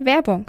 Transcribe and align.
Werbung. 0.00 0.46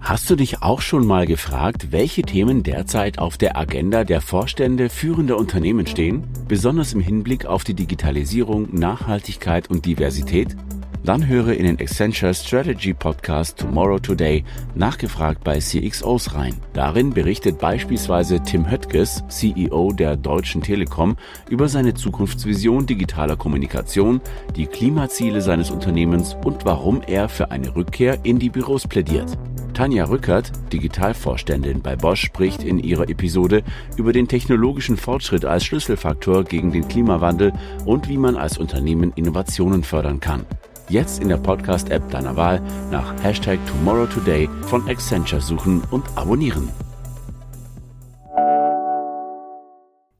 Hast 0.00 0.28
du 0.28 0.34
dich 0.34 0.60
auch 0.60 0.80
schon 0.80 1.06
mal 1.06 1.24
gefragt, 1.24 1.92
welche 1.92 2.22
Themen 2.22 2.62
derzeit 2.62 3.18
auf 3.18 3.38
der 3.38 3.56
Agenda 3.56 4.04
der 4.04 4.20
Vorstände 4.20 4.90
führender 4.90 5.38
Unternehmen 5.38 5.86
stehen, 5.86 6.24
besonders 6.46 6.92
im 6.92 7.00
Hinblick 7.00 7.46
auf 7.46 7.64
die 7.64 7.74
Digitalisierung, 7.74 8.68
Nachhaltigkeit 8.74 9.70
und 9.70 9.86
Diversität? 9.86 10.56
Dann 11.04 11.26
höre 11.26 11.52
in 11.52 11.66
den 11.66 11.78
Accenture 11.78 12.32
Strategy 12.32 12.94
Podcast 12.94 13.58
Tomorrow 13.58 13.98
Today 13.98 14.42
nachgefragt 14.74 15.44
bei 15.44 15.58
CXOs 15.58 16.34
rein. 16.34 16.54
Darin 16.72 17.10
berichtet 17.10 17.58
beispielsweise 17.58 18.40
Tim 18.40 18.70
Höttges, 18.70 19.22
CEO 19.28 19.92
der 19.92 20.16
Deutschen 20.16 20.62
Telekom, 20.62 21.18
über 21.50 21.68
seine 21.68 21.92
Zukunftsvision 21.92 22.86
digitaler 22.86 23.36
Kommunikation, 23.36 24.22
die 24.56 24.64
Klimaziele 24.64 25.42
seines 25.42 25.70
Unternehmens 25.70 26.38
und 26.42 26.64
warum 26.64 27.02
er 27.06 27.28
für 27.28 27.50
eine 27.50 27.76
Rückkehr 27.76 28.20
in 28.22 28.38
die 28.38 28.48
Büros 28.48 28.88
plädiert. 28.88 29.36
Tanja 29.74 30.04
Rückert, 30.04 30.52
Digitalvorständin 30.72 31.82
bei 31.82 31.96
Bosch, 31.96 32.22
spricht 32.22 32.62
in 32.62 32.78
ihrer 32.78 33.10
Episode 33.10 33.62
über 33.98 34.14
den 34.14 34.26
technologischen 34.26 34.96
Fortschritt 34.96 35.44
als 35.44 35.66
Schlüsselfaktor 35.66 36.44
gegen 36.44 36.72
den 36.72 36.88
Klimawandel 36.88 37.52
und 37.84 38.08
wie 38.08 38.16
man 38.16 38.36
als 38.36 38.56
Unternehmen 38.56 39.12
Innovationen 39.16 39.82
fördern 39.82 40.20
kann. 40.20 40.46
Jetzt 40.90 41.22
in 41.22 41.30
der 41.30 41.38
Podcast-App 41.38 42.10
deiner 42.10 42.36
Wahl 42.36 42.60
nach 42.90 43.14
Hashtag 43.24 43.58
Tomorrow 43.66 44.06
Today 44.06 44.50
von 44.66 44.86
Accenture 44.86 45.40
suchen 45.40 45.82
und 45.90 46.04
abonnieren. 46.14 46.68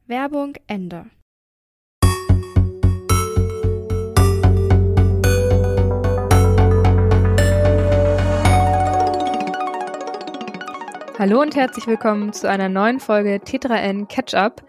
Werbung 0.07 0.55
Ende. 0.67 1.05
Hallo 11.19 11.43
und 11.43 11.55
herzlich 11.55 11.87
willkommen 11.87 12.33
zu 12.33 12.49
einer 12.49 12.71
neuen 12.71 13.01
Folge 13.01 13.41
Tetra 13.45 13.77
N 13.77 14.09
Catch 14.09 14.35
Up. 14.35 14.65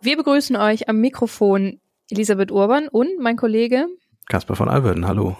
Wir 0.00 0.16
begrüßen 0.16 0.56
euch 0.56 0.88
am 0.88 1.00
Mikrofon 1.00 1.80
Elisabeth 2.10 2.50
Urban 2.50 2.88
und 2.88 3.18
mein 3.20 3.36
Kollege 3.36 3.88
Kasper 4.28 4.56
von 4.56 4.68
Alverden, 4.68 5.06
hallo. 5.06 5.36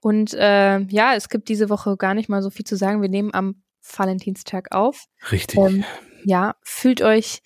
Und 0.00 0.34
äh, 0.34 0.78
ja, 0.80 1.14
es 1.14 1.28
gibt 1.28 1.48
diese 1.48 1.70
Woche 1.70 1.96
gar 1.96 2.14
nicht 2.14 2.28
mal 2.28 2.42
so 2.42 2.50
viel 2.50 2.64
zu 2.64 2.76
sagen. 2.76 3.02
Wir 3.02 3.08
nehmen 3.08 3.34
am 3.34 3.62
Valentinstag 3.96 4.68
auf. 4.72 5.06
Richtig. 5.32 5.58
Ähm, 5.58 5.84
ja, 6.24 6.54
fühlt 6.62 7.02
euch 7.02 7.40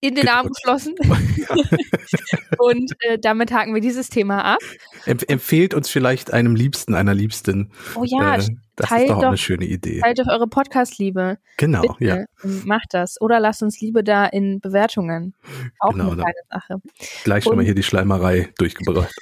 in 0.00 0.16
den 0.16 0.28
Arm 0.28 0.48
geschlossen. 0.48 0.94
und 2.58 2.92
äh, 3.00 3.18
damit 3.18 3.52
haken 3.52 3.72
wir 3.72 3.80
dieses 3.80 4.10
Thema 4.10 4.44
ab. 4.44 4.58
Empf 5.06 5.24
empfehlt 5.28 5.74
uns 5.74 5.88
vielleicht 5.88 6.32
einem 6.32 6.54
Liebsten, 6.54 6.94
einer 6.94 7.14
Liebsten. 7.14 7.70
Oh 7.94 8.04
ja, 8.04 8.36
äh, 8.36 8.46
das 8.76 8.90
ist 8.90 9.10
doch, 9.10 9.20
doch 9.20 9.28
eine 9.28 9.36
schöne 9.36 9.66
Idee. 9.66 10.00
Teilt 10.00 10.18
doch 10.18 10.28
eure 10.28 10.46
Podcast-Liebe. 10.46 11.38
Genau, 11.58 11.82
Bitte, 11.82 12.04
ja. 12.04 12.24
Macht 12.64 12.94
das. 12.94 13.20
Oder 13.20 13.38
lasst 13.38 13.62
uns 13.62 13.80
Liebe 13.80 14.02
da 14.02 14.24
in 14.26 14.60
Bewertungen. 14.60 15.34
Auch 15.78 15.90
Genau, 15.92 16.12
eine 16.12 16.22
kleine 16.22 16.38
Sache. 16.50 16.82
Gleich 17.24 17.44
schon 17.44 17.56
mal 17.56 17.64
hier 17.64 17.74
die 17.74 17.82
Schleimerei 17.82 18.50
durchgebracht. 18.58 19.14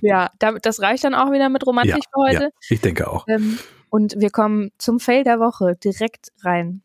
Ja, 0.00 0.30
damit, 0.38 0.64
das 0.66 0.80
reicht 0.80 1.04
dann 1.04 1.14
auch 1.14 1.32
wieder 1.32 1.48
mit 1.48 1.66
Romantik 1.66 2.04
für 2.14 2.22
heute. 2.22 2.44
Ja, 2.44 2.50
ich 2.70 2.80
denke 2.80 3.10
auch. 3.10 3.26
Ähm, 3.28 3.58
und 3.90 4.14
wir 4.18 4.30
kommen 4.30 4.70
zum 4.78 5.00
Fail 5.00 5.24
der 5.24 5.38
Woche 5.40 5.76
direkt 5.82 6.32
rein. 6.42 6.82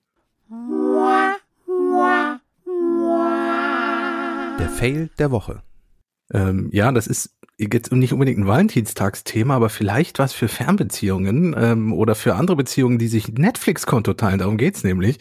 Der 4.59 4.70
Fail 4.70 5.09
der 5.20 5.31
Woche. 5.31 5.62
Ähm, 6.34 6.70
ja, 6.74 6.92
das 6.92 7.08
ist 7.08 7.37
jetzt 7.59 7.91
nicht 7.91 8.13
unbedingt 8.13 8.38
ein 8.38 8.45
Valentinstagsthema, 8.47 9.55
aber 9.55 9.69
vielleicht 9.69 10.19
was 10.19 10.31
für 10.31 10.47
Fernbeziehungen 10.47 11.55
ähm, 11.58 11.91
oder 11.91 12.13
für 12.13 12.36
andere 12.36 12.55
Beziehungen, 12.55 13.00
die 13.00 13.08
sich 13.08 13.30
Netflix-Konto 13.30 14.13
teilen. 14.13 14.38
Darum 14.38 14.58
geht's 14.58 14.83
nämlich. 14.83 15.17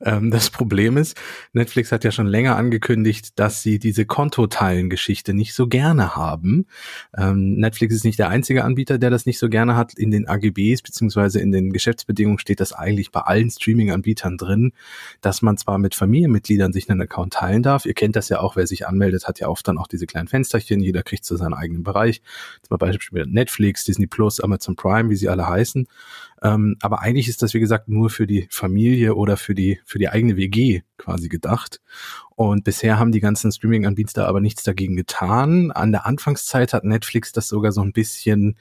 Ähm, 0.00 0.32
das 0.32 0.50
Problem 0.50 0.96
ist, 0.96 1.16
Netflix 1.52 1.92
hat 1.92 2.02
ja 2.02 2.10
schon 2.10 2.26
länger 2.26 2.56
angekündigt, 2.56 3.38
dass 3.38 3.62
sie 3.62 3.78
diese 3.78 4.04
Kontoteilen-Geschichte 4.04 5.32
nicht 5.32 5.54
so 5.54 5.68
gerne 5.68 6.16
haben. 6.16 6.66
Ähm, 7.16 7.54
Netflix 7.54 7.94
ist 7.94 8.04
nicht 8.04 8.18
der 8.18 8.30
einzige 8.30 8.64
Anbieter, 8.64 8.98
der 8.98 9.10
das 9.10 9.24
nicht 9.24 9.38
so 9.38 9.48
gerne 9.48 9.76
hat. 9.76 9.94
In 9.94 10.10
den 10.10 10.26
AGBs 10.26 10.82
beziehungsweise 10.82 11.40
in 11.40 11.52
den 11.52 11.72
Geschäftsbedingungen 11.72 12.40
steht 12.40 12.58
das 12.58 12.72
eigentlich 12.72 13.12
bei 13.12 13.20
allen 13.20 13.48
Streaming-Anbietern 13.48 14.38
drin, 14.38 14.72
dass 15.20 15.40
man 15.40 15.56
zwar 15.56 15.78
mit 15.78 15.94
Familienmitgliedern 15.94 16.72
sich 16.72 16.90
einen 16.90 17.02
Account 17.02 17.34
teilen 17.34 17.62
darf. 17.62 17.86
Ihr 17.86 17.94
kennt 17.94 18.16
das 18.16 18.28
ja 18.28 18.40
auch, 18.40 18.56
wer 18.56 18.66
sich 18.66 18.88
anmeldet, 18.88 19.28
hat 19.28 19.38
ja 19.38 19.46
oft 19.46 19.68
dann 19.68 19.78
auch 19.78 19.86
diese 19.86 20.06
kleinen 20.06 20.26
Fensterchen. 20.26 20.80
Jeder 20.80 21.04
kriegt 21.04 21.24
so 21.24 21.36
seinen 21.36 21.54
eigenen 21.54 21.75
Bereich. 21.82 22.22
Zum 22.62 22.78
Beispiel 22.78 23.26
Netflix, 23.26 23.84
Disney 23.84 24.06
Plus, 24.06 24.40
Amazon 24.40 24.76
Prime, 24.76 25.10
wie 25.10 25.16
sie 25.16 25.28
alle 25.28 25.48
heißen. 25.48 25.86
Ähm, 26.42 26.76
aber 26.80 27.00
eigentlich 27.00 27.28
ist 27.28 27.42
das, 27.42 27.54
wie 27.54 27.60
gesagt, 27.60 27.88
nur 27.88 28.10
für 28.10 28.26
die 28.26 28.46
Familie 28.50 29.14
oder 29.14 29.36
für 29.36 29.54
die, 29.54 29.80
für 29.84 29.98
die 29.98 30.08
eigene 30.08 30.36
WG 30.36 30.82
quasi 30.98 31.28
gedacht. 31.28 31.80
Und 32.34 32.64
bisher 32.64 32.98
haben 32.98 33.12
die 33.12 33.20
ganzen 33.20 33.50
Streaming-Anbieter 33.50 34.28
aber 34.28 34.40
nichts 34.40 34.62
dagegen 34.62 34.96
getan. 34.96 35.72
An 35.72 35.92
der 35.92 36.06
Anfangszeit 36.06 36.72
hat 36.72 36.84
Netflix 36.84 37.32
das 37.32 37.48
sogar 37.48 37.72
so 37.72 37.80
ein 37.80 37.92
bisschen 37.92 38.56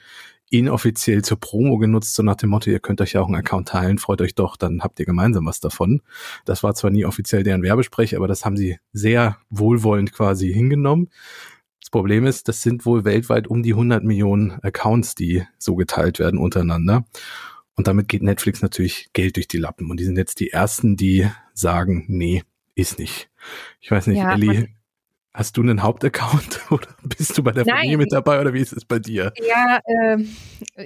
inoffiziell 0.49 1.23
zur 1.23 1.39
Promo 1.39 1.77
genutzt, 1.77 2.15
so 2.15 2.23
nach 2.23 2.35
dem 2.35 2.51
Motto, 2.51 2.69
ihr 2.69 2.79
könnt 2.79 3.01
euch 3.01 3.13
ja 3.13 3.21
auch 3.21 3.27
einen 3.27 3.35
Account 3.35 3.69
teilen, 3.69 3.97
freut 3.97 4.21
euch 4.21 4.35
doch, 4.35 4.57
dann 4.57 4.81
habt 4.81 4.99
ihr 4.99 5.05
gemeinsam 5.05 5.45
was 5.45 5.59
davon. 5.59 6.01
Das 6.45 6.63
war 6.63 6.75
zwar 6.75 6.91
nie 6.91 7.05
offiziell 7.05 7.43
deren 7.43 7.63
Werbesprech, 7.63 8.15
aber 8.15 8.27
das 8.27 8.45
haben 8.45 8.55
sie 8.55 8.77
sehr 8.93 9.37
wohlwollend 9.49 10.13
quasi 10.13 10.53
hingenommen. 10.53 11.09
Das 11.85 11.91
Problem 11.91 12.25
ist, 12.25 12.47
das 12.47 12.63
sind 12.63 12.87
wohl 12.87 13.05
weltweit 13.05 13.45
um 13.47 13.61
die 13.61 13.73
100 13.73 14.03
Millionen 14.03 14.53
Accounts, 14.63 15.13
die 15.13 15.43
so 15.59 15.75
geteilt 15.75 16.17
werden 16.17 16.39
untereinander. 16.39 17.05
Und 17.75 17.85
damit 17.87 18.07
geht 18.07 18.23
Netflix 18.23 18.63
natürlich 18.63 19.09
Geld 19.13 19.35
durch 19.35 19.47
die 19.47 19.59
Lappen. 19.59 19.91
Und 19.91 19.99
die 19.99 20.03
sind 20.03 20.17
jetzt 20.17 20.39
die 20.39 20.49
ersten, 20.49 20.97
die 20.97 21.29
sagen, 21.53 22.05
nee, 22.07 22.41
ist 22.73 22.97
nicht. 22.97 23.29
Ich 23.81 23.91
weiß 23.91 24.07
nicht, 24.07 24.17
Ja, 24.17 24.33
Ellie, 24.33 24.69
hast 25.31 25.57
du 25.57 25.61
einen 25.61 25.83
Hauptaccount 25.83 26.59
oder 26.71 26.87
bist 27.03 27.37
du 27.37 27.43
bei 27.43 27.51
der 27.51 27.65
Nein. 27.65 27.75
Familie 27.75 27.97
mit 27.97 28.11
dabei 28.11 28.41
oder 28.41 28.55
wie 28.55 28.61
ist 28.61 28.73
es 28.73 28.83
bei 28.83 28.97
dir? 28.97 29.31
Ja, 29.47 29.79
ähm, 29.85 30.35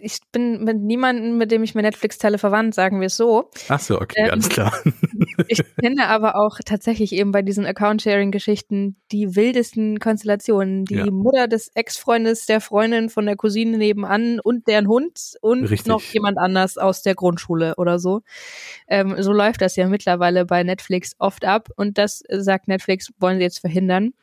ich 0.02 0.20
bin 0.34 0.66
mit 0.66 0.82
niemandem, 0.82 1.38
mit 1.38 1.50
dem 1.52 1.64
ich 1.64 1.76
mir 1.76 1.82
Netflix 1.82 2.18
teile, 2.18 2.38
verwandt, 2.38 2.76
sagen 2.76 3.00
wir 3.00 3.08
es 3.08 3.16
so. 3.16 3.50
Ach 3.70 3.80
so, 3.80 4.02
okay, 4.02 4.24
Ähm, 4.24 4.28
ganz 4.28 4.50
klar. 4.50 4.74
Ich 5.48 5.62
kenne 5.82 6.08
aber 6.08 6.36
auch 6.36 6.60
tatsächlich 6.66 7.14
eben 7.14 7.32
bei 7.32 7.42
diesen 7.42 7.66
Account-Sharing-Geschichten 7.66 8.98
die 9.12 9.36
wildesten 9.36 10.00
Konstellationen. 10.00 10.86
Die 10.86 10.96
Ja. 10.96 11.12
Mutter 11.12 11.48
des 11.48 11.72
Ex-Freundes, 11.76 12.46
der 12.46 12.62
Freundin 12.62 13.10
von 13.10 13.26
der 13.26 13.36
Cousine 13.36 13.78
nebenan 13.78 14.40
und 14.40 14.68
deren 14.68 14.88
Hund 14.88 15.34
und 15.42 15.64
Richtig. 15.64 15.88
noch 15.88 16.02
jemand 16.02 16.38
anders 16.38 16.78
aus 16.78 17.02
der 17.02 17.16
Grundschule 17.16 17.76
oder 17.78 18.00
so. 18.00 18.22
Ähm, 18.88 19.16
so 19.22 19.32
läuft 19.32 19.62
das 19.62 19.76
ja 19.76 19.88
mittlerweile 19.88 20.46
bei 20.46 20.64
Netflix 20.64 21.16
oft 21.20 21.46
ab 21.46 21.70
und 21.76 21.98
das 21.98 22.22
äh, 22.28 22.42
sagt 22.42 22.68
Netflix, 22.68 23.12
wollen 23.20 23.38
sie 23.38 23.44
jetzt 23.44 23.60
verhindern. 23.60 24.14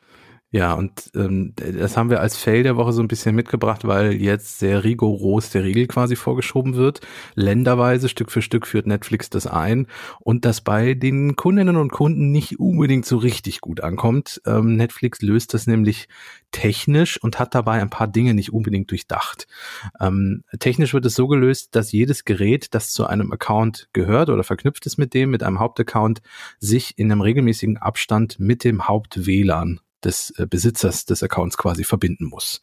Ja, 0.56 0.72
und 0.72 1.10
ähm, 1.14 1.52
das 1.54 1.98
haben 1.98 2.08
wir 2.08 2.22
als 2.22 2.38
Fail 2.38 2.62
der 2.62 2.78
Woche 2.78 2.94
so 2.94 3.02
ein 3.02 3.08
bisschen 3.08 3.34
mitgebracht, 3.34 3.86
weil 3.86 4.14
jetzt 4.14 4.58
sehr 4.58 4.84
rigoros 4.84 5.50
der 5.50 5.64
Regel 5.64 5.86
quasi 5.86 6.16
vorgeschoben 6.16 6.76
wird. 6.76 7.00
Länderweise, 7.34 8.08
Stück 8.08 8.32
für 8.32 8.40
Stück 8.40 8.66
führt 8.66 8.86
Netflix 8.86 9.28
das 9.28 9.46
ein 9.46 9.86
und 10.18 10.46
das 10.46 10.62
bei 10.62 10.94
den 10.94 11.36
Kundinnen 11.36 11.76
und 11.76 11.92
Kunden 11.92 12.32
nicht 12.32 12.58
unbedingt 12.58 13.04
so 13.04 13.18
richtig 13.18 13.60
gut 13.60 13.82
ankommt. 13.82 14.40
Ähm, 14.46 14.76
Netflix 14.76 15.20
löst 15.20 15.52
das 15.52 15.66
nämlich 15.66 16.08
technisch 16.52 17.22
und 17.22 17.38
hat 17.38 17.54
dabei 17.54 17.82
ein 17.82 17.90
paar 17.90 18.08
Dinge 18.08 18.32
nicht 18.32 18.50
unbedingt 18.50 18.90
durchdacht. 18.90 19.46
Ähm, 20.00 20.42
technisch 20.58 20.94
wird 20.94 21.04
es 21.04 21.16
so 21.16 21.28
gelöst, 21.28 21.76
dass 21.76 21.92
jedes 21.92 22.24
Gerät, 22.24 22.68
das 22.72 22.92
zu 22.92 23.06
einem 23.06 23.30
Account 23.30 23.90
gehört 23.92 24.30
oder 24.30 24.42
verknüpft 24.42 24.86
ist 24.86 24.96
mit 24.96 25.12
dem, 25.12 25.28
mit 25.32 25.42
einem 25.42 25.58
Hauptaccount, 25.58 26.22
sich 26.58 26.96
in 26.96 27.12
einem 27.12 27.20
regelmäßigen 27.20 27.76
Abstand 27.76 28.40
mit 28.40 28.64
dem 28.64 28.88
Haupt-WLAN 28.88 29.80
des 30.06 30.30
äh, 30.38 30.46
Besitzers 30.46 31.04
des 31.04 31.22
Accounts 31.22 31.58
quasi 31.58 31.84
verbinden 31.84 32.24
muss. 32.24 32.62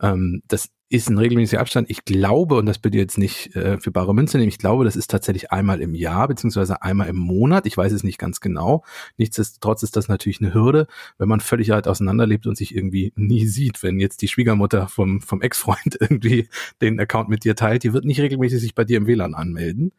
Ähm, 0.00 0.42
das 0.48 0.70
ist 0.88 1.10
ein 1.10 1.18
regelmäßiger 1.18 1.60
Abstand. 1.60 1.90
Ich 1.90 2.04
glaube, 2.04 2.54
und 2.54 2.66
das 2.66 2.78
bitte 2.78 2.96
jetzt 2.96 3.18
nicht 3.18 3.56
äh, 3.56 3.78
für 3.80 3.90
bare 3.90 4.14
Münze 4.14 4.38
nehmen, 4.38 4.48
ich 4.48 4.58
glaube, 4.58 4.84
das 4.84 4.94
ist 4.94 5.10
tatsächlich 5.10 5.50
einmal 5.50 5.80
im 5.80 5.94
Jahr 5.94 6.28
beziehungsweise 6.28 6.80
einmal 6.82 7.08
im 7.08 7.16
Monat. 7.16 7.66
Ich 7.66 7.76
weiß 7.76 7.90
es 7.90 8.04
nicht 8.04 8.18
ganz 8.18 8.40
genau. 8.40 8.84
Nichtsdestotrotz 9.16 9.82
ist 9.82 9.96
das 9.96 10.08
natürlich 10.08 10.40
eine 10.40 10.54
Hürde, 10.54 10.86
wenn 11.18 11.28
man 11.28 11.40
völlig 11.40 11.70
halt 11.70 11.88
auseinanderlebt 11.88 12.46
und 12.46 12.56
sich 12.56 12.74
irgendwie 12.74 13.12
nie 13.16 13.46
sieht. 13.46 13.82
Wenn 13.82 13.98
jetzt 13.98 14.22
die 14.22 14.28
Schwiegermutter 14.28 14.86
vom, 14.86 15.20
vom 15.20 15.42
Ex-Freund 15.42 15.96
irgendwie 16.00 16.48
den 16.80 17.00
Account 17.00 17.28
mit 17.28 17.42
dir 17.42 17.56
teilt, 17.56 17.82
die 17.82 17.92
wird 17.92 18.04
nicht 18.04 18.20
regelmäßig 18.20 18.60
sich 18.60 18.74
bei 18.76 18.84
dir 18.84 18.98
im 18.98 19.08
WLAN 19.08 19.34
anmelden. 19.34 19.92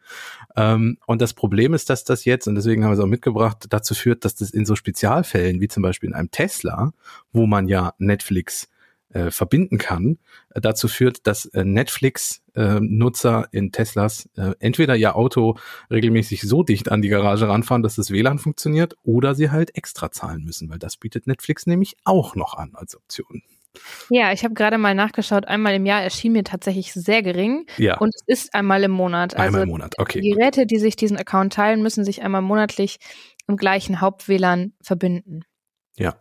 Ähm, 0.56 0.96
und 1.06 1.20
das 1.20 1.34
Problem 1.34 1.74
ist, 1.74 1.90
dass 1.90 2.04
das 2.04 2.24
jetzt, 2.24 2.48
und 2.48 2.54
deswegen 2.54 2.82
haben 2.82 2.92
wir 2.92 2.94
es 2.94 3.00
auch 3.00 3.06
mitgebracht, 3.06 3.66
dazu 3.68 3.94
führt, 3.94 4.24
dass 4.24 4.36
das 4.36 4.50
in 4.50 4.64
so 4.64 4.74
Spezialfällen, 4.74 5.60
wie 5.60 5.68
zum 5.68 5.82
Beispiel 5.82 6.08
in 6.08 6.14
einem 6.14 6.30
Tesla, 6.30 6.94
wo 7.30 7.46
man 7.46 7.68
ja 7.68 7.92
Netflix 7.98 8.70
äh, 9.10 9.30
verbinden 9.30 9.78
kann, 9.78 10.18
äh, 10.50 10.60
dazu 10.60 10.88
führt, 10.88 11.26
dass 11.26 11.46
äh, 11.46 11.64
Netflix-Nutzer 11.64 13.48
in 13.52 13.72
Teslas 13.72 14.28
äh, 14.36 14.52
entweder 14.60 14.96
ihr 14.96 15.16
Auto 15.16 15.56
regelmäßig 15.90 16.42
so 16.42 16.62
dicht 16.62 16.90
an 16.90 17.02
die 17.02 17.08
Garage 17.08 17.48
ranfahren, 17.48 17.82
dass 17.82 17.96
das 17.96 18.10
WLAN 18.10 18.38
funktioniert, 18.38 18.96
oder 19.02 19.34
sie 19.34 19.50
halt 19.50 19.76
extra 19.76 20.10
zahlen 20.10 20.44
müssen, 20.44 20.68
weil 20.70 20.78
das 20.78 20.96
bietet 20.96 21.26
Netflix 21.26 21.66
nämlich 21.66 21.96
auch 22.04 22.34
noch 22.36 22.54
an 22.54 22.72
als 22.74 22.96
Option. 22.96 23.42
Ja, 24.10 24.32
ich 24.32 24.44
habe 24.44 24.54
gerade 24.54 24.78
mal 24.78 24.94
nachgeschaut. 24.94 25.46
Einmal 25.46 25.74
im 25.74 25.86
Jahr 25.86 26.02
erschien 26.02 26.32
mir 26.32 26.42
tatsächlich 26.42 26.92
sehr 26.92 27.22
gering. 27.22 27.66
Ja. 27.76 27.98
Und 27.98 28.14
es 28.14 28.22
ist 28.26 28.54
einmal 28.54 28.82
im 28.82 28.90
Monat. 28.90 29.34
Also 29.36 29.46
Einmal 29.46 29.62
im 29.62 29.68
Monat, 29.68 29.94
okay. 29.98 30.20
Die 30.20 30.30
Geräte, 30.30 30.66
die 30.66 30.78
sich 30.78 30.96
diesen 30.96 31.16
Account 31.16 31.52
teilen, 31.52 31.82
müssen 31.82 32.04
sich 32.04 32.22
einmal 32.22 32.42
monatlich 32.42 32.98
im 33.46 33.56
gleichen 33.56 34.00
Haupt-WLAN 34.00 34.72
verbinden. 34.82 35.42
Ja, 35.96 36.16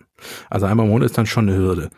also 0.49 0.65
einmal 0.65 0.85
im 0.85 0.91
Monat 0.91 1.07
ist 1.07 1.17
dann 1.17 1.25
schon 1.25 1.49
eine 1.49 1.57
Hürde. 1.57 1.89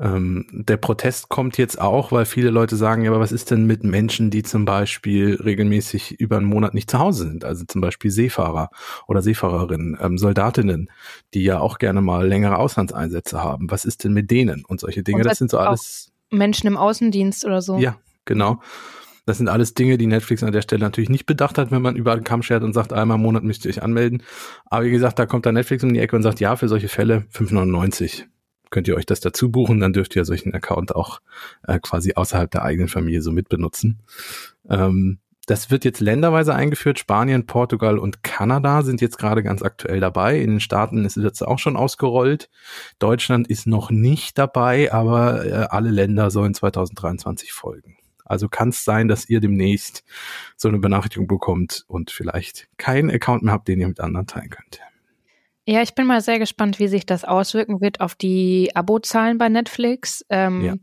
Ähm, 0.00 0.46
der 0.52 0.76
Protest 0.76 1.28
kommt 1.28 1.58
jetzt 1.58 1.80
auch, 1.80 2.12
weil 2.12 2.24
viele 2.24 2.50
Leute 2.50 2.76
sagen, 2.76 3.02
ja, 3.02 3.10
aber 3.10 3.20
was 3.20 3.32
ist 3.32 3.50
denn 3.50 3.66
mit 3.66 3.84
Menschen, 3.84 4.30
die 4.30 4.42
zum 4.42 4.64
Beispiel 4.64 5.38
regelmäßig 5.42 6.20
über 6.20 6.36
einen 6.36 6.46
Monat 6.46 6.74
nicht 6.74 6.90
zu 6.90 6.98
Hause 6.98 7.28
sind? 7.28 7.44
Also 7.44 7.64
zum 7.64 7.80
Beispiel 7.80 8.10
Seefahrer 8.10 8.70
oder 9.06 9.22
Seefahrerinnen, 9.22 9.98
ähm, 10.00 10.18
Soldatinnen, 10.18 10.90
die 11.34 11.42
ja 11.42 11.60
auch 11.60 11.78
gerne 11.78 12.00
mal 12.00 12.26
längere 12.26 12.58
Auslandseinsätze 12.58 13.42
haben. 13.42 13.70
Was 13.70 13.84
ist 13.84 14.04
denn 14.04 14.12
mit 14.12 14.30
denen 14.30 14.64
und 14.64 14.80
solche 14.80 15.02
Dinge? 15.02 15.18
Und 15.18 15.26
das 15.26 15.38
sind 15.38 15.50
so 15.50 15.58
alles. 15.58 16.12
Menschen 16.30 16.66
im 16.66 16.76
Außendienst 16.76 17.46
oder 17.46 17.62
so. 17.62 17.78
Ja, 17.78 17.96
genau. 18.24 18.60
Das 19.28 19.36
sind 19.36 19.48
alles 19.48 19.74
Dinge, 19.74 19.98
die 19.98 20.06
Netflix 20.06 20.42
an 20.42 20.52
der 20.52 20.62
Stelle 20.62 20.80
natürlich 20.80 21.10
nicht 21.10 21.26
bedacht 21.26 21.58
hat, 21.58 21.70
wenn 21.70 21.82
man 21.82 21.96
überall 21.96 22.22
Kamm 22.22 22.42
schert 22.42 22.62
und 22.62 22.72
sagt, 22.72 22.94
einmal 22.94 23.16
im 23.16 23.22
Monat 23.22 23.44
müsst 23.44 23.66
ihr 23.66 23.68
euch 23.68 23.82
anmelden. 23.82 24.22
Aber 24.64 24.86
wie 24.86 24.90
gesagt, 24.90 25.18
da 25.18 25.26
kommt 25.26 25.44
dann 25.44 25.52
Netflix 25.52 25.84
um 25.84 25.92
die 25.92 26.00
Ecke 26.00 26.16
und 26.16 26.22
sagt, 26.22 26.40
ja, 26.40 26.56
für 26.56 26.66
solche 26.66 26.88
Fälle 26.88 27.26
5,99 27.34 28.24
könnt 28.70 28.88
ihr 28.88 28.96
euch 28.96 29.04
das 29.04 29.20
dazu 29.20 29.50
buchen, 29.50 29.80
dann 29.80 29.92
dürft 29.92 30.16
ihr 30.16 30.24
solchen 30.24 30.54
Account 30.54 30.96
auch 30.96 31.20
äh, 31.66 31.78
quasi 31.78 32.14
außerhalb 32.14 32.50
der 32.50 32.62
eigenen 32.62 32.88
Familie 32.88 33.20
so 33.20 33.30
mitbenutzen. 33.30 34.00
Ähm, 34.66 35.18
das 35.44 35.70
wird 35.70 35.84
jetzt 35.84 36.00
länderweise 36.00 36.54
eingeführt. 36.54 36.98
Spanien, 36.98 37.44
Portugal 37.44 37.98
und 37.98 38.22
Kanada 38.22 38.82
sind 38.82 39.02
jetzt 39.02 39.18
gerade 39.18 39.42
ganz 39.42 39.62
aktuell 39.62 40.00
dabei. 40.00 40.38
In 40.38 40.52
den 40.52 40.60
Staaten 40.60 41.04
ist 41.04 41.18
es 41.18 41.24
jetzt 41.24 41.42
auch 41.42 41.58
schon 41.58 41.76
ausgerollt. 41.76 42.48
Deutschland 42.98 43.48
ist 43.48 43.66
noch 43.66 43.90
nicht 43.90 44.38
dabei, 44.38 44.90
aber 44.90 45.44
äh, 45.44 45.66
alle 45.68 45.90
Länder 45.90 46.30
sollen 46.30 46.54
2023 46.54 47.52
folgen. 47.52 47.98
Also 48.28 48.48
kann 48.48 48.68
es 48.68 48.84
sein, 48.84 49.08
dass 49.08 49.28
ihr 49.28 49.40
demnächst 49.40 50.04
so 50.56 50.68
eine 50.68 50.78
Benachrichtigung 50.78 51.26
bekommt 51.26 51.84
und 51.88 52.10
vielleicht 52.10 52.68
keinen 52.76 53.10
Account 53.10 53.42
mehr 53.42 53.54
habt, 53.54 53.68
den 53.68 53.80
ihr 53.80 53.88
mit 53.88 54.00
anderen 54.00 54.26
teilen 54.26 54.50
könnt. 54.50 54.80
Ja, 55.66 55.82
ich 55.82 55.94
bin 55.94 56.06
mal 56.06 56.22
sehr 56.22 56.38
gespannt, 56.38 56.78
wie 56.78 56.88
sich 56.88 57.04
das 57.04 57.24
auswirken 57.24 57.82
wird 57.82 58.00
auf 58.00 58.14
die 58.14 58.74
Abozahlen 58.74 59.36
bei 59.36 59.50
Netflix. 59.50 60.24
Ähm, 60.30 60.64
ja. 60.64 60.74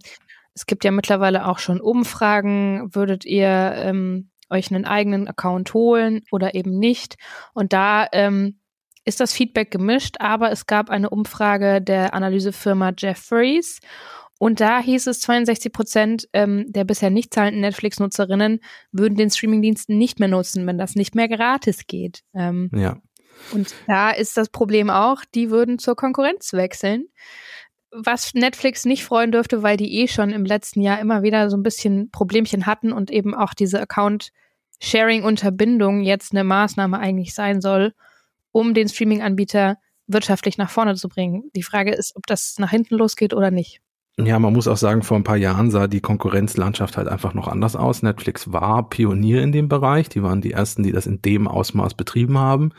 Es 0.53 0.67
gibt 0.67 0.83
ja 0.83 0.91
mittlerweile 0.91 1.47
auch 1.47 1.57
schon 1.57 1.81
Umfragen. 1.81 2.93
Würdet 2.93 3.25
ihr 3.25 3.47
ähm, 3.47 4.29
euch 4.49 4.71
einen 4.71 4.85
eigenen 4.85 5.27
Account 5.27 5.73
holen 5.73 6.21
oder 6.31 6.53
eben 6.53 6.77
nicht? 6.77 7.15
Und 7.53 7.73
da 7.73 8.07
ähm, 8.11 8.59
ist 9.05 9.19
das 9.19 9.33
Feedback 9.33 9.71
gemischt, 9.71 10.17
aber 10.19 10.51
es 10.51 10.65
gab 10.65 10.89
eine 10.89 11.09
Umfrage 11.09 11.81
der 11.81 12.13
Analysefirma 12.13 12.93
Jeffries 12.97 13.79
und 14.45 14.59
da 14.59 14.79
hieß 14.79 15.07
es, 15.07 15.21
62 15.21 15.73
Prozent 15.73 16.29
ähm, 16.31 16.65
der 16.67 16.83
bisher 16.83 17.09
nicht 17.09 17.33
zahlenden 17.33 17.61
Netflix-Nutzerinnen 17.61 18.59
würden 18.91 19.15
den 19.15 19.31
Streamingdienst 19.31 19.89
nicht 19.89 20.19
mehr 20.19 20.29
nutzen, 20.29 20.67
wenn 20.67 20.77
das 20.77 20.93
nicht 20.93 21.15
mehr 21.15 21.27
gratis 21.27 21.87
geht. 21.87 22.21
Ähm, 22.35 22.69
ja. 22.71 23.01
Und 23.53 23.73
da 23.87 24.11
ist 24.11 24.37
das 24.37 24.49
Problem 24.49 24.91
auch, 24.91 25.23
die 25.33 25.49
würden 25.49 25.79
zur 25.79 25.95
Konkurrenz 25.95 26.53
wechseln. 26.53 27.07
Was 27.89 28.35
Netflix 28.35 28.85
nicht 28.85 29.03
freuen 29.03 29.31
dürfte, 29.31 29.63
weil 29.63 29.77
die 29.77 30.01
eh 30.01 30.07
schon 30.07 30.29
im 30.29 30.45
letzten 30.45 30.81
Jahr 30.81 30.99
immer 30.99 31.23
wieder 31.23 31.49
so 31.49 31.57
ein 31.57 31.63
bisschen 31.63 32.11
Problemchen 32.11 32.67
hatten 32.67 32.93
und 32.93 33.09
eben 33.09 33.33
auch 33.33 33.55
diese 33.55 33.81
Account-Sharing-Unterbindung 33.81 36.03
jetzt 36.03 36.33
eine 36.33 36.43
Maßnahme 36.43 36.99
eigentlich 36.99 37.33
sein 37.33 37.61
soll, 37.61 37.95
um 38.51 38.75
den 38.75 38.89
Streaming-Anbieter 38.89 39.77
wirtschaftlich 40.05 40.59
nach 40.59 40.69
vorne 40.69 40.93
zu 40.93 41.09
bringen. 41.09 41.49
Die 41.55 41.63
Frage 41.63 41.95
ist, 41.95 42.15
ob 42.15 42.27
das 42.27 42.59
nach 42.59 42.69
hinten 42.69 42.93
losgeht 42.93 43.33
oder 43.33 43.49
nicht. 43.49 43.81
Ja, 44.17 44.39
man 44.39 44.53
muss 44.53 44.69
auch 44.69 44.77
sagen, 44.77 45.03
vor 45.03 45.17
ein 45.17 45.25
paar 45.25 45.35
Jahren 45.35 45.69
sah 45.71 45.87
die 45.87 45.99
Konkurrenzlandschaft 45.99 46.95
halt 46.95 47.09
einfach 47.09 47.33
noch 47.33 47.49
anders 47.49 47.75
aus. 47.75 48.01
Netflix 48.01 48.53
war 48.53 48.87
Pionier 48.89 49.41
in 49.43 49.51
dem 49.51 49.67
Bereich. 49.67 50.07
Die 50.07 50.23
waren 50.23 50.39
die 50.39 50.53
ersten, 50.53 50.83
die 50.83 50.93
das 50.93 51.05
in 51.05 51.21
dem 51.21 51.49
Ausmaß 51.49 51.95
betrieben 51.95 52.37
haben. 52.37 52.71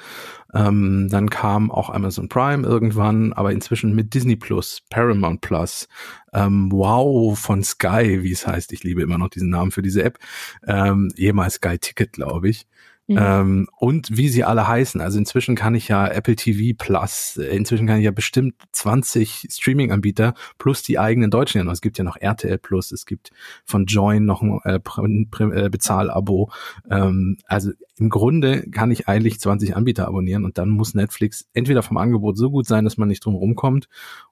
Ähm, 0.54 1.08
dann 1.10 1.28
kam 1.28 1.70
auch 1.70 1.90
Amazon 1.90 2.30
Prime 2.30 2.66
irgendwann, 2.66 3.34
aber 3.34 3.52
inzwischen 3.52 3.94
mit 3.94 4.14
Disney 4.14 4.36
Plus, 4.36 4.82
Paramount 4.88 5.42
Plus, 5.42 5.88
ähm, 6.32 6.72
Wow 6.72 7.38
von 7.38 7.62
Sky, 7.62 8.22
wie 8.22 8.32
es 8.32 8.46
heißt. 8.46 8.72
Ich 8.72 8.82
liebe 8.82 9.02
immer 9.02 9.18
noch 9.18 9.28
diesen 9.28 9.50
Namen 9.50 9.72
für 9.72 9.82
diese 9.82 10.04
App. 10.04 10.18
Ähm, 10.66 11.12
ehemals 11.16 11.56
Sky 11.56 11.78
Ticket, 11.78 12.12
glaube 12.12 12.48
ich. 12.48 12.66
Mhm. 13.08 13.18
Ähm, 13.20 13.68
und 13.78 14.16
wie 14.16 14.28
sie 14.28 14.42
alle 14.42 14.66
heißen. 14.66 15.00
Also 15.00 15.18
inzwischen 15.18 15.54
kann 15.54 15.76
ich 15.76 15.86
ja 15.88 16.08
Apple 16.08 16.34
TV 16.34 16.74
Plus, 16.76 17.36
äh, 17.36 17.56
inzwischen 17.56 17.86
kann 17.86 17.98
ich 17.98 18.04
ja 18.04 18.10
bestimmt 18.10 18.54
20 18.72 19.46
Streaming-Anbieter 19.48 20.34
plus 20.58 20.82
die 20.82 20.98
eigenen 20.98 21.30
deutschen. 21.30 21.68
Es 21.68 21.80
gibt 21.80 21.98
ja 21.98 22.04
noch 22.04 22.16
RTL 22.16 22.58
Plus, 22.58 22.90
es 22.90 23.06
gibt 23.06 23.30
von 23.64 23.86
Join 23.86 24.24
noch 24.24 24.42
ein 24.42 24.60
äh, 24.64 24.80
äh, 24.80 25.68
Bezahlabo. 25.68 26.50
Ähm, 26.90 27.38
also 27.46 27.70
im 27.96 28.10
Grunde 28.10 28.68
kann 28.70 28.90
ich 28.90 29.06
eigentlich 29.06 29.38
20 29.38 29.76
Anbieter 29.76 30.08
abonnieren 30.08 30.44
und 30.44 30.58
dann 30.58 30.70
muss 30.70 30.94
Netflix 30.94 31.48
entweder 31.54 31.82
vom 31.82 31.98
Angebot 31.98 32.36
so 32.36 32.50
gut 32.50 32.66
sein, 32.66 32.84
dass 32.84 32.96
man 32.96 33.08
nicht 33.08 33.24
drum 33.24 33.36
rumkommt 33.36 33.88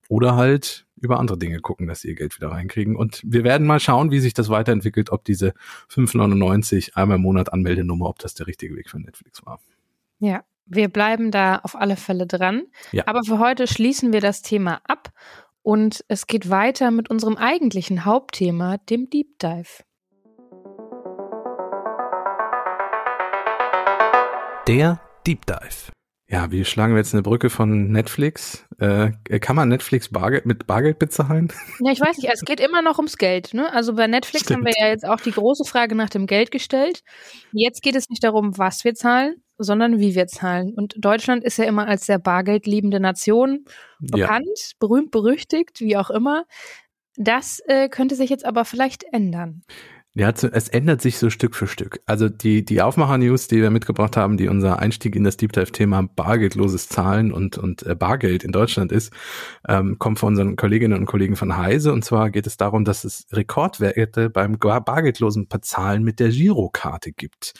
oder 0.09 0.35
halt 0.35 0.84
über 0.97 1.19
andere 1.19 1.39
Dinge 1.39 1.61
gucken, 1.61 1.87
dass 1.87 2.01
sie 2.01 2.09
ihr 2.09 2.15
Geld 2.15 2.37
wieder 2.37 2.49
reinkriegen. 2.51 2.97
Und 2.97 3.23
wir 3.25 3.45
werden 3.45 3.67
mal 3.67 3.81
schauen, 3.81 4.11
wie 4.11 4.21
sich 4.21 4.35
das 4.35 4.49
weiterentwickelt, 4.49 5.11
ob 5.11 5.25
diese 5.25 5.55
5,99 5.91 6.95
einmal 6.95 7.17
im 7.17 7.23
Monat 7.23 7.53
Anmeldenummer, 7.53 8.09
ob 8.09 8.19
das 8.19 8.35
der 8.35 8.47
richtige 8.47 8.77
Weg 8.77 8.89
für 8.91 9.01
Netflix 9.01 9.45
war. 9.45 9.61
Ja, 10.19 10.45
wir 10.67 10.89
bleiben 10.89 11.31
da 11.31 11.57
auf 11.57 11.77
alle 11.77 11.97
Fälle 11.97 12.27
dran. 12.27 12.65
Ja. 12.93 13.05
Aber 13.07 13.23
für 13.25 13.39
heute 13.39 13.67
schließen 13.67 14.13
wir 14.13 14.21
das 14.21 14.43
Thema 14.43 14.81
ab 14.85 15.13
und 15.63 16.05
es 16.09 16.27
geht 16.27 16.51
weiter 16.51 16.91
mit 16.91 17.11
unserem 17.11 17.37
eigentlichen 17.37 18.05
Hauptthema, 18.05 18.79
dem 18.79 19.11
Deep 19.11 19.39
Dive. 19.39 19.85
Der 24.67 25.01
Deep 25.27 25.45
Dive. 25.47 25.93
Ja, 26.35 26.51
wie 26.51 26.65
schlagen 26.65 26.95
wir 26.95 26.99
jetzt 26.99 27.15
eine 27.15 27.23
Brücke 27.23 27.49
von 27.49 27.93
Netflix? 27.93 28.67
Äh, 28.81 29.13
kann 29.39 29.55
man 29.55 29.69
Netflix 29.69 30.09
Bargeld, 30.09 30.47
mit 30.47 30.67
Bargeld 30.67 30.99
bezahlen? 30.99 31.53
Ja, 31.79 31.93
ich 31.93 32.01
weiß 32.01 32.17
nicht. 32.17 32.29
Es 32.33 32.41
geht 32.41 32.59
immer 32.59 32.83
noch 32.83 32.99
ums 32.99 33.19
Geld. 33.19 33.55
Ne? 33.55 33.73
Also 33.73 33.95
bei 33.95 34.09
Netflix 34.09 34.47
Stimmt. 34.47 34.59
haben 34.59 34.65
wir 34.67 34.73
ja 34.77 34.89
jetzt 34.89 35.07
auch 35.07 35.21
die 35.21 35.31
große 35.31 35.65
Frage 35.65 35.95
nach 35.95 36.11
dem 36.11 36.27
Geld 36.27 36.51
gestellt. 36.51 37.03
Jetzt 37.53 37.83
geht 37.83 37.95
es 37.95 38.09
nicht 38.09 38.25
darum, 38.25 38.59
was 38.59 38.83
wir 38.83 38.95
zahlen, 38.95 39.37
sondern 39.59 40.01
wie 40.01 40.17
wir 40.17 40.27
zahlen. 40.27 40.75
Und 40.75 40.97
Deutschland 40.99 41.45
ist 41.45 41.57
ja 41.57 41.67
immer 41.67 41.87
als 41.87 42.07
sehr 42.07 42.19
bargeldliebende 42.19 42.99
Nation 42.99 43.65
bekannt, 44.01 44.45
ja. 44.45 44.77
berühmt, 44.81 45.13
berüchtigt, 45.13 45.81
wie 45.83 45.97
auch 45.97 46.11
immer. 46.11 46.47
Das 47.17 47.61
äh, 47.67 47.89
könnte 47.89 48.17
sich 48.17 48.29
jetzt 48.29 48.45
aber 48.45 48.65
vielleicht 48.65 49.05
ändern. 49.13 49.63
Ja, 50.17 50.29
es 50.31 50.69
ändert 50.69 51.03
sich 51.03 51.19
so 51.19 51.29
Stück 51.29 51.57
für 51.57 51.67
Stück. 51.67 52.01
Also 52.07 52.29
die, 52.29 52.65
die 52.65 52.81
Aufmacher-News, 52.83 53.49
die 53.49 53.61
wir 53.61 53.71
mitgebracht 53.71 54.17
haben, 54.17 54.37
die 54.37 54.47
unser 54.47 54.79
Einstieg 54.79 55.17
in 55.17 55.25
das 55.25 55.37
Deep 55.37 55.51
Dive-Thema 55.51 56.09
bargeldloses 56.15 56.89
Zahlen 56.89 57.33
und, 57.33 57.59
und 57.59 57.85
äh, 57.85 57.97
Bargeld 57.97 58.45
in 58.45 58.53
Deutschland 58.53 58.93
ist, 58.93 59.13
ähm, 59.67 59.99
kommt 59.99 60.21
von 60.21 60.29
unseren 60.29 60.55
Kolleginnen 60.55 60.97
und 61.01 61.07
Kollegen 61.07 61.35
von 61.35 61.57
Heise. 61.57 61.93
Und 61.93 62.05
zwar 62.05 62.31
geht 62.31 62.47
es 62.47 62.57
darum, 62.57 62.85
dass 62.85 63.03
es 63.03 63.27
Rekordwerte 63.33 64.31
beim 64.31 64.57
bargeldlosen 64.57 65.49
Bezahlen 65.49 66.05
mit 66.05 66.21
der 66.21 66.29
Girokarte 66.29 67.11
gibt. 67.11 67.55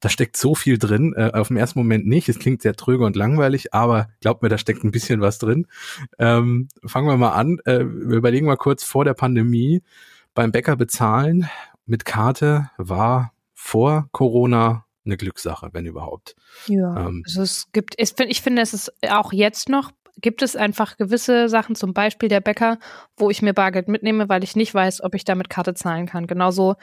Da 0.00 0.08
steckt 0.08 0.38
so 0.38 0.54
viel 0.54 0.78
drin, 0.78 1.12
äh, 1.14 1.32
auf 1.34 1.48
den 1.48 1.58
ersten 1.58 1.78
Moment 1.78 2.06
nicht. 2.06 2.30
Es 2.30 2.38
klingt 2.38 2.62
sehr 2.62 2.74
tröge 2.74 3.04
und 3.04 3.16
langweilig, 3.16 3.74
aber 3.74 4.08
glaubt 4.22 4.42
mir, 4.42 4.48
da 4.48 4.56
steckt 4.56 4.82
ein 4.82 4.92
bisschen 4.92 5.20
was 5.20 5.38
drin. 5.38 5.66
Ähm, 6.18 6.68
fangen 6.86 7.06
wir 7.06 7.18
mal 7.18 7.32
an. 7.32 7.58
Äh, 7.66 7.80
wir 7.80 8.16
überlegen 8.16 8.46
mal 8.46 8.56
kurz 8.56 8.82
vor 8.82 9.04
der 9.04 9.12
Pandemie 9.12 9.82
beim 10.32 10.52
Bäcker 10.52 10.74
bezahlen 10.76 11.50
mit 11.88 12.04
Karte 12.04 12.70
war 12.76 13.32
vor 13.54 14.08
Corona 14.12 14.86
eine 15.04 15.16
Glückssache, 15.16 15.70
wenn 15.72 15.86
überhaupt. 15.86 16.36
Ja, 16.66 17.08
ähm, 17.08 17.22
also 17.26 17.42
es 17.42 17.72
gibt, 17.72 17.94
ich, 17.96 18.18
ich 18.18 18.42
finde, 18.42 18.62
es 18.62 18.74
ist 18.74 18.92
auch 19.08 19.32
jetzt 19.32 19.68
noch, 19.68 19.90
gibt 20.20 20.42
es 20.42 20.54
einfach 20.54 20.96
gewisse 20.96 21.48
Sachen, 21.48 21.74
zum 21.74 21.94
Beispiel 21.94 22.28
der 22.28 22.40
Bäcker, 22.40 22.78
wo 23.16 23.30
ich 23.30 23.40
mir 23.40 23.54
Bargeld 23.54 23.88
mitnehme, 23.88 24.28
weil 24.28 24.44
ich 24.44 24.54
nicht 24.54 24.74
weiß, 24.74 25.02
ob 25.02 25.14
ich 25.14 25.24
damit 25.24 25.48
Karte 25.48 25.74
zahlen 25.74 26.06
kann. 26.06 26.26
Genauso 26.26 26.76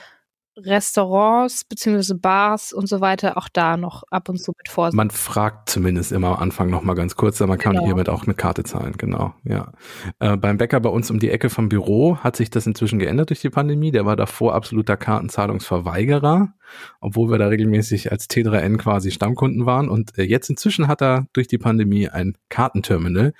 Restaurants 0.58 1.64
beziehungsweise 1.64 2.16
Bars 2.16 2.74
und 2.74 2.88
so 2.88 3.02
weiter 3.02 3.38
auch 3.38 3.50
da 3.50 3.78
noch 3.78 4.04
ab 4.10 4.30
und 4.30 4.38
zu 4.38 4.54
mit 4.58 4.70
Vorsicht. 4.70 4.96
Man 4.96 5.12
fragt 5.12 5.70
zumindest 5.70 6.12
immer 6.12 6.30
am 6.30 6.44
Anfang 6.44 6.70
noch 6.70 6.82
mal 6.82 6.94
ganz 6.94 7.16
kurz, 7.16 7.42
aber 7.42 7.50
man 7.50 7.58
kann 7.58 7.74
genau. 7.74 7.86
hiermit 7.86 8.10
auch 8.10 8.26
mit 8.26 8.38
Karte 8.38 8.64
zahlen, 8.64 8.94
genau, 8.98 9.34
ja. 9.44 9.72
Äh, 10.20 10.38
beim 10.38 10.58
Bäcker 10.58 10.80
bei 10.80 10.90
uns 10.90 11.12
um 11.12 11.20
die 11.20 11.30
Ecke 11.30 11.50
vom 11.50 11.70
Büro 11.70 12.18
hat 12.18 12.36
sich 12.36 12.50
das 12.50 12.66
inzwischen 12.66 13.00
geändert 13.00 13.30
durch 13.30 13.42
die 13.42 13.50
Pandemie. 13.50 13.92
Der 13.92 14.06
war 14.06 14.16
davor 14.16 14.56
absoluter 14.56 14.98
Kartenzahlungsverweigerer 14.98 16.54
obwohl 17.00 17.30
wir 17.30 17.38
da 17.38 17.48
regelmäßig 17.48 18.12
als 18.12 18.30
T3N 18.30 18.78
quasi 18.78 19.12
Stammkunden 19.12 19.66
waren. 19.66 19.90
Und 19.90 20.18
äh, 20.18 20.24
jetzt 20.24 20.50
inzwischen 20.50 20.88
hat 20.88 21.02
er 21.02 21.28
durch 21.34 21.48
die 21.48 21.58
Pandemie 21.58 22.10
ein 22.10 22.38
Kartenterminal. 22.50 23.34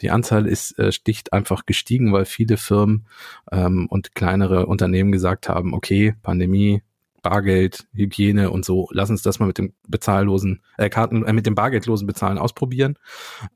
Die 0.00 0.10
Anzahl 0.10 0.46
ist 0.46 0.78
äh, 0.78 0.92
sticht 0.92 1.32
einfach 1.32 1.66
gestiegen, 1.66 2.12
weil 2.12 2.24
viele 2.24 2.56
Firmen 2.56 3.06
ähm, 3.50 3.86
und 3.88 4.14
kleinere 4.14 4.66
Unternehmen 4.66 5.12
gesagt 5.12 5.48
haben, 5.48 5.74
okay, 5.74 6.14
Pandemie, 6.22 6.61
Bargeld, 7.22 7.86
Hygiene 7.92 8.50
und 8.50 8.64
so. 8.64 8.88
Lass 8.90 9.10
uns 9.10 9.22
das 9.22 9.38
mal 9.38 9.46
mit 9.46 9.58
dem 9.58 9.72
bezahllosen, 9.88 10.60
äh, 10.76 10.88
Karten, 10.88 11.24
äh, 11.24 11.32
mit 11.32 11.46
dem 11.46 11.54
bargeldlosen 11.54 12.06
Bezahlen 12.06 12.36
ausprobieren. 12.36 12.98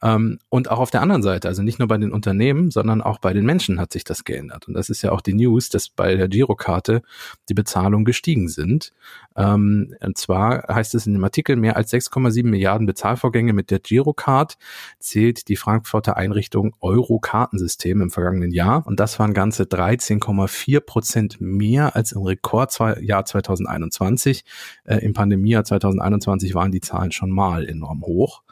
Ähm, 0.03 0.39
und 0.49 0.71
auch 0.71 0.79
auf 0.79 0.91
der 0.91 1.03
anderen 1.03 1.23
Seite, 1.23 1.49
also 1.49 1.63
nicht 1.63 1.79
nur 1.79 1.89
bei 1.89 1.99
den 1.99 2.13
Unternehmen, 2.13 2.71
sondern 2.71 3.03
auch 3.03 3.19
bei 3.19 3.33
den 3.33 3.45
Menschen 3.45 3.81
hat 3.81 3.93
sich 3.93 4.05
das 4.05 4.25
geändert. 4.25 4.69
Und 4.69 4.75
das 4.75 4.89
ist 4.89 5.03
ja 5.03 5.11
auch 5.13 5.21
die 5.21 5.35
News, 5.35 5.69
dass 5.69 5.89
bei 5.89 6.15
der 6.15 6.29
Girokarte 6.29 7.03
die 7.49 7.55
Bezahlungen 7.55 8.05
gestiegen 8.05 8.49
sind. 8.49 8.93
Ähm, 9.37 9.95
und 10.01 10.17
zwar 10.17 10.69
heißt 10.69 10.95
es 10.95 11.07
in 11.07 11.15
dem 11.15 11.25
Artikel, 11.25 11.57
mehr 11.57 11.77
als 11.77 11.93
6,7 11.93 12.45
Milliarden 12.45 12.87
Bezahlvorgänge 12.87 13.53
mit 13.53 13.71
der 13.71 13.81
Girocard 13.81 14.57
zählt 15.01 15.49
die 15.49 15.57
Frankfurter 15.57 16.17
Einrichtung 16.17 16.75
Euro-Kartensystem 16.81 18.01
im 18.01 18.11
vergangenen 18.11 18.53
Jahr. 18.53 18.87
Und 18.87 19.01
das 19.01 19.19
waren 19.19 19.35
ganze 19.35 19.65
13,4 19.65 20.81
Prozent 20.81 21.41
mehr 21.41 21.97
als 21.97 22.13
im 22.13 22.23
Rekordjahr 22.23 23.25
2021. 23.57 24.45
Äh, 24.85 24.99
Im 24.99 25.13
Pandemiejahr 25.13 25.65
2021 25.65 26.55
waren 26.55 26.73
die 26.73 26.81
Zahlen 26.81 27.13
schon 27.13 27.31
mal 27.31 27.67
enorm 27.67 28.03
hoch. 28.03 28.43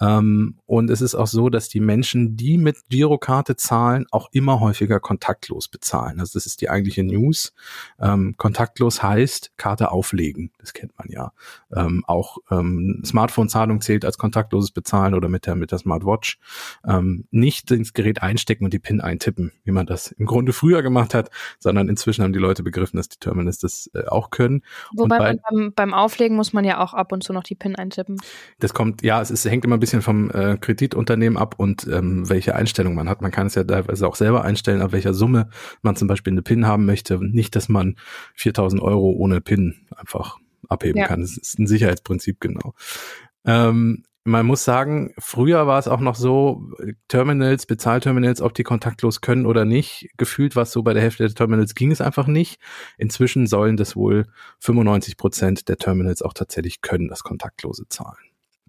Ähm, 0.00 0.56
und 0.66 0.90
es 0.90 1.00
ist 1.00 1.14
auch 1.14 1.26
so, 1.26 1.48
dass 1.48 1.68
die 1.68 1.80
Menschen, 1.80 2.36
die 2.36 2.56
mit 2.56 2.76
Girokarte 2.88 3.56
zahlen, 3.56 4.06
auch 4.10 4.28
immer 4.32 4.60
häufiger 4.60 5.00
kontaktlos 5.00 5.68
bezahlen. 5.68 6.20
Also 6.20 6.38
das 6.38 6.46
ist 6.46 6.60
die 6.60 6.70
eigentliche 6.70 7.02
News. 7.02 7.52
Ähm, 8.00 8.34
kontaktlos 8.36 9.02
heißt 9.02 9.52
Karte 9.56 9.90
auflegen. 9.90 10.52
Das 10.68 10.74
kennt 10.74 10.92
man 10.98 11.08
ja. 11.08 11.32
Ähm, 11.74 12.04
auch 12.06 12.36
ähm, 12.50 13.02
Smartphone-Zahlung 13.02 13.80
zählt 13.80 14.04
als 14.04 14.18
kontaktloses 14.18 14.70
Bezahlen 14.70 15.14
oder 15.14 15.30
mit 15.30 15.46
der, 15.46 15.54
mit 15.54 15.72
der 15.72 15.78
Smartwatch. 15.78 16.38
Ähm, 16.86 17.24
nicht 17.30 17.70
ins 17.70 17.94
Gerät 17.94 18.22
einstecken 18.22 18.64
und 18.64 18.74
die 18.74 18.78
PIN 18.78 19.00
eintippen, 19.00 19.52
wie 19.64 19.70
man 19.70 19.86
das 19.86 20.12
im 20.12 20.26
Grunde 20.26 20.52
früher 20.52 20.82
gemacht 20.82 21.14
hat, 21.14 21.30
sondern 21.58 21.88
inzwischen 21.88 22.22
haben 22.22 22.34
die 22.34 22.38
Leute 22.38 22.62
begriffen, 22.62 22.98
dass 22.98 23.08
die 23.08 23.18
Terminals 23.18 23.58
das 23.58 23.90
äh, 23.94 24.04
auch 24.08 24.30
können. 24.30 24.62
Wobei 24.94 25.18
bei, 25.18 25.38
beim, 25.50 25.72
beim 25.74 25.94
Auflegen 25.94 26.36
muss 26.36 26.52
man 26.52 26.66
ja 26.66 26.80
auch 26.80 26.92
ab 26.92 27.12
und 27.12 27.24
zu 27.24 27.32
noch 27.32 27.44
die 27.44 27.54
PIN 27.54 27.76
eintippen. 27.76 28.18
Das 28.58 28.74
kommt, 28.74 29.02
ja, 29.02 29.22
es 29.22 29.30
ist, 29.30 29.46
hängt 29.46 29.64
immer 29.64 29.78
ein 29.78 29.80
bisschen 29.80 30.02
vom 30.02 30.30
äh, 30.30 30.58
Kreditunternehmen 30.58 31.38
ab 31.38 31.54
und 31.56 31.86
ähm, 31.86 32.28
welche 32.28 32.54
Einstellung 32.54 32.94
man 32.94 33.08
hat. 33.08 33.22
Man 33.22 33.30
kann 33.30 33.46
es 33.46 33.54
ja 33.54 33.64
teilweise 33.64 34.06
auch 34.06 34.16
selber 34.16 34.44
einstellen, 34.44 34.82
ab 34.82 34.92
welcher 34.92 35.14
Summe 35.14 35.48
man 35.80 35.96
zum 35.96 36.08
Beispiel 36.08 36.34
eine 36.34 36.42
PIN 36.42 36.66
haben 36.66 36.84
möchte. 36.84 37.18
Nicht, 37.18 37.56
dass 37.56 37.70
man 37.70 37.96
4000 38.34 38.82
Euro 38.82 39.12
ohne 39.12 39.40
PIN 39.40 39.76
einfach 39.96 40.38
abheben 40.68 41.00
ja. 41.00 41.06
kann. 41.06 41.20
Das 41.20 41.36
ist 41.36 41.58
ein 41.58 41.66
Sicherheitsprinzip, 41.66 42.40
genau. 42.40 42.74
Ähm, 43.44 44.04
man 44.28 44.44
muss 44.44 44.62
sagen, 44.62 45.14
früher 45.18 45.66
war 45.66 45.78
es 45.78 45.88
auch 45.88 46.00
noch 46.00 46.14
so, 46.14 46.70
Terminals, 47.08 47.64
Bezahlterminals, 47.64 48.42
ob 48.42 48.52
die 48.52 48.62
kontaktlos 48.62 49.22
können 49.22 49.46
oder 49.46 49.64
nicht. 49.64 50.10
Gefühlt 50.18 50.54
war 50.54 50.64
es 50.64 50.72
so, 50.72 50.82
bei 50.82 50.92
der 50.92 51.02
Hälfte 51.02 51.26
der 51.26 51.34
Terminals 51.34 51.74
ging 51.74 51.90
es 51.90 52.02
einfach 52.02 52.26
nicht. 52.26 52.60
Inzwischen 52.98 53.46
sollen 53.46 53.78
das 53.78 53.96
wohl 53.96 54.26
95 54.60 55.16
Prozent 55.16 55.68
der 55.68 55.78
Terminals 55.78 56.20
auch 56.20 56.34
tatsächlich 56.34 56.82
können, 56.82 57.08
das 57.08 57.22
kontaktlose 57.22 57.88
Zahlen. 57.88 58.18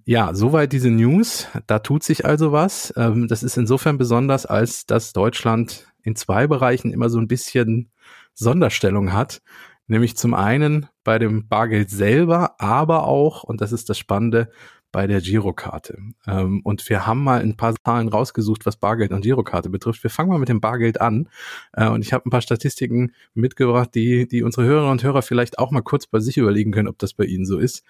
Ja, 0.06 0.34
soweit 0.34 0.72
diese 0.72 0.90
News. 0.90 1.48
Da 1.68 1.80
tut 1.80 2.04
sich 2.04 2.26
also 2.26 2.52
was. 2.52 2.94
Ähm, 2.96 3.28
das 3.28 3.44
ist 3.44 3.58
insofern 3.58 3.98
besonders, 3.98 4.46
als 4.46 4.86
dass 4.86 5.14
Deutschland 5.14 5.88
in 6.02 6.16
zwei 6.16 6.48
Bereichen 6.48 6.92
immer 6.92 7.10
so 7.10 7.20
ein 7.20 7.28
bisschen 7.28 7.92
Sonderstellung 8.34 9.14
hat. 9.14 9.42
Nämlich 9.90 10.16
zum 10.16 10.36
einen 10.36 10.88
bei 11.04 11.18
dem 11.18 11.48
Bargeld 11.48 11.90
selber, 11.90 12.56
aber 12.62 13.08
auch, 13.08 13.44
und 13.44 13.60
das 13.60 13.72
ist 13.72 13.90
das 13.90 13.98
Spannende, 13.98 14.50
bei 14.92 15.08
der 15.08 15.20
Girokarte. 15.20 15.98
Ähm, 16.28 16.62
und 16.64 16.88
wir 16.90 17.06
haben 17.06 17.24
mal 17.24 17.42
ein 17.42 17.58
paar 17.58 17.74
Zahlen 17.84 18.08
rausgesucht, 18.08 18.66
was 18.66 18.78
Bargeld 18.78 19.12
und 19.12 19.22
Girokarte 19.22 19.70
betrifft. 19.70 20.04
Wir 20.04 20.10
fangen 20.10 20.30
mal 20.30 20.40
mit 20.40 20.50
dem 20.50 20.62
Bargeld 20.62 21.02
an. 21.02 21.28
Äh, 21.74 21.90
und 21.90 22.04
ich 22.04 22.14
habe 22.14 22.28
ein 22.28 22.32
paar 22.32 22.42
Statistiken 22.42 23.14
mitgebracht, 23.34 23.90
die, 23.94 24.28
die 24.28 24.44
unsere 24.44 24.66
Hörerinnen 24.66 24.92
und 24.92 25.04
Hörer 25.04 25.22
vielleicht 25.24 25.60
auch 25.60 25.72
mal 25.72 25.82
kurz 25.82 26.08
bei 26.08 26.20
sich 26.20 26.38
überlegen 26.38 26.72
können, 26.72 26.88
ob 26.88 26.98
das 27.00 27.14
bei 27.14 27.26
ihnen 27.26 27.46
so 27.46 27.58
ist. 27.60 27.84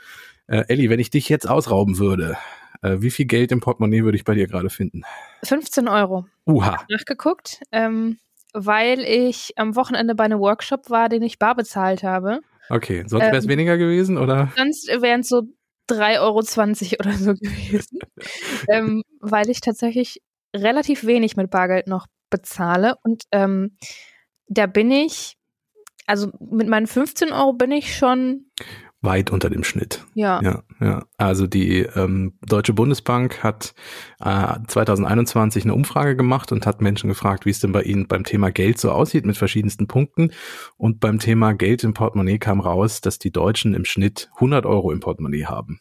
Äh, 0.48 0.65
Elli, 0.68 0.89
wenn 0.89 1.00
ich 1.00 1.10
dich 1.10 1.29
jetzt 1.29 1.50
ausrauben 1.50 2.00
würde, 2.00 2.38
äh, 2.82 2.98
wie 3.00 3.12
viel 3.12 3.25
Geld 3.25 3.51
im 3.51 3.60
Portemonnaie 3.60 4.03
würde 4.03 4.18
ich 4.18 4.24
bei 4.24 4.36
dir 4.36 4.48
gerade 4.48 4.70
finden? 4.70 5.03
15 5.44 5.88
Euro. 5.88 6.27
Uha. 6.46 6.86
Nachgeguckt, 6.89 7.62
ähm, 7.72 8.18
weil 8.53 9.00
ich 9.00 9.53
am 9.58 9.75
Wochenende 9.75 10.15
bei 10.15 10.25
einem 10.25 10.39
Workshop 10.39 10.89
war, 10.89 11.10
den 11.10 11.22
ich 11.22 11.39
bar 11.39 11.56
bezahlt 11.56 12.03
habe. 12.03 12.39
Okay, 12.70 13.03
sonst 13.08 13.24
wäre 13.24 13.38
es 13.38 13.46
ähm, 13.46 13.50
weniger 13.50 13.77
gewesen, 13.77 14.18
oder? 14.18 14.51
Sonst 14.56 14.88
wären 14.88 15.22
es 15.22 15.29
so 15.29 15.44
3,20 15.89 16.20
Euro 16.20 16.39
oder 17.00 17.13
so 17.18 17.34
gewesen. 17.34 18.00
ähm, 18.70 19.03
weil 19.20 19.50
ich 19.50 19.62
tatsächlich 19.62 20.22
relativ 20.56 21.06
wenig 21.06 21.36
mit 21.36 21.50
Bargeld 21.50 21.88
noch 21.88 22.08
bezahle. 22.29 22.96
Und 23.03 23.24
ähm, 23.32 23.75
da 24.48 24.68
bin 24.68 24.91
ich, 24.91 25.38
also 26.06 26.32
mit 26.39 26.68
meinen 26.68 26.88
15 26.88 27.32
Euro 27.32 27.53
bin 27.53 27.72
ich 27.72 27.96
schon 27.96 28.46
weit 29.01 29.32
unter 29.32 29.50
dem 29.50 29.63
Schnitt. 29.63 30.06
Ja. 30.13 30.41
Ja, 30.41 30.63
ja. 30.82 31.06
Also 31.18 31.48
die 31.48 31.79
ähm, 31.79 32.34
Deutsche 32.41 32.74
Bundesbank 32.74 33.44
hat 33.44 33.74
äh, 34.20 34.56
2021 34.68 35.63
eine 35.63 35.74
Umfrage 35.74 36.15
gemacht 36.15 36.51
und 36.51 36.65
hat 36.65 36.82
Menschen 36.82 37.08
gefragt, 37.08 37.46
wie 37.46 37.51
es 37.51 37.60
denn 37.60 37.72
bei 37.72 37.84
ihnen 37.84 38.08
beim 38.08 38.25
Thema 38.25 38.51
Geld 38.51 38.77
so 38.77 38.91
aussieht 38.91 39.25
mit 39.25 39.38
verschiedensten 39.38 39.88
Punkten. 39.88 40.32
Und 40.77 41.00
beim 41.00 41.20
Thema 41.20 41.53
Geld 41.53 41.84
im 41.84 41.94
Portemonnaie 41.94 42.39
kam 42.39 42.60
raus, 42.60 43.00
dass 43.00 43.20
die 43.20 43.32
Deutschen 43.32 43.74
im 43.74 43.86
Schnitt 43.86 44.29
100 44.36 44.65
Euro 44.65 44.91
im 44.91 45.00
Portemonnaie 45.00 45.46
haben. 45.46 45.79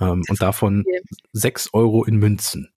Ähm, 0.00 0.22
und 0.28 0.42
davon 0.42 0.80
okay. 0.80 1.00
6 1.32 1.70
Euro 1.72 2.04
in 2.04 2.16
Münzen. 2.16 2.70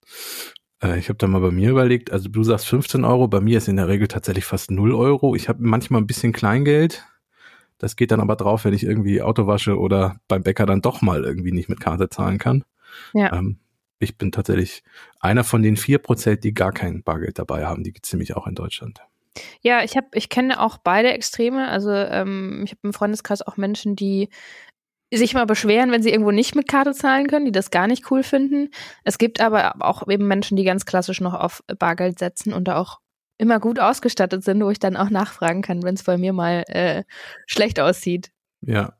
Äh, 0.82 0.98
ich 0.98 1.08
habe 1.08 1.18
da 1.18 1.26
mal 1.26 1.40
bei 1.40 1.50
mir 1.50 1.70
überlegt, 1.70 2.12
also 2.12 2.28
du 2.28 2.44
sagst 2.44 2.68
15 2.68 3.04
Euro, 3.04 3.26
bei 3.26 3.40
mir 3.40 3.58
ist 3.58 3.68
in 3.68 3.76
der 3.76 3.88
Regel 3.88 4.06
tatsächlich 4.06 4.44
fast 4.44 4.70
0 4.70 4.94
Euro. 4.94 5.34
Ich 5.34 5.48
habe 5.48 5.62
manchmal 5.62 6.00
ein 6.00 6.06
bisschen 6.06 6.32
Kleingeld, 6.32 7.04
das 7.78 7.96
geht 7.96 8.10
dann 8.10 8.20
aber 8.20 8.36
drauf, 8.36 8.64
wenn 8.64 8.74
ich 8.74 8.84
irgendwie 8.84 9.22
Auto 9.22 9.46
wasche 9.46 9.78
oder 9.78 10.16
beim 10.28 10.42
Bäcker 10.42 10.66
dann 10.66 10.82
doch 10.82 11.02
mal 11.02 11.24
irgendwie 11.24 11.52
nicht 11.52 11.68
mit 11.68 11.80
Karte 11.80 12.08
zahlen 12.08 12.38
kann. 12.38 12.64
Ja. 13.12 13.32
Ähm, 13.32 13.58
ich 13.98 14.18
bin 14.18 14.32
tatsächlich 14.32 14.82
einer 15.20 15.44
von 15.44 15.62
den 15.62 15.76
vier 15.76 15.98
Prozent, 15.98 16.44
die 16.44 16.54
gar 16.54 16.72
kein 16.72 17.02
Bargeld 17.02 17.38
dabei 17.38 17.66
haben. 17.66 17.84
Die 17.84 17.92
gibt 17.92 18.06
es 18.06 18.12
nämlich 18.12 18.36
auch 18.36 18.46
in 18.46 18.54
Deutschland. 18.54 19.00
Ja, 19.60 19.82
ich 19.82 19.96
habe, 19.96 20.06
ich 20.12 20.28
kenne 20.28 20.60
auch 20.60 20.78
beide 20.78 21.12
Extreme. 21.12 21.68
Also 21.68 21.90
ähm, 21.90 22.62
ich 22.64 22.72
habe 22.72 22.80
im 22.84 22.92
Freundeskreis 22.92 23.42
auch 23.42 23.56
Menschen, 23.56 23.96
die 23.96 24.28
sich 25.12 25.34
mal 25.34 25.46
beschweren, 25.46 25.92
wenn 25.92 26.02
sie 26.02 26.10
irgendwo 26.10 26.32
nicht 26.32 26.54
mit 26.54 26.68
Karte 26.68 26.92
zahlen 26.92 27.26
können, 27.26 27.44
die 27.44 27.52
das 27.52 27.70
gar 27.70 27.86
nicht 27.86 28.10
cool 28.10 28.22
finden. 28.22 28.70
Es 29.04 29.18
gibt 29.18 29.40
aber 29.40 29.74
auch 29.80 30.08
eben 30.08 30.26
Menschen, 30.26 30.56
die 30.56 30.64
ganz 30.64 30.86
klassisch 30.86 31.20
noch 31.20 31.34
auf 31.34 31.62
Bargeld 31.78 32.18
setzen 32.18 32.52
und 32.52 32.66
da 32.66 32.76
auch 32.76 33.00
immer 33.44 33.60
gut 33.60 33.78
ausgestattet 33.78 34.42
sind, 34.42 34.64
wo 34.64 34.70
ich 34.70 34.78
dann 34.78 34.96
auch 34.96 35.10
nachfragen 35.10 35.60
kann, 35.60 35.82
wenn 35.82 35.94
es 35.94 36.02
bei 36.02 36.16
mir 36.16 36.32
mal 36.32 36.64
äh, 36.66 37.04
schlecht 37.46 37.78
aussieht. 37.78 38.30
Ja, 38.62 38.94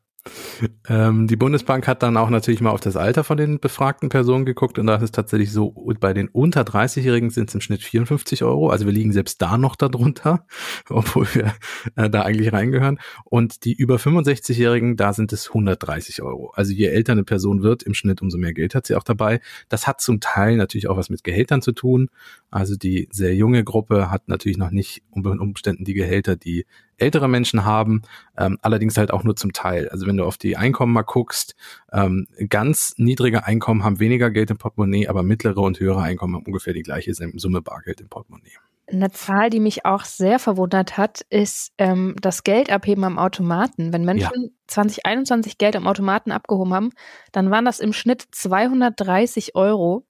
ähm, 0.89 1.27
die 1.27 1.35
Bundesbank 1.35 1.87
hat 1.87 2.01
dann 2.01 2.17
auch 2.17 2.29
natürlich 2.29 2.61
mal 2.61 2.71
auf 2.71 2.79
das 2.79 2.95
Alter 2.95 3.23
von 3.23 3.37
den 3.37 3.59
befragten 3.59 4.09
Personen 4.09 4.45
geguckt 4.45 4.79
und 4.79 4.87
da 4.87 4.95
ist 4.95 5.03
es 5.03 5.11
tatsächlich 5.11 5.51
so, 5.51 5.71
bei 5.99 6.13
den 6.13 6.29
unter 6.29 6.61
30-Jährigen 6.61 7.29
sind 7.29 7.49
es 7.49 7.55
im 7.55 7.61
Schnitt 7.61 7.83
54 7.83 8.43
Euro, 8.43 8.69
also 8.69 8.85
wir 8.85 8.93
liegen 8.93 9.11
selbst 9.11 9.41
da 9.41 9.57
noch 9.57 9.75
darunter, 9.75 10.45
obwohl 10.89 11.27
wir 11.35 11.53
äh, 11.95 12.09
da 12.09 12.23
eigentlich 12.23 12.51
reingehören. 12.53 12.99
Und 13.23 13.65
die 13.65 13.73
über 13.73 13.97
65-Jährigen, 13.97 14.97
da 14.97 15.13
sind 15.13 15.31
es 15.31 15.49
130 15.49 16.21
Euro. 16.21 16.51
Also 16.55 16.73
je 16.73 16.87
älter 16.87 17.11
eine 17.11 17.23
Person 17.23 17.61
wird 17.61 17.83
im 17.83 17.93
Schnitt, 17.93 18.21
umso 18.21 18.37
mehr 18.37 18.53
Geld 18.53 18.73
hat 18.73 18.87
sie 18.87 18.95
auch 18.95 19.03
dabei. 19.03 19.41
Das 19.69 19.87
hat 19.87 20.01
zum 20.01 20.19
Teil 20.19 20.57
natürlich 20.57 20.87
auch 20.87 20.97
was 20.97 21.09
mit 21.09 21.23
Gehältern 21.23 21.61
zu 21.61 21.71
tun. 21.71 22.09
Also 22.49 22.75
die 22.75 23.09
sehr 23.11 23.35
junge 23.35 23.63
Gruppe 23.63 24.09
hat 24.09 24.27
natürlich 24.27 24.57
noch 24.57 24.71
nicht 24.71 25.03
unter 25.11 25.31
Umständen 25.31 25.85
die 25.85 25.93
Gehälter, 25.93 26.35
die 26.35 26.65
ältere 26.97 27.27
Menschen 27.27 27.65
haben, 27.65 28.01
ähm, 28.37 28.57
allerdings 28.61 28.97
halt 28.97 29.11
auch 29.11 29.23
nur 29.23 29.35
zum 29.35 29.53
Teil. 29.53 29.89
Also 29.89 30.07
wenn 30.07 30.17
du 30.17 30.25
auf 30.25 30.37
die 30.37 30.57
Einkommen 30.57 30.93
mal 30.93 31.03
guckst, 31.03 31.55
ähm, 31.91 32.27
ganz 32.49 32.93
niedrige 32.97 33.45
Einkommen 33.45 33.83
haben 33.83 33.99
weniger 33.99 34.31
Geld 34.31 34.51
im 34.51 34.57
Portemonnaie, 34.57 35.07
aber 35.07 35.23
mittlere 35.23 35.59
und 35.59 35.79
höhere 35.79 36.01
Einkommen 36.01 36.35
haben 36.35 36.45
ungefähr 36.45 36.73
die 36.73 36.83
gleiche 36.83 37.13
Summe 37.13 37.61
Bargeld 37.61 38.01
im 38.01 38.09
Portemonnaie. 38.09 38.57
Eine 38.87 39.11
Zahl, 39.11 39.49
die 39.49 39.59
mich 39.59 39.83
auch 39.85 40.03
sehr 40.03 40.37
verwundert 40.37 40.95
hat, 40.95 41.21
ist 41.31 41.73
ähm, 41.79 42.15
das 42.21 42.43
Geldabheben 42.43 43.03
am 43.03 43.17
Automaten. 43.17 43.91
Wenn 43.91 44.05
Menschen 44.05 44.43
ja. 44.43 44.49
2021 44.67 45.57
Geld 45.57 45.75
am 45.75 45.87
Automaten 45.87 46.31
abgehoben 46.31 46.73
haben, 46.73 46.89
dann 47.31 47.49
waren 47.49 47.65
das 47.65 47.79
im 47.79 47.93
Schnitt 47.93 48.25
230 48.31 49.55
Euro. 49.55 50.05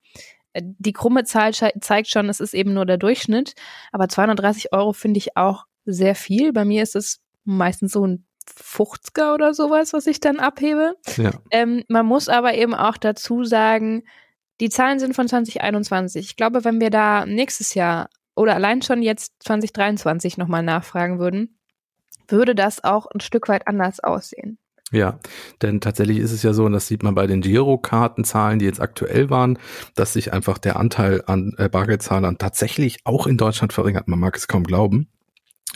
Äh, 0.52 0.62
die 0.66 0.92
krumme 0.92 1.24
Zahl 1.24 1.54
zeigt 1.54 2.10
schon, 2.10 2.28
es 2.28 2.42
ist 2.42 2.54
eben 2.54 2.74
nur 2.74 2.86
der 2.86 2.98
Durchschnitt, 2.98 3.54
aber 3.94 4.10
230 4.10 4.74
Euro 4.74 4.92
finde 4.92 5.20
ich 5.20 5.38
auch 5.38 5.66
sehr 5.86 6.16
viel. 6.16 6.54
Bei 6.54 6.66
mir 6.66 6.84
ist 6.84 6.96
es 6.96 7.22
meistens 7.44 7.92
so 7.92 8.06
ein 8.06 8.26
50er 8.48 9.34
oder 9.34 9.54
sowas, 9.54 9.94
was 9.94 10.08
ich 10.08 10.20
dann 10.20 10.40
abhebe. 10.40 10.96
Ja. 11.18 11.32
Ähm, 11.52 11.84
man 11.88 12.06
muss 12.06 12.30
aber 12.30 12.54
eben 12.54 12.74
auch 12.74 12.98
dazu 12.98 13.44
sagen, 13.44 14.04
die 14.60 14.70
Zahlen 14.70 15.00
sind 15.00 15.16
von 15.16 15.28
2021. 15.28 16.26
Ich 16.26 16.36
glaube, 16.36 16.64
wenn 16.64 16.80
wir 16.80 16.90
da 16.90 17.26
nächstes 17.26 17.74
Jahr 17.74 18.10
oder 18.36 18.56
allein 18.56 18.82
schon 18.82 19.02
jetzt 19.02 19.34
2023 19.40 20.38
nochmal 20.38 20.64
nachfragen 20.64 21.20
würden, 21.20 21.58
würde 22.28 22.56
das 22.56 22.84
auch 22.84 23.08
ein 23.08 23.20
Stück 23.20 23.48
weit 23.50 23.68
anders 23.68 24.00
aussehen. 24.00 24.58
Ja, 24.92 25.20
denn 25.62 25.82
tatsächlich 25.82 26.20
ist 26.20 26.32
es 26.32 26.44
ja 26.44 26.54
so, 26.54 26.66
und 26.66 26.74
das 26.74 26.88
sieht 26.88 27.02
man 27.02 27.16
bei 27.16 27.28
den 27.28 27.42
Girokartenzahlen, 27.42 28.60
die 28.60 28.66
jetzt 28.66 28.80
aktuell 28.80 29.30
waren, 29.30 29.58
dass 29.96 30.14
sich 30.14 30.32
einfach 30.32 30.58
der 30.58 30.78
Anteil 30.78 31.24
an 31.26 31.54
äh, 31.58 31.70
Bargeldzahlern 31.70 32.38
tatsächlich 32.38 33.00
auch 33.04 33.26
in 33.26 33.38
Deutschland 33.38 33.74
verringert. 33.74 34.08
Man 34.08 34.20
mag 34.20 34.38
es 34.38 34.48
kaum 34.48 34.64
glauben. 34.64 35.10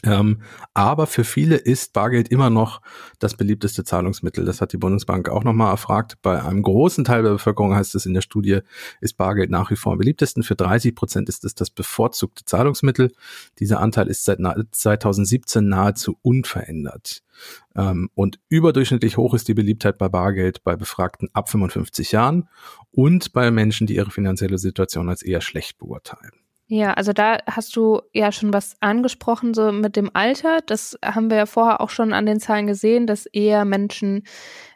Ähm, 0.04 0.42
aber 0.74 1.08
für 1.08 1.24
viele 1.24 1.58
ist 1.58 1.94
Bargeld 1.94 2.30
immer 2.30 2.50
noch 2.50 2.82
das 3.20 3.36
beliebteste 3.36 3.84
Zahlungsmittel. 3.84 4.46
Das 4.46 4.62
hat 4.62 4.72
die 4.74 4.78
Bundesbank 4.78 5.30
auch 5.30 5.44
nochmal 5.44 5.72
erfragt. 5.72 6.18
Bei 6.22 6.44
einem 6.44 6.62
großen 6.62 7.04
Teil 7.04 7.24
der 7.24 7.32
Bevölkerung 7.32 7.76
heißt 7.76 7.96
es 7.96 8.06
in 8.06 8.14
der 8.14 8.22
Studie, 8.22 8.60
ist 9.02 9.18
Bargeld 9.18 9.50
nach 9.50 9.72
wie 9.72 9.76
vor 9.76 9.94
am 9.94 9.98
beliebtesten. 9.98 10.44
Für 10.44 10.56
30 10.56 10.96
Prozent 10.96 11.30
ist 11.30 11.44
es 11.44 11.56
das 11.56 11.70
bevorzugte 11.70 12.46
Zahlungsmittel. 12.46 13.12
Dieser 13.60 13.80
Anteil 13.80 14.08
ist 14.08 14.24
seit 14.26 14.40
2017 14.40 15.68
nahezu 15.68 16.18
unverändert. 16.22 17.24
Ähm, 17.76 18.10
und 18.16 18.40
überdurchschnittlich 18.50 19.18
hoch 19.18 19.34
ist 19.34 19.48
die 19.48 19.54
Beliebtheit 19.54 19.98
bei 19.98 20.10
Bargeld 20.10 20.64
bei 20.64 20.76
Befragten 20.76 21.30
ab 21.34 21.50
55 21.50 22.12
Jahren 22.12 22.50
und 22.92 23.34
bei 23.34 23.52
Menschen, 23.52 23.88
die 23.88 23.96
ihre 23.96 24.12
finanzielle 24.12 24.58
Situation 24.58 25.10
als 25.10 25.22
eher 25.22 25.42
schlecht 25.42 25.78
beurteilen. 25.78 26.32
Ja, 26.72 26.94
also 26.94 27.14
da 27.14 27.40
hast 27.48 27.76
du 27.76 28.02
ja 28.14 28.32
schon 28.32 28.54
was 28.54 28.76
angesprochen, 28.80 29.56
so 29.56 29.72
mit 29.72 29.96
dem 29.96 30.12
Alter. 30.14 30.60
Das 30.64 31.00
haben 31.04 31.32
wir 31.32 31.38
ja 31.38 31.46
vorher 31.48 31.82
auch 31.82 31.90
schon 31.90 32.14
an 32.14 32.28
den 32.28 32.40
Zahlen 32.40 32.68
gesehen, 32.68 33.08
dass 33.08 33.26
eher 33.26 33.66
Menschen 33.66 34.24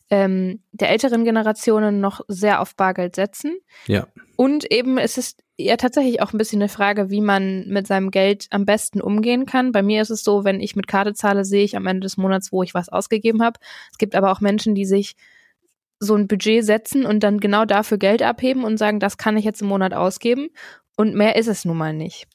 ähm, 0.10 0.64
der 0.72 0.90
älteren 0.90 1.24
Generationen 1.24 2.00
noch 2.00 2.22
sehr 2.28 2.62
auf 2.62 2.76
Bargeld 2.76 3.16
setzen. 3.16 3.60
Ja. 3.86 4.08
Und 4.36 4.72
eben 4.72 4.98
es 4.98 5.20
ist 5.20 5.44
ja 5.56 5.78
tatsächlich 5.78 6.20
auch 6.20 6.34
ein 6.34 6.40
bisschen 6.40 6.64
eine 6.64 6.70
Frage, 6.70 7.12
wie 7.12 7.22
man 7.22 7.68
mit 7.68 7.86
seinem 7.86 8.10
Geld 8.10 8.48
am 8.50 8.66
besten 8.66 9.00
umgehen 9.00 9.46
kann. 9.46 9.72
Bei 9.72 9.84
mir 9.84 10.02
ist 10.02 10.10
es 10.10 10.24
so, 10.24 10.44
wenn 10.44 10.62
ich 10.62 10.76
mit 10.76 10.88
Karte 10.88 11.14
zahle, 11.14 11.46
sehe 11.46 11.64
ich 11.64 11.78
am 11.78 11.86
Ende 11.86 12.06
des 12.06 12.18
Monats, 12.18 12.52
wo 12.52 12.64
ich 12.64 12.74
was 12.74 12.90
ausgegeben 12.90 13.44
habe. 13.44 13.60
Es 13.92 14.00
gibt 14.00 14.16
aber 14.16 14.32
auch 14.32 14.42
Menschen, 14.42 14.74
die 14.74 14.86
sich 14.86 15.16
so 16.00 16.16
ein 16.16 16.28
Budget 16.28 16.66
setzen 16.66 17.06
und 17.06 17.22
dann 17.22 17.40
genau 17.40 17.66
dafür 17.66 17.98
Geld 17.98 18.24
abheben 18.24 18.64
und 18.64 18.78
sagen, 18.78 19.00
das 19.00 19.18
kann 19.18 19.38
ich 19.38 19.46
jetzt 19.46 19.62
im 19.62 19.68
Monat 19.68 19.94
ausgeben. 19.94 20.50
Und 20.96 21.16
mehr 21.16 21.36
ist 21.36 21.48
es 21.48 21.66
nun 21.66 21.78
mal 21.78 21.94
nicht. 21.94 22.28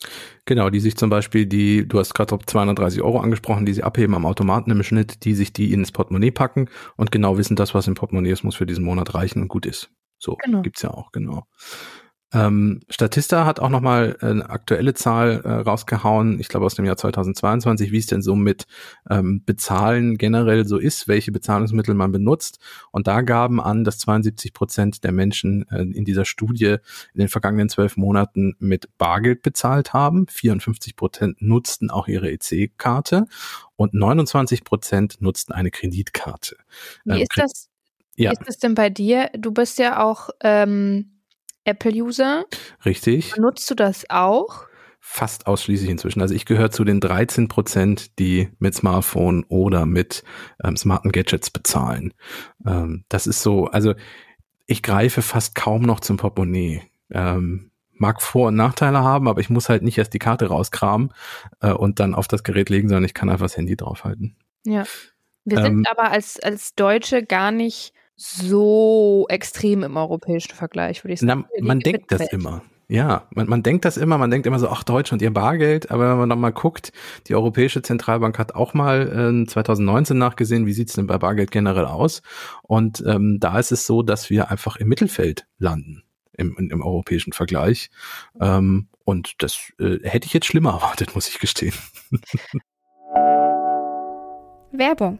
Genau, 0.44 0.68
die 0.68 0.80
sich 0.80 0.96
zum 0.96 1.10
Beispiel 1.10 1.46
die, 1.46 1.86
du 1.86 1.98
hast 1.98 2.14
gerade 2.14 2.36
230 2.44 3.02
Euro 3.02 3.20
angesprochen, 3.20 3.66
die 3.66 3.72
sie 3.72 3.84
abheben 3.84 4.14
am 4.14 4.26
Automaten 4.26 4.70
im 4.70 4.82
Schnitt, 4.82 5.24
die 5.24 5.34
sich 5.34 5.52
die 5.52 5.72
ins 5.72 5.92
Portemonnaie 5.92 6.32
packen 6.32 6.68
und 6.96 7.12
genau 7.12 7.38
wissen, 7.38 7.54
das, 7.54 7.74
was 7.74 7.86
im 7.86 7.94
Portemonnaie 7.94 8.32
ist, 8.32 8.42
muss 8.42 8.56
für 8.56 8.66
diesen 8.66 8.84
Monat 8.84 9.14
reichen 9.14 9.42
und 9.42 9.48
gut 9.48 9.64
ist. 9.64 9.90
So 10.18 10.36
genau. 10.42 10.62
gibt's 10.62 10.82
ja 10.82 10.90
auch, 10.90 11.12
genau. 11.12 11.44
Ähm, 12.30 12.80
Statista 12.90 13.46
hat 13.46 13.58
auch 13.58 13.70
nochmal 13.70 14.18
eine 14.20 14.50
aktuelle 14.50 14.92
Zahl 14.92 15.40
äh, 15.44 15.48
rausgehauen, 15.50 16.38
ich 16.38 16.48
glaube 16.48 16.66
aus 16.66 16.74
dem 16.74 16.84
Jahr 16.84 16.98
2022, 16.98 17.90
wie 17.90 17.96
es 17.96 18.06
denn 18.06 18.20
so 18.20 18.36
mit 18.36 18.66
ähm, 19.08 19.42
Bezahlen 19.46 20.18
generell 20.18 20.66
so 20.66 20.76
ist, 20.76 21.08
welche 21.08 21.32
Bezahlungsmittel 21.32 21.94
man 21.94 22.12
benutzt. 22.12 22.58
Und 22.90 23.06
da 23.06 23.22
gaben 23.22 23.62
an, 23.62 23.82
dass 23.82 23.98
72 23.98 24.52
Prozent 24.52 25.04
der 25.04 25.12
Menschen 25.12 25.66
äh, 25.70 25.80
in 25.80 26.04
dieser 26.04 26.26
Studie 26.26 26.76
in 27.14 27.18
den 27.18 27.28
vergangenen 27.28 27.70
zwölf 27.70 27.96
Monaten 27.96 28.54
mit 28.58 28.90
Bargeld 28.98 29.40
bezahlt 29.40 29.94
haben. 29.94 30.26
54 30.28 30.96
Prozent 30.96 31.40
nutzten 31.40 31.90
auch 31.90 32.08
ihre 32.08 32.30
EC-Karte 32.30 33.24
und 33.76 33.94
29 33.94 34.64
Prozent 34.64 35.16
nutzten 35.20 35.54
eine 35.54 35.70
Kreditkarte. 35.70 36.56
Wie 37.04 37.12
ähm, 37.12 37.22
ist 37.22 37.32
das? 37.36 37.68
Ja. 38.16 38.32
Ist 38.32 38.42
das 38.46 38.58
denn 38.58 38.74
bei 38.74 38.90
dir? 38.90 39.30
Du 39.38 39.52
bist 39.52 39.78
ja 39.78 40.02
auch 40.02 40.28
ähm 40.42 41.12
Apple-User. 41.68 42.44
Richtig. 42.84 43.36
Nutzt 43.36 43.70
du 43.70 43.74
das 43.74 44.08
auch? 44.08 44.66
Fast 45.00 45.46
ausschließlich 45.46 45.90
inzwischen. 45.90 46.20
Also 46.20 46.34
ich 46.34 46.44
gehöre 46.44 46.70
zu 46.70 46.84
den 46.84 47.00
13 47.00 47.48
Prozent, 47.48 48.18
die 48.18 48.48
mit 48.58 48.74
Smartphone 48.74 49.44
oder 49.48 49.86
mit 49.86 50.24
ähm, 50.62 50.76
smarten 50.76 51.12
Gadgets 51.12 51.50
bezahlen. 51.50 52.14
Ähm, 52.66 53.04
das 53.08 53.26
ist 53.26 53.42
so, 53.42 53.66
also 53.66 53.94
ich 54.66 54.82
greife 54.82 55.22
fast 55.22 55.54
kaum 55.54 55.82
noch 55.82 56.00
zum 56.00 56.16
Portemonnaie. 56.16 56.82
Ähm, 57.10 57.70
mag 57.94 58.22
Vor- 58.22 58.48
und 58.48 58.56
Nachteile 58.56 58.98
haben, 58.98 59.28
aber 59.28 59.40
ich 59.40 59.50
muss 59.50 59.68
halt 59.68 59.82
nicht 59.82 59.98
erst 59.98 60.14
die 60.14 60.18
Karte 60.18 60.46
rauskramen 60.46 61.12
äh, 61.60 61.72
und 61.72 62.00
dann 62.00 62.14
auf 62.14 62.28
das 62.28 62.44
Gerät 62.44 62.70
legen, 62.70 62.88
sondern 62.88 63.04
ich 63.04 63.14
kann 63.14 63.28
einfach 63.28 63.46
das 63.46 63.56
Handy 63.56 63.76
draufhalten. 63.76 64.36
Ja. 64.64 64.84
Wir 65.44 65.62
sind 65.62 65.78
ähm, 65.78 65.86
aber 65.90 66.10
als, 66.10 66.38
als 66.40 66.74
Deutsche 66.74 67.24
gar 67.24 67.50
nicht 67.50 67.92
so 68.18 69.26
extrem 69.28 69.84
im 69.84 69.96
europäischen 69.96 70.52
Vergleich, 70.52 71.04
würde 71.04 71.14
ich 71.14 71.20
sagen. 71.20 71.46
Na, 71.56 71.64
man 71.64 71.78
denkt 71.78 72.10
das 72.10 72.32
immer. 72.32 72.62
Ja, 72.88 73.28
man, 73.34 73.48
man 73.48 73.62
denkt 73.62 73.84
das 73.84 73.96
immer, 73.96 74.18
man 74.18 74.30
denkt 74.30 74.46
immer 74.46 74.58
so, 74.58 74.68
ach, 74.68 74.82
Deutschland, 74.82 75.22
ihr 75.22 75.32
Bargeld, 75.32 75.90
aber 75.90 76.10
wenn 76.10 76.18
man 76.18 76.28
dann 76.30 76.40
mal 76.40 76.52
guckt, 76.52 76.90
die 77.28 77.34
Europäische 77.34 77.82
Zentralbank 77.82 78.38
hat 78.38 78.54
auch 78.54 78.74
mal 78.74 79.42
äh, 79.44 79.46
2019 79.46 80.18
nachgesehen, 80.18 80.66
wie 80.66 80.72
sieht's 80.72 80.94
denn 80.94 81.06
bei 81.06 81.18
Bargeld 81.18 81.50
generell 81.50 81.84
aus? 81.84 82.22
Und 82.62 83.04
ähm, 83.06 83.38
da 83.40 83.58
ist 83.58 83.72
es 83.72 83.86
so, 83.86 84.02
dass 84.02 84.30
wir 84.30 84.50
einfach 84.50 84.76
im 84.76 84.88
Mittelfeld 84.88 85.46
landen 85.58 86.02
im, 86.32 86.56
im 86.56 86.82
europäischen 86.82 87.32
Vergleich. 87.34 87.90
Ähm, 88.40 88.88
und 89.04 89.34
das 89.42 89.70
äh, 89.78 89.98
hätte 90.02 90.26
ich 90.26 90.32
jetzt 90.32 90.46
schlimmer 90.46 90.70
erwartet, 90.74 91.14
muss 91.14 91.28
ich 91.28 91.38
gestehen. 91.38 91.74
Werbung 94.72 95.18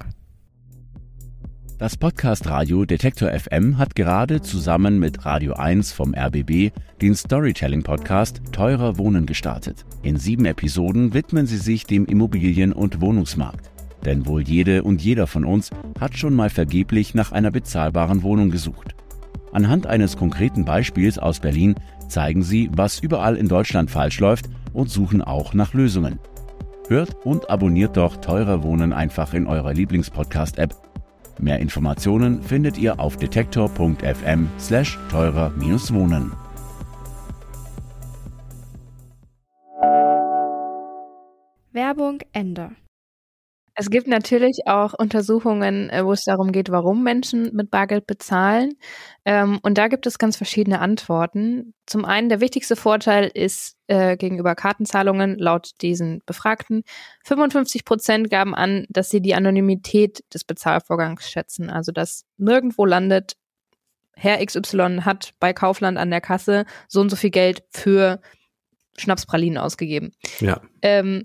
das 1.79 1.97
Podcast 1.97 2.49
Radio 2.49 2.85
Detektor 2.85 3.31
FM 3.31 3.79
hat 3.79 3.95
gerade 3.95 4.43
zusammen 4.43 4.99
mit 4.99 5.25
Radio 5.25 5.53
1 5.53 5.93
vom 5.93 6.13
RBB 6.13 6.73
den 7.01 7.15
Storytelling 7.15 7.85
Podcast 7.85 8.43
Teurer 8.51 8.99
Wohnen 8.99 9.27
gestartet. 9.27 9.85
In 10.03 10.17
sieben 10.17 10.45
Episoden 10.45 11.15
widmen 11.15 11.47
sie 11.47 11.57
sich 11.57 11.87
dem 11.87 12.05
Immobilien- 12.07 12.73
und 12.73 13.01
Wohnungsmarkt. 13.01 13.71
Denn 14.05 14.27
wohl 14.27 14.43
jede 14.43 14.83
und 14.83 15.03
jeder 15.03 15.29
von 15.29 15.45
uns 15.45 15.71
hat 16.01 16.19
schon 16.19 16.35
mal 16.35 16.51
vergeblich 16.51 17.15
nach 17.15 17.31
einer 17.31 17.53
bezahlbaren 17.53 18.25
Wohnung 18.25 18.51
gesucht. 18.51 18.97
Anhand 19.53 19.87
eines 19.87 20.17
konkreten 20.17 20.65
Beispiels 20.65 21.17
aus 21.17 21.39
Berlin 21.39 21.77
zeigen 22.09 22.43
sie, 22.43 22.71
was 22.73 22.99
überall 22.99 23.37
in 23.37 23.47
Deutschland 23.47 23.89
falsch 23.89 24.19
läuft 24.19 24.51
und 24.73 24.91
suchen 24.91 25.23
auch 25.23 25.55
nach 25.55 25.75
Lösungen. 25.75 26.19
Hört 26.89 27.15
und 27.25 27.51
abonniert 27.51 27.97
doch 27.97 28.17
Teurer 28.17 28.65
Wohnen 28.65 28.93
einfach 28.93 29.33
in 29.33 29.47
eurer 29.47 29.75
Lieblingspodcast-App 29.75 30.88
Mehr 31.41 31.59
Informationen 31.61 32.43
findet 32.43 32.79
ihr 32.79 32.99
auf 32.99 33.17
detektor.fm 33.17 34.49
slash 34.59 34.99
teurer-wohnen. 35.11 36.33
Werbung 41.73 42.21
Ende. 42.33 42.71
Es 43.81 43.91
gibt 43.91 44.09
natürlich 44.09 44.63
auch 44.67 44.93
Untersuchungen, 44.93 45.89
äh, 45.91 46.05
wo 46.05 46.11
es 46.11 46.25
darum 46.25 46.51
geht, 46.51 46.69
warum 46.73 47.05
Menschen 47.05 47.55
mit 47.55 47.71
Bargeld 47.71 48.09
bezahlen. 48.09 48.73
Ähm, 49.25 49.61
und 49.63 49.79
da 49.79 49.87
gibt 49.87 50.05
es 50.09 50.19
ganz 50.19 50.37
verschiedene 50.37 50.81
Antworten. 50.81 51.75
Zum 51.87 52.05
einen, 52.05 52.29
der 52.29 52.41
wichtigste 52.41 52.75
Vorteil 52.75 53.31
ist 53.33 53.77
äh, 53.87 54.17
gegenüber 54.17 54.57
Kartenzahlungen 54.57 55.39
laut 55.39 55.71
diesen 55.81 56.23
Befragten. 56.27 56.83
55 57.25 57.85
Prozent 57.85 58.31
gaben 58.31 58.53
an, 58.53 58.85
dass 58.89 59.11
sie 59.11 59.21
die 59.21 59.37
Anonymität 59.37 60.25
des 60.35 60.43
Bezahlvorgangs 60.43 61.31
schätzen. 61.31 61.71
Also, 61.71 61.93
dass 61.93 62.25
nirgendwo 62.37 62.85
landet, 62.85 63.37
Herr 64.17 64.45
XY 64.45 65.03
hat 65.03 65.35
bei 65.39 65.53
Kaufland 65.53 65.99
an 65.99 66.11
der 66.11 66.21
Kasse 66.21 66.65
so 66.89 67.01
und 67.01 67.11
so 67.11 67.17
viel 67.17 67.31
Geld 67.31 67.63
für 67.71 68.21
Schnapspralinen 68.97 69.59
ausgegeben. 69.59 70.11
Ja. 70.41 70.61
Ähm, 70.83 71.23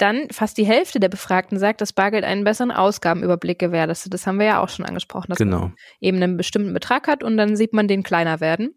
dann 0.00 0.28
fast 0.30 0.56
die 0.58 0.64
Hälfte 0.64 1.00
der 1.00 1.08
Befragten 1.08 1.58
sagt, 1.58 1.80
dass 1.80 1.92
Bargeld 1.92 2.24
einen 2.24 2.44
besseren 2.44 2.70
Ausgabenüberblick 2.70 3.58
gewährleistet. 3.58 4.14
Das 4.14 4.26
haben 4.26 4.38
wir 4.38 4.46
ja 4.46 4.62
auch 4.62 4.68
schon 4.68 4.84
angesprochen, 4.84 5.26
dass 5.28 5.38
genau. 5.38 5.60
man 5.60 5.74
eben 6.00 6.22
einen 6.22 6.36
bestimmten 6.36 6.72
Betrag 6.72 7.08
hat 7.08 7.22
und 7.22 7.36
dann 7.36 7.56
sieht 7.56 7.72
man 7.72 7.88
den 7.88 8.02
kleiner 8.02 8.40
werden. 8.40 8.74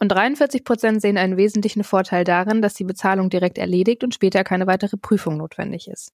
Und 0.00 0.08
43 0.08 0.64
Prozent 0.64 1.00
sehen 1.00 1.16
einen 1.16 1.36
wesentlichen 1.36 1.84
Vorteil 1.84 2.24
darin, 2.24 2.62
dass 2.62 2.74
die 2.74 2.84
Bezahlung 2.84 3.30
direkt 3.30 3.58
erledigt 3.58 4.02
und 4.02 4.12
später 4.12 4.42
keine 4.42 4.66
weitere 4.66 4.96
Prüfung 4.96 5.36
notwendig 5.36 5.88
ist. 5.88 6.12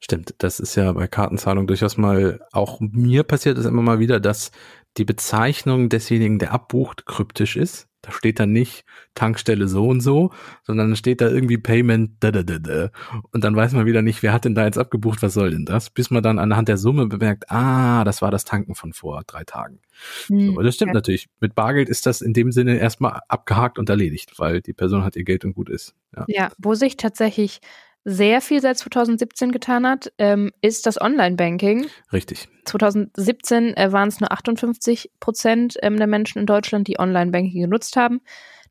Stimmt, 0.00 0.34
das 0.38 0.60
ist 0.60 0.76
ja 0.76 0.92
bei 0.92 1.06
Kartenzahlung 1.08 1.66
durchaus 1.66 1.96
mal, 1.96 2.40
auch 2.52 2.80
mir 2.80 3.22
passiert 3.22 3.58
es 3.58 3.66
immer 3.66 3.82
mal 3.82 3.98
wieder, 3.98 4.18
dass 4.18 4.50
die 4.96 5.04
Bezeichnung 5.04 5.88
desjenigen, 5.88 6.38
der 6.38 6.52
abbucht, 6.52 7.04
kryptisch 7.06 7.56
ist. 7.56 7.89
Da 8.02 8.12
steht 8.12 8.40
dann 8.40 8.52
nicht 8.52 8.84
Tankstelle 9.14 9.68
so 9.68 9.88
und 9.88 10.00
so, 10.00 10.32
sondern 10.62 10.88
dann 10.88 10.96
steht 10.96 11.20
da 11.20 11.28
irgendwie 11.28 11.58
Payment 11.58 12.12
da 12.20 12.30
da 12.30 12.42
da 12.42 12.58
da. 12.58 12.90
Und 13.32 13.44
dann 13.44 13.54
weiß 13.54 13.72
man 13.72 13.84
wieder 13.84 14.00
nicht, 14.00 14.22
wer 14.22 14.32
hat 14.32 14.44
denn 14.44 14.54
da 14.54 14.64
jetzt 14.64 14.78
abgebucht, 14.78 15.22
was 15.22 15.34
soll 15.34 15.50
denn 15.50 15.66
das? 15.66 15.90
Bis 15.90 16.10
man 16.10 16.22
dann 16.22 16.38
anhand 16.38 16.68
der 16.68 16.78
Summe 16.78 17.06
bemerkt, 17.06 17.50
ah, 17.50 18.04
das 18.04 18.22
war 18.22 18.30
das 18.30 18.44
Tanken 18.44 18.74
von 18.74 18.92
vor 18.92 19.22
drei 19.26 19.44
Tagen. 19.44 19.80
Hm, 20.28 20.54
so, 20.54 20.62
das 20.62 20.74
stimmt 20.74 20.90
ja. 20.90 20.94
natürlich. 20.94 21.28
Mit 21.40 21.54
Bargeld 21.54 21.88
ist 21.88 22.06
das 22.06 22.22
in 22.22 22.32
dem 22.32 22.52
Sinne 22.52 22.78
erstmal 22.78 23.20
abgehakt 23.28 23.78
und 23.78 23.90
erledigt, 23.90 24.38
weil 24.38 24.62
die 24.62 24.72
Person 24.72 25.04
hat 25.04 25.16
ihr 25.16 25.24
Geld 25.24 25.44
und 25.44 25.54
gut 25.54 25.68
ist. 25.68 25.94
Ja, 26.16 26.24
ja 26.28 26.52
wo 26.58 26.74
sich 26.74 26.96
tatsächlich 26.96 27.60
sehr 28.04 28.40
viel 28.40 28.60
seit 28.60 28.78
2017 28.78 29.52
getan 29.52 29.86
hat, 29.86 30.12
ähm, 30.18 30.52
ist 30.60 30.86
das 30.86 31.00
Online-Banking. 31.00 31.86
Richtig. 32.12 32.48
2017 32.64 33.76
äh, 33.76 33.92
waren 33.92 34.08
es 34.08 34.20
nur 34.20 34.32
58 34.32 35.10
Prozent 35.20 35.76
ähm, 35.82 35.96
der 35.96 36.06
Menschen 36.06 36.38
in 36.38 36.46
Deutschland, 36.46 36.88
die 36.88 36.98
Online-Banking 36.98 37.62
genutzt 37.62 37.96
haben. 37.96 38.20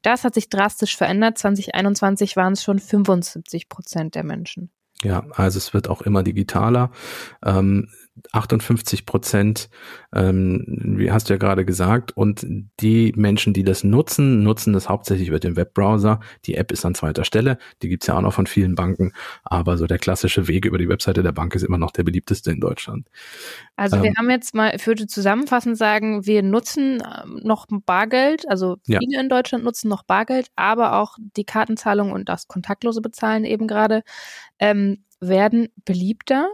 Das 0.02 0.24
hat 0.24 0.34
sich 0.34 0.50
drastisch 0.50 0.96
verändert. 0.96 1.38
2021 1.38 2.36
waren 2.36 2.54
es 2.54 2.64
schon 2.64 2.80
75 2.80 3.70
Prozent 3.70 4.16
der 4.16 4.24
Menschen. 4.24 4.72
Ja, 5.04 5.26
also 5.32 5.58
es 5.58 5.74
wird 5.74 5.90
auch 5.90 6.02
immer 6.02 6.24
digitaler. 6.24 6.92
Ähm, 7.46 7.90
58 8.32 9.06
Prozent, 9.06 9.70
ähm, 10.14 10.64
wie 10.98 11.12
hast 11.12 11.30
du 11.30 11.34
ja 11.34 11.38
gerade 11.38 11.66
gesagt, 11.66 12.16
und 12.16 12.46
die 12.80 13.14
Menschen, 13.16 13.54
die 13.54 13.64
das 13.64 13.84
nutzen, 13.84 14.44
nutzen 14.44 14.74
das 14.74 14.90
hauptsächlich 14.90 15.30
über 15.30 15.40
den 15.40 15.56
Webbrowser. 15.56 16.20
Die 16.46 16.56
App 16.56 16.72
ist 16.72 16.86
an 16.86 16.96
zweiter 16.96 17.24
Stelle, 17.24 17.58
die 17.82 17.90
gibt's 17.90 18.08
ja 18.08 18.18
auch 18.18 18.22
noch 18.22 18.34
von 18.34 18.48
vielen 18.48 18.76
Banken, 18.76 19.14
aber 19.44 19.78
so 19.78 19.88
der 19.88 20.00
klassische 20.00 20.48
Weg 20.48 20.66
über 20.66 20.78
die 20.78 20.90
Webseite 20.90 21.24
der 21.24 21.32
Bank 21.32 21.56
ist 21.56 21.64
immer 21.64 21.78
noch 21.78 21.92
der 21.92 22.04
beliebteste 22.04 22.52
in 22.52 22.60
Deutschland. 22.60 23.08
Also 23.76 23.98
ähm, 23.98 24.04
wir 24.04 24.14
haben 24.18 24.30
jetzt 24.30 24.56
mal, 24.56 24.74
ich 24.76 24.86
würde 24.86 25.08
zusammenfassend 25.08 25.78
sagen, 25.78 26.26
wir 26.26 26.44
nutzen 26.44 27.04
ähm, 27.24 27.40
noch 27.44 27.68
Bargeld, 27.86 28.48
also 28.50 28.78
viele 28.86 29.00
ja. 29.16 29.22
in 29.22 29.30
Deutschland 29.30 29.64
nutzen 29.64 29.90
noch 29.90 30.04
Bargeld, 30.04 30.50
aber 30.56 30.98
auch 30.98 31.18
die 31.38 31.46
Kartenzahlung 31.46 32.12
und 32.12 32.30
das 32.30 32.48
kontaktlose 32.48 33.02
Bezahlen 33.02 33.46
eben 33.46 33.68
gerade 33.68 34.04
ähm, 34.60 35.04
werden 35.20 35.70
beliebter. 35.86 36.50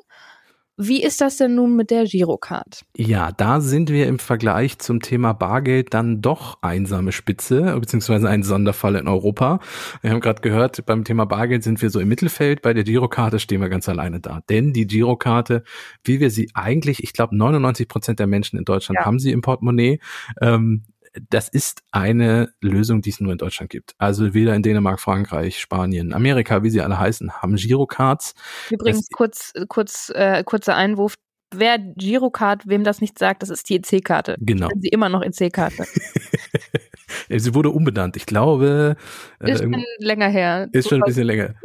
Wie 0.77 1.01
ist 1.01 1.21
das 1.21 1.37
denn 1.37 1.55
nun 1.55 1.77
mit 1.77 1.89
der 1.89 2.03
Girocard? 2.03 2.81
Ja, 2.97 3.31
da 3.31 3.61
sind 3.61 3.89
wir 3.89 4.07
im 4.07 4.19
Vergleich 4.19 4.77
zum 4.79 4.99
Thema 4.99 5.31
Bargeld 5.31 5.93
dann 5.93 6.21
doch 6.21 6.57
einsame 6.61 7.13
Spitze, 7.13 7.77
beziehungsweise 7.79 8.27
ein 8.27 8.43
Sonderfall 8.43 8.95
in 8.95 9.07
Europa. 9.07 9.59
Wir 10.01 10.11
haben 10.11 10.19
gerade 10.19 10.41
gehört, 10.41 10.85
beim 10.85 11.05
Thema 11.05 11.25
Bargeld 11.25 11.63
sind 11.63 11.81
wir 11.81 11.89
so 11.89 12.01
im 12.01 12.09
Mittelfeld, 12.09 12.61
bei 12.61 12.73
der 12.73 12.83
Girokarte 12.83 13.39
stehen 13.39 13.61
wir 13.61 13.69
ganz 13.69 13.87
alleine 13.87 14.19
da. 14.19 14.41
Denn 14.49 14.73
die 14.73 14.85
Girokarte, 14.85 15.63
wie 16.03 16.19
wir 16.19 16.29
sie 16.29 16.49
eigentlich, 16.53 17.03
ich 17.03 17.13
glaube 17.13 17.37
99 17.37 17.87
Prozent 17.87 18.19
der 18.19 18.27
Menschen 18.27 18.59
in 18.59 18.65
Deutschland 18.65 18.99
ja. 18.99 19.05
haben 19.05 19.19
sie 19.19 19.31
im 19.31 19.41
Portemonnaie, 19.41 19.99
ähm, 20.41 20.83
das 21.29 21.49
ist 21.49 21.81
eine 21.91 22.49
Lösung, 22.61 23.01
die 23.01 23.09
es 23.09 23.19
nur 23.19 23.31
in 23.31 23.37
Deutschland 23.37 23.69
gibt. 23.69 23.93
Also 23.97 24.33
weder 24.33 24.55
in 24.55 24.63
Dänemark, 24.63 24.99
Frankreich, 24.99 25.59
Spanien, 25.59 26.13
Amerika, 26.13 26.63
wie 26.63 26.69
sie 26.69 26.81
alle 26.81 26.99
heißen, 26.99 27.31
haben 27.41 27.55
Girocards. 27.55 28.33
Übrigens, 28.69 29.07
das, 29.07 29.09
kurz, 29.09 29.53
kurz, 29.67 30.11
äh, 30.13 30.43
kurzer 30.43 30.75
Einwurf. 30.75 31.15
Wer 31.55 31.77
Girocard, 31.77 32.67
wem 32.67 32.83
das 32.83 33.01
nicht 33.01 33.17
sagt, 33.17 33.41
das 33.41 33.49
ist 33.49 33.69
die 33.69 33.75
EC-Karte. 33.75 34.35
Genau. 34.39 34.67
Sie 34.79 34.89
immer 34.89 35.09
noch 35.09 35.21
EC-Karte. 35.21 35.85
Sie 37.29 37.53
wurde 37.53 37.69
umbenannt. 37.69 38.17
Ich 38.17 38.25
glaube. 38.25 38.97
Äh, 39.39 39.51
ist 39.51 39.63
schon 39.63 39.83
länger 39.99 40.27
her. 40.27 40.67
Ist 40.71 40.89
schon 40.89 41.01
ein 41.01 41.05
bisschen 41.05 41.27
länger. 41.27 41.55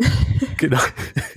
Genau. 0.60 0.78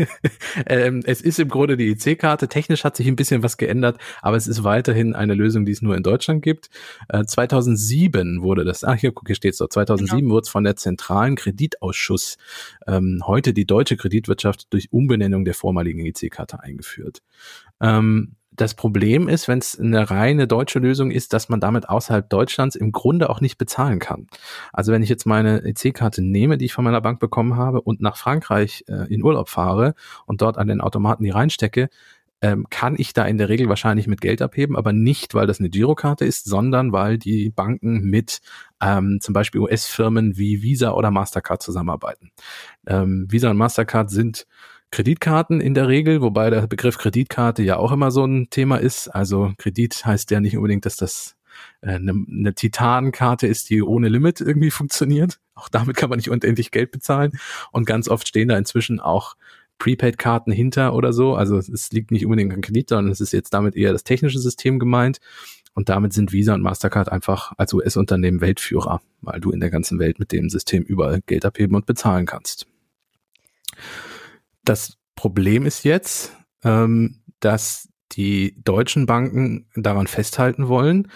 ähm, 0.68 1.02
es 1.06 1.22
ist 1.22 1.40
im 1.40 1.50
Grunde 1.50 1.78
die 1.78 1.90
EC-Karte. 1.92 2.48
Technisch 2.48 2.84
hat 2.84 2.96
sich 2.96 3.08
ein 3.08 3.16
bisschen 3.16 3.42
was 3.42 3.58
geändert, 3.58 3.98
aber 4.22 4.38
es 4.38 4.46
ist 4.46 4.64
weiterhin 4.64 5.16
eine 5.16 5.34
Lösung, 5.34 5.66
die 5.66 5.72
es 5.72 5.82
nur 5.82 5.98
in 5.98 6.04
Deutschland 6.04 6.44
gibt. 6.44 6.70
Äh, 7.10 7.24
2007 7.24 8.44
wurde 8.44 8.66
das, 8.66 8.84
ach 8.84 8.96
hier, 8.96 9.12
guck, 9.12 9.28
hier 9.28 9.36
steht's 9.36 9.58
doch. 9.58 9.70
2007 9.70 10.20
genau. 10.20 10.34
wurde 10.36 10.44
es 10.44 10.50
von 10.50 10.64
der 10.64 10.76
Zentralen 10.76 11.36
Kreditausschuss, 11.36 12.38
ähm, 12.86 13.24
heute 13.26 13.54
die 13.54 13.66
deutsche 13.66 13.98
Kreditwirtschaft, 13.98 14.72
durch 14.72 14.92
Umbenennung 14.92 15.46
der 15.46 15.56
vormaligen 15.56 16.06
EC-Karte 16.06 16.62
eingeführt. 16.62 17.24
Ähm, 17.82 18.36
das 18.56 18.74
Problem 18.74 19.28
ist, 19.28 19.48
wenn 19.48 19.60
es 19.60 19.80
eine 19.80 20.10
reine 20.10 20.48
deutsche 20.48 20.80
Lösung 20.80 21.12
ist, 21.12 21.34
dass 21.34 21.50
man 21.50 21.60
damit 21.60 21.90
außerhalb 21.90 22.30
Deutschlands 22.30 22.76
im 22.76 22.92
Grunde 22.92 23.30
auch 23.30 23.42
nicht 23.42 23.58
bezahlen 23.58 24.00
kann. 24.00 24.28
Also 24.72 24.92
wenn 24.92 25.04
ich 25.04 25.10
jetzt 25.10 25.26
meine 25.26 25.64
EC-Karte 25.64 26.22
nehme, 26.22 26.58
die 26.58 26.66
ich 26.66 26.74
von 26.74 26.84
meiner 26.84 27.02
Bank 27.02 27.20
bekommen 27.20 27.56
habe 27.56 27.82
und 27.82 28.02
nach 28.02 28.18
Frankreich 28.18 28.86
äh, 28.88 29.14
in 29.14 29.24
Urlaub 29.24 29.50
fahre 29.50 29.96
und 30.26 30.42
dort 30.42 30.58
an 30.58 30.68
den 30.68 30.82
Automaten 30.82 31.24
die 31.24 31.30
reinstecke, 31.30 31.90
ähm, 32.44 32.68
kann 32.70 32.96
ich 32.98 33.14
da 33.14 33.24
in 33.24 33.38
der 33.38 33.48
Regel 33.48 33.70
wahrscheinlich 33.70 34.06
mit 34.06 34.20
Geld 34.20 34.42
abheben, 34.42 34.76
aber 34.76 34.92
nicht, 34.92 35.34
weil 35.34 35.48
das 35.48 35.60
eine 35.60 35.70
Girokarte 35.70 36.26
ist, 36.26 36.44
sondern 36.44 36.92
weil 36.92 37.18
die 37.18 37.50
Banken 37.50 38.02
mit 38.02 38.42
ähm, 38.82 39.20
zum 39.22 39.34
Beispiel 39.34 39.62
US-Firmen 39.62 40.38
wie 40.38 40.62
Visa 40.62 40.92
oder 40.92 41.10
Mastercard 41.10 41.64
zusammenarbeiten. 41.64 42.32
Ähm, 42.86 43.28
Visa 43.30 43.50
und 43.50 43.56
Mastercard 43.56 44.10
sind 44.10 44.46
Kreditkarten 44.94 45.60
in 45.60 45.74
der 45.74 45.88
Regel, 45.88 46.22
wobei 46.22 46.52
der 46.52 46.68
Begriff 46.68 47.00
Kreditkarte 47.00 47.64
ja 47.64 47.78
auch 47.78 47.92
immer 47.92 48.12
so 48.12 48.26
ein 48.26 48.52
Thema 48.52 48.78
ist. 48.78 49.08
Also 49.08 49.52
Kredit 49.58 50.06
heißt 50.06 50.30
ja 50.30 50.40
nicht 50.40 50.56
unbedingt, 50.56 50.86
dass 50.86 50.98
das 50.98 51.36
äh, 51.82 51.96
eine, 51.96 52.12
eine 52.12 52.54
Titankarte 52.54 53.48
ist, 53.48 53.72
die 53.72 53.82
ohne 53.82 54.08
Limit 54.08 54.40
irgendwie 54.40 54.70
funktioniert. 54.70 55.40
Auch 55.56 55.68
damit 55.68 55.96
kann 55.96 56.12
man 56.12 56.18
nicht 56.18 56.30
unendlich 56.30 56.70
Geld 56.70 56.92
bezahlen. 56.92 57.32
Und 57.72 57.88
ganz 57.88 58.08
oft 58.08 58.28
stehen 58.28 58.50
da 58.50 58.58
inzwischen 58.58 59.00
auch 59.00 59.36
Prepaid-Karten 59.80 60.52
hinter 60.52 60.94
oder 60.94 61.12
so. 61.12 61.34
Also 61.34 61.58
es 61.58 61.92
liegt 61.92 62.12
nicht 62.12 62.26
unbedingt 62.26 62.54
an 62.54 62.62
Kredit, 62.62 62.90
sondern 62.90 63.12
es 63.12 63.20
ist 63.20 63.34
jetzt 63.34 63.52
damit 63.52 63.76
eher 63.76 63.94
das 63.94 64.04
technische 64.04 64.38
System 64.38 64.78
gemeint. 64.78 65.18
Und 65.74 65.90
damit 65.90 66.14
sind 66.14 66.34
Visa 66.34 66.54
und 66.54 66.62
Mastercard 66.62 67.12
einfach 67.12 67.54
als 67.58 67.74
US-Unternehmen 67.74 68.42
Weltführer, 68.42 69.02
weil 69.22 69.40
du 69.40 69.50
in 69.50 69.60
der 69.60 69.72
ganzen 69.72 69.98
Welt 69.98 70.20
mit 70.20 70.32
dem 70.32 70.52
System 70.52 70.84
überall 70.84 71.22
Geld 71.26 71.46
abheben 71.46 71.76
und 71.76 71.88
bezahlen 71.88 72.28
kannst. 72.28 72.68
Das 74.64 74.98
Problem 75.16 75.66
ist 75.66 75.84
jetzt, 75.84 76.36
ähm, 76.64 77.24
dass 77.40 77.90
die 78.14 78.62
deutschen 78.64 79.06
Banken 79.06 79.70
daran 79.76 80.08
festhalten 80.08 80.68
wollen, 80.68 81.12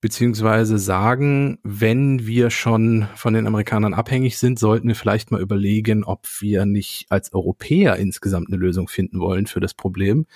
beziehungsweise 0.00 0.78
sagen, 0.78 1.58
wenn 1.62 2.26
wir 2.26 2.50
schon 2.50 3.06
von 3.16 3.34
den 3.34 3.46
Amerikanern 3.46 3.92
abhängig 3.92 4.38
sind, 4.38 4.58
sollten 4.58 4.88
wir 4.88 4.94
vielleicht 4.94 5.30
mal 5.30 5.42
überlegen, 5.42 6.04
ob 6.04 6.26
wir 6.40 6.64
nicht 6.64 7.06
als 7.10 7.34
Europäer 7.34 7.96
insgesamt 7.96 8.48
eine 8.48 8.56
Lösung 8.56 8.88
finden 8.88 9.20
wollen 9.20 9.46
für 9.46 9.60
das 9.60 9.74
Problem, 9.74 10.26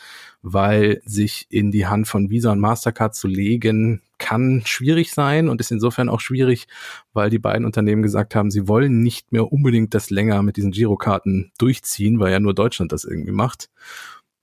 weil 0.43 1.01
sich 1.07 1.47
in 1.49 1.71
die 1.71 1.87
Hand 1.87 2.09
von 2.09 2.29
Visa 2.29 2.53
und 2.53 2.61
Mastercard 2.61 3.15
zu 3.15 3.27
legen, 3.27 4.03
kann 4.19 4.63
schwierig 4.67 5.13
sein 5.13 5.49
und 5.49 5.61
ist 5.61 5.73
insofern 5.73 6.11
auch 6.11 6.21
schwierig, 6.21 6.67
weil 7.15 7.31
die 7.31 7.39
beiden 7.39 7.65
Unternehmen 7.65 8.03
gesagt 8.03 8.35
haben, 8.35 8.51
sie 8.51 8.69
wollen 8.69 9.03
nicht 9.03 9.33
mehr 9.33 9.51
unbedingt 9.51 9.95
das 9.95 10.11
länger 10.11 10.43
mit 10.43 10.59
diesen 10.59 10.73
Girokarten 10.73 11.53
durchziehen, 11.59 12.21
weil 12.21 12.33
ja 12.33 12.41
nur 12.41 12.55
Deutschland 12.55 12.93
das 12.93 13.05
irgendwie 13.05 13.33
macht. 13.33 13.71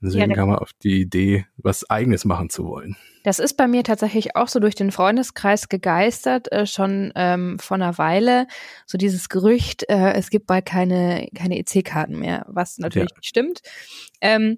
Deswegen 0.01 0.31
ja, 0.31 0.35
kam 0.35 0.49
man 0.49 0.57
auf 0.57 0.71
die 0.81 1.01
Idee, 1.01 1.45
was 1.57 1.87
eigenes 1.89 2.25
machen 2.25 2.49
zu 2.49 2.65
wollen. 2.65 2.97
Das 3.23 3.39
ist 3.39 3.55
bei 3.55 3.67
mir 3.67 3.83
tatsächlich 3.83 4.35
auch 4.35 4.47
so 4.47 4.59
durch 4.59 4.75
den 4.75 4.91
Freundeskreis 4.91 5.69
gegeistert, 5.69 6.51
äh, 6.51 6.65
schon 6.65 7.11
ähm, 7.15 7.59
vor 7.59 7.75
einer 7.75 7.97
Weile. 7.97 8.47
So 8.85 8.97
dieses 8.97 9.29
Gerücht, 9.29 9.87
äh, 9.89 10.13
es 10.13 10.29
gibt 10.29 10.47
bald 10.47 10.65
keine, 10.65 11.27
keine 11.35 11.57
EC-Karten 11.59 12.17
mehr, 12.17 12.45
was 12.47 12.77
natürlich 12.77 13.11
ja. 13.11 13.17
nicht 13.17 13.27
stimmt. 13.27 13.61
Ähm, 14.21 14.57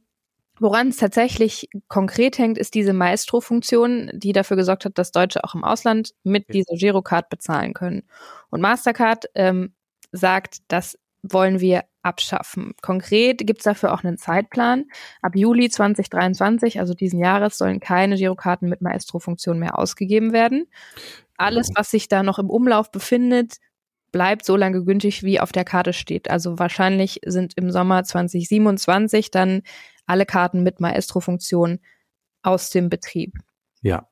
Woran 0.60 0.90
es 0.90 0.98
tatsächlich 0.98 1.68
konkret 1.88 2.38
hängt, 2.38 2.60
ist 2.60 2.76
diese 2.76 2.94
Maestro-Funktion, 2.94 4.12
die 4.14 4.34
dafür 4.34 4.56
gesorgt 4.56 4.86
hat, 4.86 5.00
dass 5.00 5.12
Deutsche 5.12 5.44
auch 5.44 5.56
im 5.56 5.64
Ausland 5.64 6.14
mit 6.24 6.54
dieser 6.54 6.76
Girocard 6.76 7.30
bezahlen 7.30 7.74
können. 7.74 8.04
Und 8.52 8.62
Mastercard 8.62 9.26
ähm, 9.34 9.74
sagt, 10.12 10.58
das 10.68 10.98
wollen 11.24 11.60
wir 11.60 11.86
abschaffen. 12.04 12.74
Konkret 12.82 13.40
gibt 13.48 13.60
es 13.60 13.64
dafür 13.64 13.94
auch 13.94 14.04
einen 14.04 14.18
Zeitplan. 14.18 14.86
Ab 15.22 15.36
Juli 15.36 15.70
2023, 15.70 16.80
also 16.80 16.94
diesen 16.94 17.20
Jahres, 17.20 17.58
sollen 17.58 17.80
keine 17.80 18.18
Girokarten 18.18 18.70
mit 18.70 18.82
Maestro-Funktion 18.82 19.58
mehr 19.58 19.80
ausgegeben 19.80 20.34
werden. 20.34 20.68
Alles, 21.38 21.70
was 21.76 21.90
sich 21.90 22.10
da 22.10 22.22
noch 22.22 22.40
im 22.40 22.50
Umlauf 22.50 22.92
befindet, 22.92 23.56
bleibt 24.12 24.46
so 24.46 24.56
lange 24.56 24.84
gültig, 24.84 25.24
wie 25.24 25.40
auf 25.40 25.52
der 25.52 25.64
Karte 25.64 25.94
steht. 25.94 26.30
Also 26.30 26.60
wahrscheinlich 26.60 27.22
sind 27.26 27.54
im 27.56 27.72
Sommer 27.72 28.04
2027 28.04 29.32
dann 29.32 29.64
alle 30.06 30.26
Karten 30.26 30.62
mit 30.62 30.80
Maestro-Funktion 30.80 31.80
aus 32.44 32.70
dem 32.70 32.90
Betrieb. 32.90 33.34
Ja, 33.82 34.08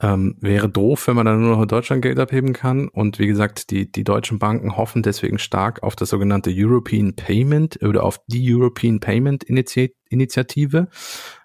ähm, 0.00 0.36
wäre 0.40 0.68
doof, 0.68 1.06
wenn 1.06 1.16
man 1.16 1.26
dann 1.26 1.40
nur 1.40 1.56
noch 1.56 1.62
in 1.62 1.68
Deutschland 1.68 2.02
Geld 2.02 2.18
abheben 2.18 2.52
kann. 2.52 2.88
Und 2.88 3.18
wie 3.18 3.26
gesagt, 3.26 3.70
die, 3.70 3.90
die 3.90 4.04
deutschen 4.04 4.38
Banken 4.38 4.76
hoffen 4.76 5.02
deswegen 5.02 5.38
stark 5.38 5.82
auf 5.82 5.96
das 5.96 6.10
sogenannte 6.10 6.50
European 6.54 7.14
Payment 7.14 7.82
oder 7.82 8.04
auf 8.04 8.20
die 8.26 8.54
European 8.54 9.00
Payment 9.00 9.44
Initiative. 9.44 9.96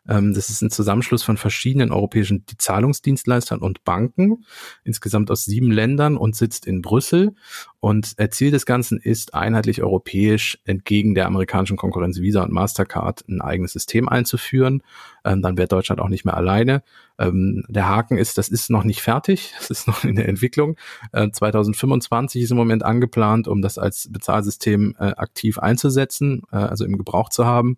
Ähm, 0.08 0.34
das 0.34 0.50
ist 0.50 0.62
ein 0.62 0.72
Zusammenschluss 0.72 1.24
von 1.24 1.38
verschiedenen 1.38 1.92
europäischen 1.92 2.46
Zahlungsdienstleistern 2.58 3.60
und 3.60 3.84
Banken, 3.84 4.46
insgesamt 4.84 5.30
aus 5.32 5.46
sieben 5.46 5.72
Ländern 5.72 6.18
und 6.18 6.36
sitzt 6.36 6.66
in 6.66 6.82
Brüssel. 6.82 7.36
Und 7.80 8.16
Ziel 8.32 8.52
des 8.52 8.66
Ganzen 8.66 9.00
ist, 9.00 9.34
einheitlich 9.34 9.82
europäisch 9.82 10.60
entgegen 10.66 11.16
der 11.16 11.26
amerikanischen 11.26 11.78
Konkurrenz 11.78 12.20
Visa 12.20 12.44
und 12.44 12.52
Mastercard 12.52 13.28
ein 13.28 13.42
eigenes 13.42 13.74
System 13.74 14.08
einzuführen. 14.08 14.84
Ähm, 15.24 15.42
dann 15.42 15.58
wäre 15.58 15.68
Deutschland 15.68 16.02
auch 16.02 16.10
nicht 16.10 16.26
mehr 16.26 16.38
alleine. 16.38 16.84
Ähm, 17.18 17.64
der 17.68 17.88
Haken 17.88 18.18
ist, 18.18 18.38
das 18.38 18.50
ist 18.50 18.70
noch 18.70 18.84
nicht 18.84 19.02
fertig, 19.02 19.54
das 19.60 19.70
ist 19.70 19.88
noch 19.88 20.04
in 20.04 20.16
der 20.16 20.28
Entwicklung. 20.28 20.78
Äh, 21.12 21.30
2025 21.32 22.44
ist 22.44 22.52
im 22.52 22.58
Moment 22.58 22.84
angeplant, 22.84 23.48
um 23.48 23.62
das 23.62 23.78
als 23.78 24.10
Bezahlsystem 24.12 24.96
äh, 25.00 25.14
aktiv 25.18 25.60
einzusetzen, 25.60 26.44
äh, 26.52 26.58
also 26.58 26.86
im 26.86 26.98
Gebrauch 26.98 27.30
zu 27.30 27.46
haben. 27.46 27.78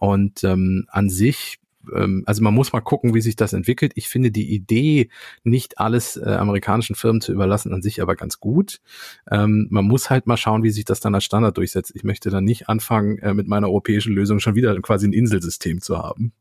Und 0.00 0.42
ähm, 0.42 0.86
an 0.88 1.08
sich 1.08 1.60
ähm, 1.94 2.22
also 2.26 2.42
man 2.42 2.54
muss 2.54 2.72
mal 2.72 2.80
gucken, 2.80 3.14
wie 3.14 3.20
sich 3.20 3.36
das 3.36 3.52
entwickelt. 3.52 3.92
Ich 3.94 4.08
finde 4.08 4.30
die 4.30 4.52
Idee, 4.52 5.10
nicht 5.44 5.78
alles 5.78 6.16
äh, 6.16 6.28
amerikanischen 6.30 6.94
Firmen 6.94 7.20
zu 7.20 7.32
überlassen, 7.32 7.72
an 7.72 7.82
sich 7.82 8.02
aber 8.02 8.16
ganz 8.16 8.40
gut. 8.40 8.80
Ähm, 9.30 9.66
man 9.70 9.84
muss 9.84 10.10
halt 10.10 10.26
mal 10.26 10.36
schauen, 10.36 10.62
wie 10.62 10.70
sich 10.70 10.84
das 10.84 11.00
dann 11.00 11.14
als 11.14 11.24
Standard 11.24 11.56
durchsetzt. 11.56 11.92
Ich 11.94 12.04
möchte 12.04 12.30
dann 12.30 12.44
nicht 12.44 12.68
anfangen, 12.68 13.18
äh, 13.18 13.34
mit 13.34 13.48
meiner 13.48 13.68
europäischen 13.68 14.12
Lösung 14.12 14.40
schon 14.40 14.54
wieder 14.54 14.78
quasi 14.80 15.06
ein 15.06 15.12
Inselsystem 15.12 15.80
zu 15.80 15.98
haben. 15.98 16.32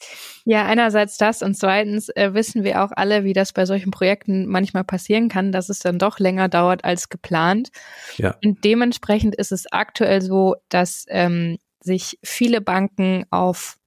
Ja, 0.45 0.65
einerseits 0.65 1.17
das 1.17 1.41
und 1.41 1.55
zweitens 1.55 2.09
äh, 2.09 2.33
wissen 2.33 2.63
wir 2.63 2.83
auch 2.83 2.91
alle, 2.95 3.23
wie 3.23 3.33
das 3.33 3.53
bei 3.53 3.65
solchen 3.65 3.91
Projekten 3.91 4.47
manchmal 4.47 4.83
passieren 4.83 5.29
kann, 5.29 5.51
dass 5.51 5.69
es 5.69 5.79
dann 5.79 5.99
doch 5.99 6.19
länger 6.19 6.49
dauert 6.49 6.83
als 6.83 7.09
geplant. 7.09 7.69
Ja. 8.17 8.35
Und 8.43 8.63
dementsprechend 8.63 9.35
ist 9.35 9.51
es 9.51 9.71
aktuell 9.71 10.21
so, 10.21 10.55
dass 10.69 11.05
ähm, 11.09 11.57
sich 11.81 12.19
viele 12.23 12.61
Banken 12.61 13.25
auf 13.29 13.77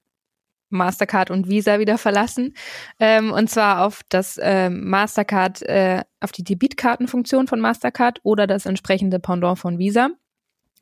Mastercard 0.73 1.31
und 1.31 1.47
Visa 1.47 1.79
wieder 1.79 1.97
verlassen. 1.97 2.55
Ähm, 2.99 3.31
und 3.31 3.49
zwar 3.49 3.85
auf 3.85 4.01
das 4.09 4.37
äh, 4.37 4.69
Mastercard, 4.69 5.61
äh, 5.61 6.03
auf 6.19 6.31
die 6.31 6.43
Debitkartenfunktion 6.43 7.47
von 7.47 7.59
Mastercard 7.59 8.19
oder 8.23 8.47
das 8.47 8.65
entsprechende 8.65 9.19
Pendant 9.19 9.59
von 9.59 9.77
Visa. 9.77 10.09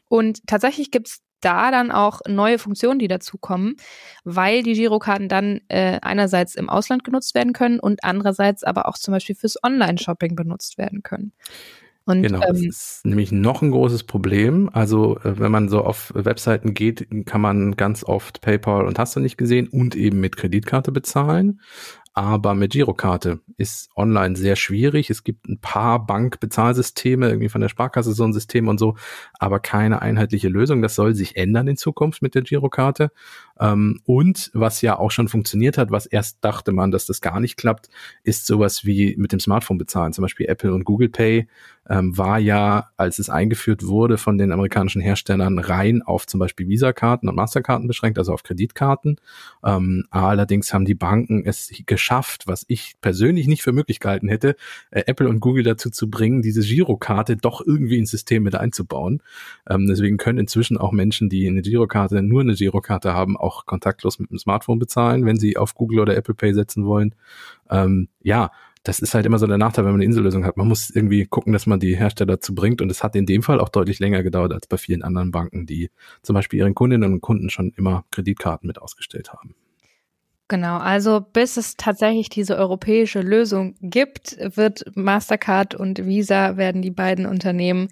Und 0.08 0.48
tatsächlich 0.48 0.92
gibt's 0.92 1.22
da 1.42 1.72
dann 1.72 1.92
auch 1.92 2.22
neue 2.28 2.60
Funktionen, 2.60 3.00
die 3.00 3.08
dazukommen, 3.08 3.76
weil 4.24 4.64
die 4.64 4.74
Girokarten 4.74 5.28
dann 5.28 5.62
äh, 5.68 6.00
einerseits 6.02 6.56
im 6.56 6.70
Ausland 6.70 7.04
genutzt 7.04 7.36
werden 7.36 7.54
können 7.54 7.80
und 7.80 8.04
andererseits 8.04 8.64
aber 8.64 8.88
auch 8.88 8.98
zum 8.98 9.14
Beispiel 9.14 9.36
fürs 9.36 9.62
Online-Shopping 9.64 10.36
benutzt 10.36 10.78
werden 10.78 11.02
können. 11.04 11.34
Und, 12.06 12.24
genau, 12.24 12.42
ähm, 12.42 12.48
das 12.50 12.62
ist 12.62 13.06
nämlich 13.06 13.32
noch 13.32 13.62
ein 13.62 13.72
großes 13.72 14.04
Problem. 14.04 14.70
Also 14.74 15.18
äh, 15.20 15.40
wenn 15.40 15.52
man 15.52 15.70
so 15.70 15.82
auf 15.82 16.12
Webseiten 16.16 16.74
geht, 16.74 17.08
kann 17.26 17.42
man 17.42 17.76
ganz 17.76 18.04
oft 18.04 18.42
PayPal 18.42 18.86
und 18.86 18.98
hast 18.98 19.16
du 19.16 19.20
nicht 19.20 19.38
gesehen 19.38 19.68
und 19.68 19.96
eben 19.96 20.20
mit 20.20 20.36
Kreditkarte 20.36 20.92
bezahlen. 20.92 21.62
Aber 22.14 22.56
mit 22.56 22.74
Girokarte 22.74 23.40
ist 23.56 23.90
online 23.96 24.36
sehr 24.36 24.58
schwierig. 24.58 25.10
Es 25.10 25.24
gibt 25.24 25.48
ein 25.48 25.60
paar 25.60 26.06
Bankbezahlsysteme, 26.06 27.30
irgendwie 27.30 27.48
von 27.48 27.62
der 27.62 27.70
Sparkasse 27.70 28.12
so 28.12 28.26
ein 28.26 28.34
System 28.34 28.68
und 28.68 28.80
so, 28.80 28.96
aber 29.40 29.62
keine 29.62 30.02
einheitliche 30.02 30.50
Lösung. 30.50 30.82
Das 30.82 30.96
soll 30.96 31.16
sich 31.16 31.38
ändern 31.38 31.70
in 31.70 31.78
Zukunft 31.78 32.22
mit 32.22 32.36
der 32.36 32.42
Girokarte. 32.42 33.12
Ähm, 33.60 34.02
und 34.04 34.52
was 34.54 34.82
ja 34.82 35.00
auch 35.00 35.12
schon 35.12 35.30
funktioniert 35.30 35.78
hat, 35.78 35.92
was 35.92 36.06
erst 36.06 36.44
dachte 36.44 36.74
man, 36.74 36.92
dass 36.92 37.06
das 37.06 37.22
gar 37.22 37.40
nicht 37.40 37.56
klappt, 37.56 37.88
ist 38.24 38.46
sowas 38.46 38.84
wie 38.84 39.16
mit 39.18 39.32
dem 39.32 39.40
Smartphone 39.40 39.78
bezahlen. 39.78 40.12
Zum 40.12 40.24
Beispiel 40.24 40.48
Apple 40.48 40.74
und 40.74 40.84
Google 40.84 41.10
Pay 41.10 41.48
ähm, 41.90 42.18
war 42.18 42.40
ja, 42.40 42.90
als 42.98 43.20
es 43.20 43.30
eingeführt 43.30 43.88
wurde 43.88 44.18
von 44.18 44.38
den 44.38 44.52
amerikanischen 44.52 45.02
Herstellern, 45.02 45.60
rein 45.60 46.02
auf 46.02 46.28
zum 46.28 46.40
Beispiel 46.40 46.68
Visa-Karten 46.68 47.30
und 47.30 47.36
Masterkarten 47.36 47.88
beschränkt, 47.88 48.18
also 48.18 48.34
auf 48.34 48.44
Kreditkarten. 48.44 49.16
Ähm, 49.64 50.06
allerdings 50.10 50.74
haben 50.74 50.86
die 50.86 50.96
Banken 50.96 51.44
es 51.46 51.72
geschafft, 51.86 52.01
was 52.48 52.66
ich 52.68 52.96
persönlich 53.02 53.48
nicht 53.48 53.64
für 53.64 53.72
möglich 53.72 54.00
gehalten 54.00 54.28
hätte, 54.28 54.56
äh, 54.92 55.04
Apple 55.06 55.30
und 55.30 55.40
Google 55.40 55.64
dazu 55.64 55.90
zu 55.90 56.10
bringen, 56.10 56.42
diese 56.42 56.62
Girokarte 56.62 57.38
doch 57.38 57.62
irgendwie 57.66 57.98
ins 57.98 58.12
System 58.12 58.44
mit 58.44 58.56
einzubauen. 58.56 59.22
Ähm, 59.70 59.88
deswegen 59.88 60.18
können 60.18 60.40
inzwischen 60.40 60.78
auch 60.78 60.92
Menschen, 60.92 61.30
die 61.30 61.48
eine 61.48 61.62
Girokarte, 61.62 62.22
nur 62.22 62.42
eine 62.42 62.56
Girokarte 62.56 63.14
haben, 63.14 63.38
auch 63.38 63.66
kontaktlos 63.66 64.20
mit 64.20 64.32
dem 64.32 64.40
Smartphone 64.40 64.80
bezahlen, 64.80 65.26
wenn 65.26 65.38
sie 65.38 65.58
auf 65.58 65.76
Google 65.76 66.00
oder 66.00 66.16
Apple 66.16 66.34
Pay 66.36 66.54
setzen 66.54 66.86
wollen. 66.86 67.16
Ähm, 67.70 68.10
ja, 68.22 68.52
das 68.84 69.00
ist 69.00 69.14
halt 69.14 69.26
immer 69.26 69.38
so 69.38 69.46
der 69.46 69.58
Nachteil, 69.58 69.86
wenn 69.86 69.92
man 69.92 70.02
eine 70.02 70.06
Insellösung 70.06 70.44
hat. 70.46 70.58
Man 70.58 70.68
muss 70.68 70.90
irgendwie 70.90 71.26
gucken, 71.26 71.54
dass 71.54 71.68
man 71.68 71.80
die 71.80 71.96
Hersteller 71.96 72.34
dazu 72.34 72.56
bringt. 72.56 72.82
Und 72.82 72.90
es 72.90 73.04
hat 73.04 73.16
in 73.16 73.26
dem 73.26 73.44
Fall 73.44 73.60
auch 73.60 73.70
deutlich 73.70 74.00
länger 74.00 74.24
gedauert 74.24 74.54
als 74.54 74.68
bei 74.68 74.78
vielen 74.78 75.04
anderen 75.04 75.32
Banken, 75.32 75.66
die 75.66 75.92
zum 76.24 76.34
Beispiel 76.34 76.60
ihren 76.60 76.74
Kundinnen 76.74 77.14
und 77.14 77.22
Kunden 77.22 77.50
schon 77.50 77.72
immer 77.78 78.06
Kreditkarten 78.12 78.68
mit 78.68 78.82
ausgestellt 78.82 79.34
haben. 79.34 79.56
Genau, 80.52 80.80
also 80.80 81.22
bis 81.22 81.56
es 81.56 81.78
tatsächlich 81.78 82.28
diese 82.28 82.58
europäische 82.58 83.22
Lösung 83.22 83.76
gibt, 83.80 84.36
wird 84.38 84.84
Mastercard 84.98 85.76
und 85.76 86.06
Visa 86.06 86.58
werden 86.58 86.82
die 86.82 86.92
beiden 86.92 87.26
Unternehmen 87.26 87.88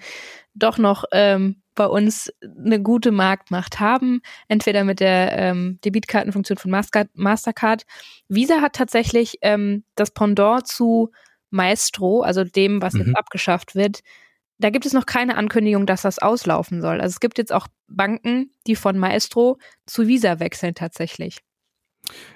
doch 0.56 0.78
noch 0.78 1.06
ähm, 1.14 1.62
bei 1.74 1.86
uns 1.86 2.34
eine 2.44 2.82
gute 2.82 3.12
Marktmacht 3.12 3.80
haben, 3.80 4.20
entweder 4.50 4.84
mit 4.84 5.00
der 5.00 5.38
ähm, 5.38 5.80
Debitkartenfunktion 5.86 6.58
von 6.58 6.70
Mastercard. 7.14 7.84
Visa 8.28 8.60
hat 8.60 8.74
tatsächlich 8.74 9.38
ähm, 9.42 9.86
das 9.96 10.12
Pendant 10.12 10.68
zu 10.68 11.12
Maestro, 11.52 12.24
also 12.24 12.44
dem, 12.44 12.82
was 12.82 12.94
mhm. 12.94 13.06
jetzt 13.06 13.18
abgeschafft 13.18 13.74
wird. 13.74 14.02
Da 14.58 14.70
gibt 14.70 14.86
es 14.86 14.92
noch 14.92 15.06
keine 15.06 15.38
Ankündigung, 15.38 15.86
dass 15.86 16.02
das 16.02 16.20
auslaufen 16.20 16.82
soll. 16.82 17.00
Also 17.00 17.14
es 17.14 17.20
gibt 17.22 17.38
jetzt 17.38 17.54
auch 17.54 17.68
Banken, 17.88 18.52
die 18.68 18.76
von 18.76 18.98
Maestro 18.98 19.60
zu 19.86 20.08
Visa 20.08 20.42
wechseln 20.42 20.76
tatsächlich. 20.76 21.38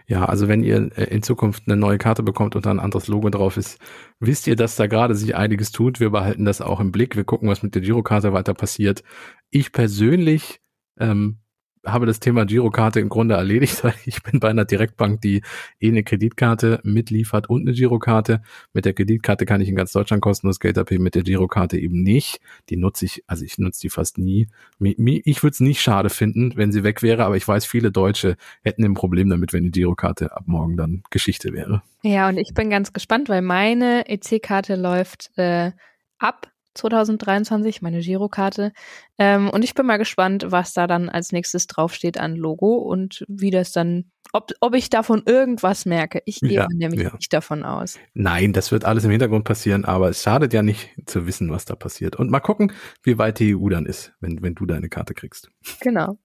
Ja, 0.07 0.25
also 0.25 0.47
wenn 0.47 0.63
ihr 0.63 0.91
äh, 0.97 1.05
in 1.05 1.23
Zukunft 1.23 1.63
eine 1.65 1.77
neue 1.77 1.97
Karte 1.97 2.23
bekommt 2.23 2.55
und 2.55 2.65
da 2.65 2.71
ein 2.71 2.79
anderes 2.79 3.07
Logo 3.07 3.29
drauf 3.29 3.57
ist, 3.57 3.79
wisst 4.19 4.47
ihr, 4.47 4.55
dass 4.55 4.75
da 4.75 4.88
gerade 4.88 5.15
sich 5.15 5.36
einiges 5.36 5.71
tut. 5.71 5.99
Wir 5.99 6.09
behalten 6.09 6.45
das 6.45 6.62
auch 6.62 6.79
im 6.79 6.91
Blick. 6.91 7.15
Wir 7.15 7.23
gucken, 7.23 7.49
was 7.49 7.63
mit 7.63 7.75
der 7.75 7.81
Girokarte 7.81 8.33
weiter 8.33 8.53
passiert. 8.53 9.03
Ich 9.49 9.71
persönlich 9.71 10.62
ähm, 10.99 11.42
habe 11.86 12.06
das 12.06 12.19
Thema 12.19 12.46
Girokarte 12.46 13.00
im 13.00 13.10
Grunde 13.10 13.36
erledigt, 13.36 13.84
weil 13.84 13.93
ich 14.06 14.22
bin 14.24 14.39
bei 14.39 14.50
einer 14.50 14.65
Direktbank, 14.65 15.22
die 15.22 15.41
eh 15.80 15.89
eine 15.89 16.04
Kreditkarte 16.04 16.80
mitliefert 16.84 17.50
und 17.50 17.62
eine 17.62 17.74
Girokarte. 17.74 18.41
Mit 18.74 18.86
der 18.86 18.93
Kreditkarte 18.93 19.46
kann 19.46 19.62
ich 19.62 19.69
in 19.69 19.76
ganz 19.76 19.91
Deutschland 19.91 20.22
kostenlos 20.22 20.60
Geld 20.60 20.78
abheben, 20.78 21.04
mit 21.04 21.15
der 21.15 21.24
Girokarte 21.24 21.78
eben 21.78 22.04
nicht. 22.04 22.39
Die 22.69 22.78
nutze 22.78 23.06
ich, 23.06 23.24
also 23.28 23.43
ich 23.43 23.58
nutze 23.58 23.82
die 23.82 23.89
fast 23.89 24.17
nie. 24.17 24.48
Ich 24.80 25.43
würde 25.43 25.54
es 25.54 25.60
nicht 25.60 25.82
schade 25.82 26.10
finden, 26.10 26.54
wenn 26.56 26.72
sie 26.72 26.84
weg 26.84 27.02
wäre, 27.02 27.26
aber 27.26 27.38
ich 27.38 27.48
weiß, 27.48 27.65
viele 27.65 27.91
Deutsche 27.91 28.38
hätten 28.63 28.84
ein 28.84 28.93
Problem 28.93 29.30
damit, 29.30 29.54
wenn 29.54 29.63
die 29.63 29.72
Girokarte 29.72 30.36
ab 30.36 30.43
morgen 30.46 30.78
dann 30.78 31.04
Geschichte 31.10 31.54
wäre. 31.54 31.82
Ja, 32.04 32.30
und 32.30 32.38
ich 32.38 32.54
bin 32.54 32.69
ganz 32.69 32.93
gespannt, 32.93 33.30
weil 33.30 33.41
meine 33.41 34.08
EC-Karte 34.08 34.76
läuft 34.76 35.32
äh, 35.38 35.72
ab 36.19 36.52
2023, 36.73 37.81
meine 37.81 37.99
Girokarte. 38.01 38.73
Ähm, 39.17 39.49
und 39.49 39.63
ich 39.63 39.73
bin 39.73 39.86
mal 39.86 39.97
gespannt, 39.97 40.45
was 40.49 40.73
da 40.73 40.88
dann 40.88 41.09
als 41.09 41.31
nächstes 41.31 41.67
draufsteht 41.67 42.17
an 42.17 42.36
Logo 42.36 42.75
und 42.75 43.25
wie 43.27 43.51
das 43.51 43.71
dann, 43.71 44.12
ob, 44.31 44.51
ob 44.59 44.75
ich 44.75 44.89
davon 44.89 45.23
irgendwas 45.25 45.86
merke. 45.86 46.21
Ich 46.25 46.39
gehe 46.39 46.51
ja, 46.51 46.67
nämlich 46.73 47.01
ja. 47.01 47.13
nicht 47.13 47.33
davon 47.33 47.63
aus. 47.63 47.99
Nein, 48.13 48.53
das 48.53 48.71
wird 48.71 48.86
alles 48.86 49.03
im 49.03 49.12
Hintergrund 49.12 49.45
passieren, 49.45 49.86
aber 49.86 50.09
es 50.09 50.23
schadet 50.23 50.53
ja 50.53 50.63
nicht 50.63 50.89
zu 51.05 51.27
wissen, 51.27 51.51
was 51.51 51.65
da 51.65 51.75
passiert. 51.75 52.15
Und 52.15 52.31
mal 52.31 52.39
gucken, 52.39 52.71
wie 53.03 53.17
weit 53.17 53.39
die 53.39 53.55
EU 53.55 53.69
dann 53.69 53.86
ist, 53.86 54.13
wenn, 54.19 54.41
wenn 54.41 54.55
du 54.55 54.65
deine 54.65 54.89
Karte 54.89 55.13
kriegst. 55.13 55.49
Genau. 55.81 56.17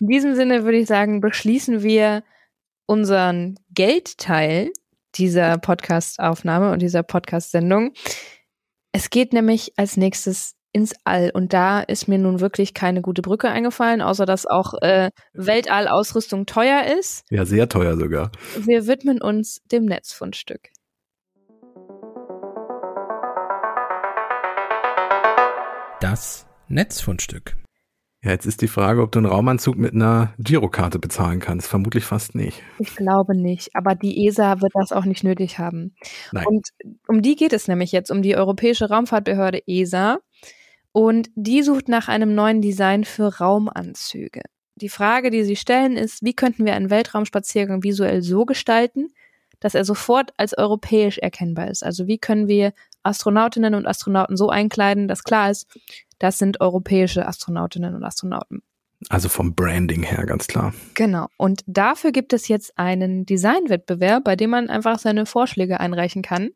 In 0.00 0.08
diesem 0.08 0.34
Sinne 0.34 0.64
würde 0.64 0.78
ich 0.78 0.86
sagen, 0.86 1.20
beschließen 1.20 1.82
wir 1.82 2.24
unseren 2.86 3.58
Geldteil 3.72 4.70
dieser 5.14 5.58
Podcast-Aufnahme 5.58 6.72
und 6.72 6.82
dieser 6.82 7.02
Podcast-Sendung. 7.02 7.92
Es 8.96 9.10
geht 9.10 9.32
nämlich 9.32 9.72
als 9.76 9.96
nächstes 9.96 10.54
ins 10.70 10.94
All 11.02 11.32
und 11.34 11.52
da 11.52 11.80
ist 11.80 12.06
mir 12.06 12.16
nun 12.16 12.38
wirklich 12.38 12.74
keine 12.74 13.02
gute 13.02 13.22
Brücke 13.22 13.48
eingefallen, 13.48 14.00
außer 14.00 14.24
dass 14.24 14.46
auch 14.46 14.74
äh, 14.82 15.10
Weltallausrüstung 15.32 16.46
teuer 16.46 16.84
ist. 16.96 17.24
Ja, 17.28 17.44
sehr 17.44 17.68
teuer 17.68 17.96
sogar. 17.96 18.30
Wir 18.56 18.86
widmen 18.86 19.20
uns 19.20 19.58
dem 19.72 19.84
Netzfundstück. 19.86 20.68
Das 26.00 26.46
Netzfundstück. 26.68 27.56
Ja, 28.24 28.30
jetzt 28.30 28.46
ist 28.46 28.62
die 28.62 28.68
Frage, 28.68 29.02
ob 29.02 29.12
du 29.12 29.18
einen 29.18 29.26
Raumanzug 29.26 29.76
mit 29.76 29.92
einer 29.92 30.32
Girokarte 30.38 30.98
bezahlen 30.98 31.40
kannst. 31.40 31.68
Vermutlich 31.68 32.06
fast 32.06 32.34
nicht. 32.34 32.62
Ich 32.78 32.96
glaube 32.96 33.36
nicht, 33.36 33.76
aber 33.76 33.94
die 33.94 34.26
ESA 34.26 34.62
wird 34.62 34.72
das 34.74 34.92
auch 34.92 35.04
nicht 35.04 35.24
nötig 35.24 35.58
haben. 35.58 35.94
Nein. 36.32 36.46
Und 36.46 36.68
um 37.06 37.20
die 37.20 37.36
geht 37.36 37.52
es 37.52 37.68
nämlich 37.68 37.92
jetzt, 37.92 38.10
um 38.10 38.22
die 38.22 38.34
Europäische 38.34 38.88
Raumfahrtbehörde 38.88 39.62
ESA. 39.66 40.20
Und 40.92 41.28
die 41.34 41.62
sucht 41.62 41.88
nach 41.88 42.08
einem 42.08 42.34
neuen 42.34 42.62
Design 42.62 43.04
für 43.04 43.40
Raumanzüge. 43.40 44.40
Die 44.76 44.88
Frage, 44.88 45.30
die 45.30 45.44
sie 45.44 45.56
stellen, 45.56 45.98
ist, 45.98 46.22
wie 46.22 46.34
könnten 46.34 46.64
wir 46.64 46.74
einen 46.74 46.88
Weltraumspaziergang 46.88 47.82
visuell 47.82 48.22
so 48.22 48.46
gestalten, 48.46 49.08
dass 49.60 49.74
er 49.74 49.84
sofort 49.84 50.32
als 50.38 50.56
europäisch 50.56 51.18
erkennbar 51.18 51.70
ist? 51.70 51.84
Also 51.84 52.06
wie 52.06 52.18
können 52.18 52.48
wir 52.48 52.72
Astronautinnen 53.02 53.74
und 53.74 53.86
Astronauten 53.86 54.38
so 54.38 54.48
einkleiden, 54.48 55.08
dass 55.08 55.24
klar 55.24 55.50
ist, 55.50 55.66
das 56.24 56.38
sind 56.38 56.62
europäische 56.62 57.26
Astronautinnen 57.28 57.94
und 57.94 58.02
Astronauten. 58.02 58.62
Also 59.10 59.28
vom 59.28 59.54
Branding 59.54 60.02
her, 60.02 60.24
ganz 60.24 60.46
klar. 60.46 60.72
Genau. 60.94 61.26
Und 61.36 61.62
dafür 61.66 62.12
gibt 62.12 62.32
es 62.32 62.48
jetzt 62.48 62.78
einen 62.78 63.26
Designwettbewerb, 63.26 64.24
bei 64.24 64.34
dem 64.34 64.48
man 64.48 64.70
einfach 64.70 64.98
seine 64.98 65.26
Vorschläge 65.26 65.80
einreichen 65.80 66.22
kann. 66.22 66.48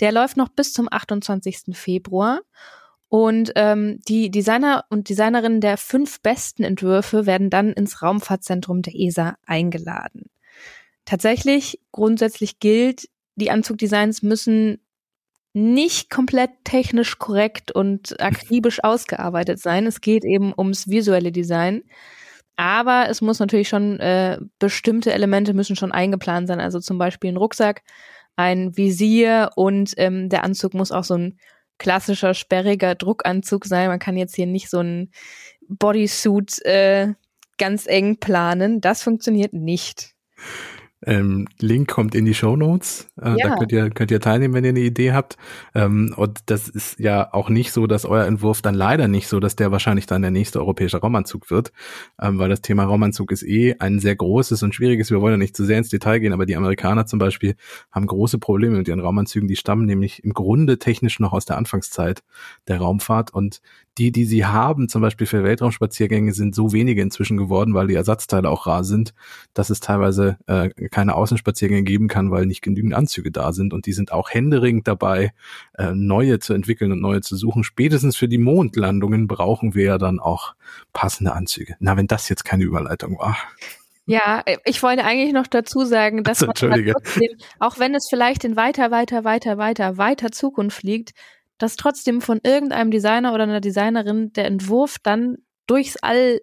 Der 0.00 0.12
läuft 0.12 0.38
noch 0.38 0.48
bis 0.48 0.72
zum 0.72 0.88
28. 0.90 1.76
Februar. 1.76 2.40
Und 3.08 3.52
ähm, 3.56 4.00
die 4.08 4.30
Designer 4.30 4.86
und 4.88 5.10
Designerinnen 5.10 5.60
der 5.60 5.76
fünf 5.76 6.22
besten 6.22 6.62
Entwürfe 6.62 7.26
werden 7.26 7.50
dann 7.50 7.74
ins 7.74 8.00
Raumfahrtzentrum 8.00 8.80
der 8.80 8.94
ESA 8.98 9.36
eingeladen. 9.44 10.30
Tatsächlich, 11.04 11.80
grundsätzlich 11.90 12.60
gilt, 12.60 13.10
die 13.34 13.50
Anzugdesigns 13.50 14.22
müssen 14.22 14.81
nicht 15.54 16.10
komplett 16.10 16.50
technisch 16.64 17.18
korrekt 17.18 17.72
und 17.72 18.20
akribisch 18.20 18.80
ausgearbeitet 18.84 19.60
sein. 19.60 19.86
Es 19.86 20.00
geht 20.00 20.24
eben 20.24 20.52
ums 20.56 20.88
visuelle 20.88 21.32
Design. 21.32 21.82
Aber 22.56 23.08
es 23.08 23.20
muss 23.22 23.40
natürlich 23.40 23.68
schon, 23.68 23.98
äh, 24.00 24.38
bestimmte 24.58 25.12
Elemente 25.12 25.54
müssen 25.54 25.76
schon 25.76 25.92
eingeplant 25.92 26.48
sein. 26.48 26.60
Also 26.60 26.80
zum 26.80 26.98
Beispiel 26.98 27.32
ein 27.32 27.36
Rucksack, 27.36 27.82
ein 28.36 28.76
Visier 28.76 29.50
und 29.56 29.94
ähm, 29.96 30.28
der 30.28 30.44
Anzug 30.44 30.74
muss 30.74 30.92
auch 30.92 31.04
so 31.04 31.14
ein 31.14 31.38
klassischer, 31.78 32.34
sperriger 32.34 32.94
Druckanzug 32.94 33.64
sein. 33.64 33.88
Man 33.88 33.98
kann 33.98 34.16
jetzt 34.16 34.36
hier 34.36 34.46
nicht 34.46 34.70
so 34.70 34.80
ein 34.80 35.10
Bodysuit 35.68 36.64
äh, 36.64 37.14
ganz 37.58 37.86
eng 37.86 38.18
planen. 38.18 38.80
Das 38.80 39.02
funktioniert 39.02 39.52
nicht. 39.52 40.14
Ähm, 41.04 41.48
Link 41.58 41.88
kommt 41.88 42.14
in 42.14 42.24
die 42.24 42.34
Show 42.34 42.56
Notes. 42.56 43.08
Äh, 43.20 43.30
ja. 43.30 43.48
Da 43.48 43.56
könnt 43.56 43.72
ihr, 43.72 43.90
könnt 43.90 44.10
ihr 44.10 44.20
teilnehmen, 44.20 44.54
wenn 44.54 44.64
ihr 44.64 44.70
eine 44.70 44.80
Idee 44.80 45.12
habt. 45.12 45.36
Ähm, 45.74 46.14
und 46.16 46.40
das 46.46 46.68
ist 46.68 46.98
ja 46.98 47.32
auch 47.32 47.48
nicht 47.48 47.72
so, 47.72 47.86
dass 47.86 48.04
euer 48.04 48.24
Entwurf 48.24 48.62
dann 48.62 48.74
leider 48.74 49.08
nicht 49.08 49.28
so, 49.28 49.40
dass 49.40 49.56
der 49.56 49.72
wahrscheinlich 49.72 50.06
dann 50.06 50.22
der 50.22 50.30
nächste 50.30 50.60
europäische 50.60 50.98
Raumanzug 50.98 51.50
wird, 51.50 51.72
ähm, 52.20 52.38
weil 52.38 52.48
das 52.48 52.62
Thema 52.62 52.84
Raumanzug 52.84 53.32
ist 53.32 53.42
eh 53.42 53.76
ein 53.78 53.98
sehr 53.98 54.16
großes 54.16 54.62
und 54.62 54.74
schwieriges. 54.74 55.10
Wir 55.10 55.20
wollen 55.20 55.34
ja 55.34 55.38
nicht 55.38 55.56
zu 55.56 55.64
sehr 55.64 55.78
ins 55.78 55.88
Detail 55.88 56.20
gehen, 56.20 56.32
aber 56.32 56.46
die 56.46 56.56
Amerikaner 56.56 57.06
zum 57.06 57.18
Beispiel 57.18 57.56
haben 57.90 58.06
große 58.06 58.38
Probleme 58.38 58.76
mit 58.76 58.88
ihren 58.88 59.00
Raumanzügen. 59.00 59.48
Die 59.48 59.56
stammen 59.56 59.86
nämlich 59.86 60.22
im 60.22 60.32
Grunde 60.32 60.78
technisch 60.78 61.18
noch 61.18 61.32
aus 61.32 61.44
der 61.44 61.56
Anfangszeit 61.56 62.22
der 62.68 62.78
Raumfahrt 62.78 63.32
und 63.34 63.60
die, 63.98 64.12
die 64.12 64.24
sie 64.24 64.46
haben, 64.46 64.88
zum 64.88 65.02
Beispiel 65.02 65.26
für 65.26 65.44
Weltraumspaziergänge, 65.44 66.32
sind 66.32 66.54
so 66.54 66.72
wenige 66.72 67.02
inzwischen 67.02 67.36
geworden, 67.36 67.74
weil 67.74 67.88
die 67.88 67.94
Ersatzteile 67.94 68.48
auch 68.48 68.66
rar 68.66 68.84
sind, 68.84 69.12
dass 69.54 69.70
es 69.70 69.80
teilweise 69.80 70.38
äh, 70.46 70.70
keine 70.88 71.14
Außenspaziergänge 71.14 71.82
geben 71.82 72.08
kann, 72.08 72.30
weil 72.30 72.46
nicht 72.46 72.62
genügend 72.62 72.94
Anzüge 72.94 73.30
da 73.30 73.52
sind. 73.52 73.74
Und 73.74 73.86
die 73.86 73.92
sind 73.92 74.12
auch 74.12 74.30
händeringend 74.30 74.88
dabei, 74.88 75.32
äh, 75.76 75.92
neue 75.94 76.38
zu 76.38 76.54
entwickeln 76.54 76.92
und 76.92 77.00
neue 77.00 77.20
zu 77.20 77.36
suchen. 77.36 77.64
Spätestens 77.64 78.16
für 78.16 78.28
die 78.28 78.38
Mondlandungen 78.38 79.28
brauchen 79.28 79.74
wir 79.74 79.84
ja 79.84 79.98
dann 79.98 80.20
auch 80.20 80.54
passende 80.92 81.32
Anzüge. 81.32 81.76
Na, 81.78 81.96
wenn 81.96 82.06
das 82.06 82.28
jetzt 82.28 82.44
keine 82.44 82.64
Überleitung 82.64 83.18
war. 83.18 83.36
Ja, 84.06 84.42
ich 84.64 84.82
wollte 84.82 85.04
eigentlich 85.04 85.32
noch 85.32 85.46
dazu 85.46 85.84
sagen, 85.84 86.24
dass 86.24 86.42
also, 86.42 86.68
man 86.68 86.84
trotzdem, 86.84 87.36
auch 87.60 87.78
wenn 87.78 87.94
es 87.94 88.08
vielleicht 88.08 88.44
in 88.44 88.56
weiter, 88.56 88.90
weiter, 88.90 89.24
weiter, 89.24 89.58
weiter, 89.58 89.96
weiter 89.96 90.32
Zukunft 90.32 90.82
liegt, 90.82 91.12
dass 91.62 91.76
trotzdem 91.76 92.20
von 92.20 92.40
irgendeinem 92.42 92.90
Designer 92.90 93.32
oder 93.32 93.44
einer 93.44 93.60
Designerin 93.60 94.32
der 94.32 94.46
Entwurf 94.46 94.96
dann 95.00 95.36
durchs 95.68 95.96
All 95.96 96.40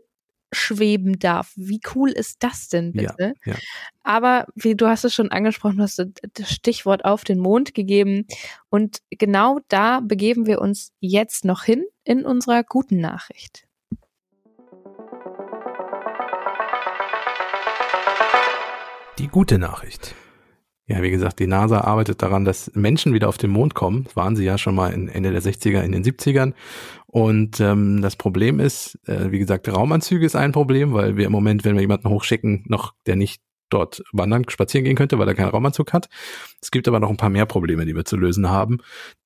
schweben 0.54 1.20
darf. 1.20 1.52
Wie 1.58 1.82
cool 1.94 2.10
ist 2.12 2.42
das 2.42 2.70
denn 2.70 2.94
bitte? 2.94 3.34
Ja, 3.46 3.52
ja. 3.54 3.60
Aber 4.02 4.46
wie 4.56 4.76
du 4.76 4.88
hast 4.88 5.04
es 5.04 5.14
schon 5.14 5.30
angesprochen, 5.30 5.82
hast 5.82 6.00
du 6.00 6.06
das 6.34 6.50
Stichwort 6.50 7.04
auf 7.04 7.26
den 7.26 7.38
Mond 7.38 7.74
gegeben. 7.74 8.28
Und 8.70 9.00
genau 9.10 9.60
da 9.68 10.00
begeben 10.00 10.48
wir 10.48 10.62
uns 10.62 10.94
jetzt 11.02 11.44
noch 11.44 11.64
hin 11.64 11.84
in 12.06 12.26
unserer 12.26 12.64
guten 12.64 13.02
Nachricht. 13.02 13.68
Die 19.20 19.28
gute 19.28 19.60
Nachricht. 19.60 20.16
Ja, 20.90 21.04
wie 21.04 21.12
gesagt, 21.12 21.38
die 21.38 21.46
NASA 21.46 21.82
arbeitet 21.82 22.24
daran, 22.24 22.46
dass 22.46 22.72
Menschen 22.74 23.14
wieder 23.14 23.30
auf 23.30 23.38
den 23.38 23.52
Mond 23.52 23.76
kommen. 23.76 24.06
Das 24.06 24.16
waren 24.16 24.36
sie 24.36 24.44
ja 24.44 24.58
schon 24.58 24.74
mal 24.74 24.92
in 24.92 25.08
Ende 25.08 25.32
der 25.32 25.42
60er, 25.44 25.84
in 25.84 25.92
den 25.92 26.04
70ern. 26.04 26.54
Und 27.06 27.60
ähm, 27.60 28.02
das 28.02 28.16
Problem 28.16 28.60
ist, 28.60 28.98
äh, 29.08 29.32
wie 29.32 29.38
gesagt, 29.38 29.70
Raumanzüge 29.70 30.26
ist 30.26 30.36
ein 30.36 30.52
Problem, 30.52 30.94
weil 30.94 31.16
wir 31.16 31.28
im 31.28 31.32
Moment, 31.32 31.64
wenn 31.64 31.76
wir 31.76 31.82
jemanden 31.82 32.10
hochschicken, 32.10 32.64
noch 32.68 32.96
der 33.06 33.16
nicht 33.16 33.40
dort 33.70 34.04
wandern, 34.12 34.48
spazieren 34.50 34.86
gehen 34.86 34.96
könnte, 34.96 35.20
weil 35.20 35.28
er 35.28 35.36
keinen 35.36 35.50
Raumanzug 35.50 35.94
hat. 35.94 36.10
Es 36.62 36.72
gibt 36.72 36.88
aber 36.88 37.00
noch 37.00 37.10
ein 37.10 37.18
paar 37.18 37.30
mehr 37.30 37.46
Probleme, 37.46 37.86
die 37.86 37.96
wir 37.96 38.06
zu 38.06 38.18
lösen 38.18 38.50
haben. 38.50 38.80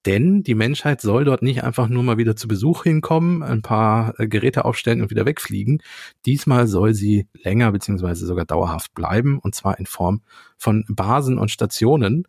Denn 0.06 0.43
die 0.43 0.56
Menschheit 0.56 1.01
soll 1.01 1.25
dort 1.25 1.41
nicht 1.41 1.63
einfach 1.63 1.88
nur 1.88 2.03
mal 2.03 2.17
wieder 2.17 2.36
zu 2.36 2.47
Besuch 2.47 2.84
hinkommen, 2.84 3.41
ein 3.41 3.62
paar 3.62 4.19
äh, 4.19 4.27
Geräte 4.27 4.65
aufstellen 4.65 5.01
und 5.01 5.10
wieder 5.10 5.25
wegfliegen. 5.25 5.82
Diesmal 6.25 6.67
soll 6.67 6.93
sie 6.93 7.27
länger 7.34 7.71
beziehungsweise 7.71 8.25
sogar 8.25 8.45
dauerhaft 8.45 8.93
bleiben 8.93 9.39
und 9.39 9.56
zwar 9.56 9.79
in 9.79 9.86
Form 9.86 10.21
von 10.58 10.86
Basen 10.89 11.38
und 11.38 11.51
Stationen. 11.51 12.27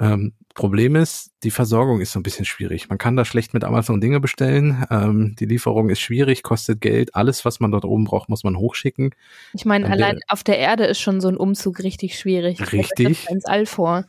Ähm, 0.00 0.32
Problem 0.54 0.96
ist, 0.96 1.30
die 1.44 1.50
Versorgung 1.50 2.00
ist 2.00 2.12
so 2.12 2.18
ein 2.18 2.24
bisschen 2.24 2.44
schwierig. 2.44 2.88
Man 2.88 2.98
kann 2.98 3.16
da 3.16 3.24
schlecht 3.24 3.54
mit 3.54 3.62
Amazon 3.62 4.00
Dinge 4.00 4.18
bestellen. 4.18 4.84
Ähm, 4.90 5.36
die 5.38 5.46
Lieferung 5.46 5.90
ist 5.90 6.00
schwierig, 6.00 6.42
kostet 6.42 6.80
Geld. 6.80 7.14
Alles, 7.14 7.44
was 7.44 7.60
man 7.60 7.70
dort 7.70 7.84
oben 7.84 8.04
braucht, 8.04 8.28
muss 8.28 8.42
man 8.42 8.56
hochschicken. 8.56 9.14
Ich 9.52 9.64
meine, 9.64 9.86
allein 9.86 10.16
der, 10.16 10.24
auf 10.28 10.42
der 10.42 10.58
Erde 10.58 10.84
ist 10.84 11.00
schon 11.00 11.20
so 11.20 11.28
ein 11.28 11.36
Umzug 11.36 11.80
richtig 11.80 12.18
schwierig. 12.18 12.72
Richtig. 12.72 13.28
Ins 13.30 13.44
All 13.44 13.64
vor. 13.64 14.06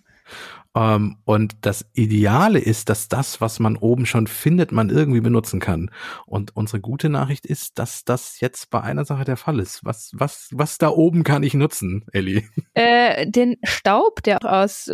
Ähm, 0.76 1.18
und 1.26 1.56
das 1.62 1.86
Ideale 1.94 2.60
ist, 2.60 2.90
dass 2.90 3.10
das, 3.10 3.42
was 3.42 3.60
man 3.60 3.76
oben 3.76 4.06
schon 4.06 4.28
findet, 4.28 4.72
man 4.72 4.90
irgendwie 4.90 5.22
benutzen 5.22 5.60
kann. 5.60 5.92
Und 6.26 6.56
unsere 6.56 6.80
gute 6.80 7.10
Nachricht 7.10 7.46
ist, 7.46 7.78
dass 7.78 8.06
das 8.06 8.40
jetzt 8.40 8.70
bei 8.70 8.82
einer 8.82 9.04
Sache 9.04 9.26
der 9.26 9.38
Fall 9.38 9.60
ist. 9.60 9.84
Was, 9.84 10.12
was, 10.14 10.50
was 10.52 10.78
da 10.78 10.90
oben 10.90 11.24
kann 11.24 11.44
ich 11.44 11.54
nutzen, 11.54 12.06
Ellie? 12.12 12.44
Äh, 12.74 13.30
den 13.30 13.58
Staub, 13.64 14.24
der 14.24 14.46
aus 14.46 14.90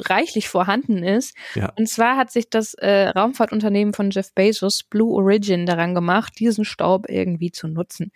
reichlich 0.00 0.48
vorhanden 0.48 1.04
ist. 1.04 1.36
Ja. 1.54 1.72
Und 1.78 1.88
zwar 1.88 2.16
hat 2.16 2.32
sich 2.32 2.50
das 2.50 2.74
äh, 2.74 3.08
Raumfahrtunternehmen 3.08 3.94
von 3.94 4.10
Jeff 4.10 4.34
Bezos, 4.34 4.82
Blue 4.82 5.14
Origin, 5.14 5.64
daran 5.64 5.94
gemacht, 5.94 6.34
diesen 6.40 6.64
Staub 6.64 7.08
irgendwie 7.08 7.52
zu 7.52 7.68
nutzen. 7.68 8.10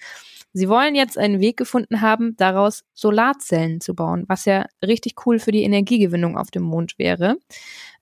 Sie 0.53 0.69
wollen 0.69 0.95
jetzt 0.95 1.19
einen 1.19 1.41
Weg 1.41 1.57
gefunden 1.57 2.01
haben, 2.01 2.37
daraus 2.37 2.85
Solarzellen 2.95 3.81
zu 3.81 3.95
bauen, 3.95 4.25
was 4.29 4.45
ja 4.45 4.67
richtig 4.85 5.27
cool 5.27 5.39
für 5.39 5.53
die 5.53 5.63
Energiegewinnung 5.63 6.37
auf 6.37 6.51
dem 6.51 6.63
Mond 6.63 6.99
wäre. 6.99 7.37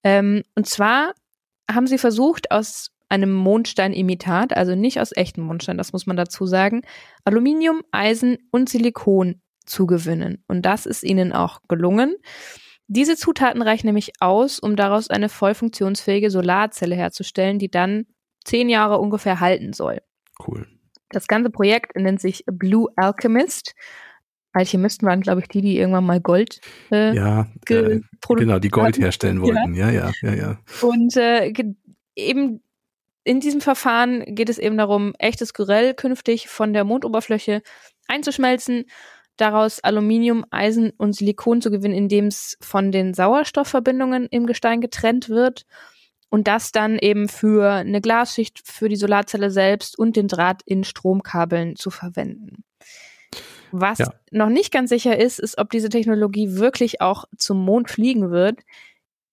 Ähm, 0.02 0.42
und 0.54 0.66
zwar 0.66 1.12
haben 1.70 1.86
sie 1.86 1.98
versucht, 1.98 2.50
aus 2.50 2.92
einem 3.08 3.32
Mondsteinimitat, 3.32 4.56
also 4.56 4.74
nicht 4.74 5.00
aus 5.00 5.12
echtem 5.14 5.44
Mondstein, 5.44 5.78
das 5.78 5.92
muss 5.92 6.06
man 6.06 6.16
dazu 6.16 6.46
sagen, 6.46 6.82
Aluminium, 7.24 7.82
Eisen 7.92 8.38
und 8.50 8.68
Silikon 8.68 9.40
zu 9.64 9.86
gewinnen. 9.86 10.42
Und 10.48 10.62
das 10.62 10.86
ist 10.86 11.02
ihnen 11.02 11.32
auch 11.32 11.60
gelungen. 11.68 12.16
Diese 12.88 13.16
Zutaten 13.16 13.62
reichen 13.62 13.86
nämlich 13.86 14.12
aus, 14.20 14.60
um 14.60 14.76
daraus 14.76 15.10
eine 15.10 15.28
voll 15.28 15.54
funktionsfähige 15.54 16.30
Solarzelle 16.30 16.94
herzustellen, 16.94 17.58
die 17.58 17.70
dann 17.70 18.06
zehn 18.44 18.68
Jahre 18.68 18.98
ungefähr 18.98 19.40
halten 19.40 19.72
soll. 19.72 20.02
Cool. 20.46 20.66
Das 21.10 21.26
ganze 21.26 21.50
Projekt 21.50 21.96
nennt 21.96 22.20
sich 22.20 22.44
Blue 22.46 22.88
Alchemist. 22.96 23.74
Alchemisten 24.52 25.06
waren, 25.06 25.20
glaube 25.20 25.42
ich, 25.42 25.48
die, 25.48 25.60
die 25.60 25.78
irgendwann 25.78 26.06
mal 26.06 26.20
Gold 26.20 26.60
äh, 26.90 27.14
ja, 27.14 27.46
äh, 27.68 28.00
genau, 28.26 28.58
die 28.58 28.70
Gold 28.70 28.98
herstellen 28.98 29.42
wollten. 29.42 29.74
Ja, 29.74 29.90
ja, 29.90 30.10
ja, 30.22 30.30
ja. 30.30 30.34
ja. 30.34 30.58
Und 30.80 31.16
äh, 31.16 31.52
eben 32.14 32.62
in 33.22 33.40
diesem 33.40 33.60
Verfahren 33.60 34.24
geht 34.34 34.48
es 34.48 34.58
eben 34.58 34.78
darum, 34.78 35.12
echtes 35.18 35.52
Gerell 35.52 35.94
künftig 35.94 36.48
von 36.48 36.72
der 36.72 36.84
Mondoberfläche 36.84 37.60
einzuschmelzen, 38.08 38.84
daraus 39.36 39.80
Aluminium, 39.80 40.46
Eisen 40.50 40.90
und 40.96 41.14
Silikon 41.14 41.60
zu 41.60 41.70
gewinnen, 41.70 41.94
indem 41.94 42.26
es 42.26 42.56
von 42.60 42.92
den 42.92 43.12
Sauerstoffverbindungen 43.12 44.26
im 44.30 44.46
Gestein 44.46 44.80
getrennt 44.80 45.28
wird 45.28 45.66
und 46.28 46.48
das 46.48 46.72
dann 46.72 46.98
eben 46.98 47.28
für 47.28 47.70
eine 47.70 48.00
Glasschicht 48.00 48.60
für 48.64 48.88
die 48.88 48.96
Solarzelle 48.96 49.50
selbst 49.50 49.98
und 49.98 50.16
den 50.16 50.28
Draht 50.28 50.62
in 50.64 50.84
Stromkabeln 50.84 51.76
zu 51.76 51.90
verwenden. 51.90 52.64
Was 53.72 53.98
ja. 53.98 54.12
noch 54.30 54.48
nicht 54.48 54.72
ganz 54.72 54.90
sicher 54.90 55.18
ist, 55.18 55.38
ist, 55.38 55.58
ob 55.58 55.70
diese 55.70 55.88
Technologie 55.88 56.56
wirklich 56.56 57.00
auch 57.00 57.24
zum 57.36 57.64
Mond 57.64 57.90
fliegen 57.90 58.30
wird. 58.30 58.60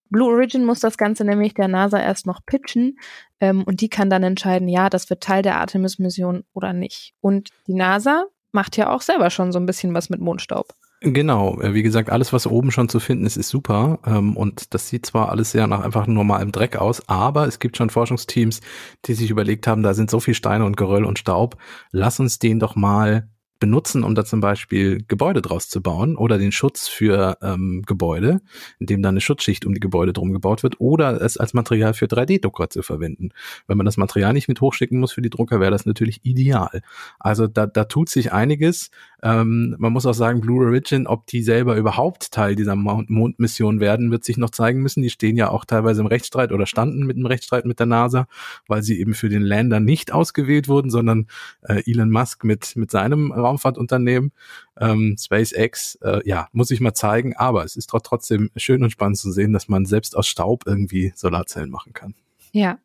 Blue 0.09 0.31
Origin 0.31 0.65
muss 0.65 0.79
das 0.79 0.97
Ganze 0.97 1.23
nämlich 1.23 1.53
der 1.53 1.67
NASA 1.67 1.99
erst 1.99 2.27
noch 2.27 2.45
pitchen 2.45 2.99
ähm, 3.39 3.63
und 3.63 3.81
die 3.81 3.89
kann 3.89 4.09
dann 4.09 4.23
entscheiden, 4.23 4.67
ja, 4.67 4.89
das 4.89 5.09
wird 5.09 5.23
Teil 5.23 5.41
der 5.41 5.57
Artemis-Mission 5.57 6.43
oder 6.53 6.73
nicht. 6.73 7.13
Und 7.19 7.49
die 7.67 7.73
NASA 7.73 8.25
macht 8.51 8.77
ja 8.77 8.91
auch 8.91 9.01
selber 9.01 9.29
schon 9.29 9.51
so 9.51 9.59
ein 9.59 9.65
bisschen 9.65 9.93
was 9.93 10.09
mit 10.09 10.21
Mondstaub. 10.21 10.73
Genau, 11.05 11.59
äh, 11.59 11.73
wie 11.73 11.83
gesagt, 11.83 12.09
alles, 12.09 12.31
was 12.31 12.47
oben 12.47 12.71
schon 12.71 12.87
zu 12.87 13.01
finden 13.01 13.25
ist, 13.25 13.35
ist 13.35 13.49
super. 13.49 13.99
Ähm, 14.05 14.37
und 14.37 14.73
das 14.73 14.87
sieht 14.87 15.05
zwar 15.05 15.29
alles 15.29 15.51
sehr 15.51 15.67
nach 15.67 15.81
einfach 15.81 16.07
normalem 16.07 16.53
Dreck 16.53 16.77
aus, 16.77 17.07
aber 17.09 17.45
es 17.45 17.59
gibt 17.59 17.75
schon 17.75 17.89
Forschungsteams, 17.89 18.61
die 19.05 19.13
sich 19.13 19.29
überlegt 19.29 19.67
haben, 19.67 19.83
da 19.83 19.93
sind 19.93 20.09
so 20.09 20.21
viel 20.21 20.33
Steine 20.33 20.63
und 20.63 20.77
Geröll 20.77 21.03
und 21.03 21.19
Staub, 21.19 21.57
lass 21.91 22.21
uns 22.21 22.39
den 22.39 22.59
doch 22.59 22.75
mal 22.77 23.27
benutzen, 23.59 24.03
um 24.03 24.13
da 24.15 24.25
zum 24.25 24.41
Beispiel 24.41 25.03
Gebäude 25.07 25.41
draus 25.41 25.69
zu 25.69 25.81
bauen 25.81 26.17
oder 26.17 26.37
den 26.37 26.51
Schutz 26.51 26.87
für 26.87 27.37
ähm, 27.41 27.83
Gebäude, 27.85 28.41
indem 28.79 29.01
da 29.01 29.09
eine 29.09 29.21
Schutzschicht 29.21 29.65
um 29.65 29.73
die 29.73 29.79
Gebäude 29.79 30.11
drum 30.11 30.33
gebaut 30.33 30.63
wird 30.63 30.79
oder 30.79 31.21
es 31.21 31.37
als 31.37 31.53
Material 31.53 31.93
für 31.93 32.05
3D-Drucker 32.05 32.69
zu 32.69 32.81
verwenden. 32.81 33.29
Wenn 33.67 33.77
man 33.77 33.85
das 33.85 33.97
Material 33.97 34.33
nicht 34.33 34.47
mit 34.49 34.59
hochschicken 34.59 34.99
muss 34.99 35.13
für 35.13 35.21
die 35.21 35.29
Drucker, 35.29 35.59
wäre 35.59 35.71
das 35.71 35.85
natürlich 35.85 36.19
ideal. 36.23 36.81
Also 37.19 37.47
da, 37.47 37.65
da 37.65 37.85
tut 37.85 38.09
sich 38.09 38.33
einiges. 38.33 38.89
Ähm, 39.21 39.75
man 39.79 39.93
muss 39.93 40.05
auch 40.05 40.13
sagen, 40.13 40.41
Blue 40.41 40.65
Origin, 40.65 41.07
ob 41.07 41.25
die 41.27 41.41
selber 41.41 41.77
überhaupt 41.77 42.31
Teil 42.31 42.55
dieser 42.55 42.75
Mondmission 42.75 43.79
werden, 43.79 44.11
wird 44.11 44.25
sich 44.25 44.37
noch 44.37 44.49
zeigen 44.49 44.81
müssen. 44.81 45.01
Die 45.01 45.09
stehen 45.09 45.37
ja 45.37 45.49
auch 45.49 45.63
teilweise 45.63 46.01
im 46.01 46.07
Rechtsstreit 46.07 46.51
oder 46.51 46.65
standen 46.65 47.05
mit 47.05 47.15
einem 47.15 47.27
Rechtsstreit 47.27 47.65
mit 47.65 47.79
der 47.79 47.85
NASA, 47.85 48.27
weil 48.67 48.83
sie 48.83 48.99
eben 48.99 49.13
für 49.13 49.29
den 49.29 49.41
Lander 49.41 49.79
nicht 49.79 50.11
ausgewählt 50.11 50.67
wurden, 50.67 50.89
sondern 50.89 51.27
äh, 51.61 51.81
Elon 51.89 52.11
Musk 52.11 52.43
mit, 52.43 52.75
mit 52.75 52.91
seinem 52.91 53.31
Raumfahrtunternehmen, 53.43 54.31
ähm, 54.79 55.15
SpaceX, 55.19 55.95
äh, 56.01 56.21
ja, 56.25 56.47
muss 56.51 56.71
ich 56.71 56.79
mal 56.79 56.93
zeigen, 56.93 57.35
aber 57.35 57.63
es 57.63 57.75
ist 57.75 57.89
trotzdem 57.89 58.49
schön 58.55 58.83
und 58.83 58.89
spannend 58.89 59.17
zu 59.17 59.31
sehen, 59.31 59.53
dass 59.53 59.67
man 59.67 59.85
selbst 59.85 60.17
aus 60.17 60.27
Staub 60.27 60.63
irgendwie 60.65 61.13
Solarzellen 61.15 61.69
machen 61.69 61.93
kann. 61.93 62.15
Ja, 62.51 62.79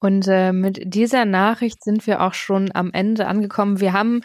und 0.00 0.28
äh, 0.28 0.52
mit 0.52 0.82
dieser 0.84 1.24
Nachricht 1.24 1.82
sind 1.82 2.06
wir 2.06 2.20
auch 2.20 2.34
schon 2.34 2.70
am 2.74 2.92
Ende 2.92 3.26
angekommen. 3.26 3.80
Wir 3.80 3.94
haben 3.94 4.20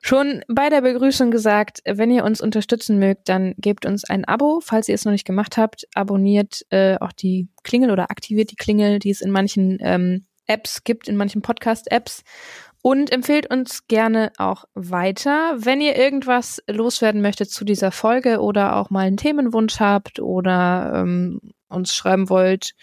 schon 0.00 0.42
bei 0.48 0.68
der 0.68 0.80
Begrüßung 0.80 1.30
gesagt, 1.30 1.80
wenn 1.86 2.10
ihr 2.10 2.24
uns 2.24 2.40
unterstützen 2.40 2.98
mögt, 2.98 3.28
dann 3.28 3.54
gebt 3.56 3.86
uns 3.86 4.04
ein 4.04 4.24
Abo, 4.24 4.60
falls 4.60 4.88
ihr 4.88 4.94
es 4.94 5.04
noch 5.04 5.12
nicht 5.12 5.26
gemacht 5.26 5.56
habt. 5.56 5.86
Abonniert 5.94 6.66
äh, 6.70 6.98
auch 6.98 7.12
die 7.12 7.48
Klingel 7.62 7.90
oder 7.90 8.10
aktiviert 8.10 8.50
die 8.50 8.56
Klingel, 8.56 8.98
die 8.98 9.10
es 9.10 9.20
in 9.20 9.30
manchen 9.30 9.78
ähm, 9.80 10.26
Apps 10.46 10.84
gibt, 10.84 11.08
in 11.08 11.16
manchen 11.16 11.42
Podcast-Apps. 11.42 12.22
Und 12.86 13.10
empfehlt 13.10 13.50
uns 13.50 13.86
gerne 13.86 14.30
auch 14.36 14.66
weiter. 14.74 15.54
Wenn 15.56 15.80
ihr 15.80 15.96
irgendwas 15.96 16.62
loswerden 16.68 17.22
möchtet 17.22 17.50
zu 17.50 17.64
dieser 17.64 17.90
Folge 17.90 18.40
oder 18.40 18.76
auch 18.76 18.90
mal 18.90 19.06
einen 19.06 19.16
Themenwunsch 19.16 19.80
habt 19.80 20.20
oder 20.20 20.92
ähm, 20.94 21.40
uns 21.70 21.94
schreiben 21.94 22.28
wollt, 22.28 22.74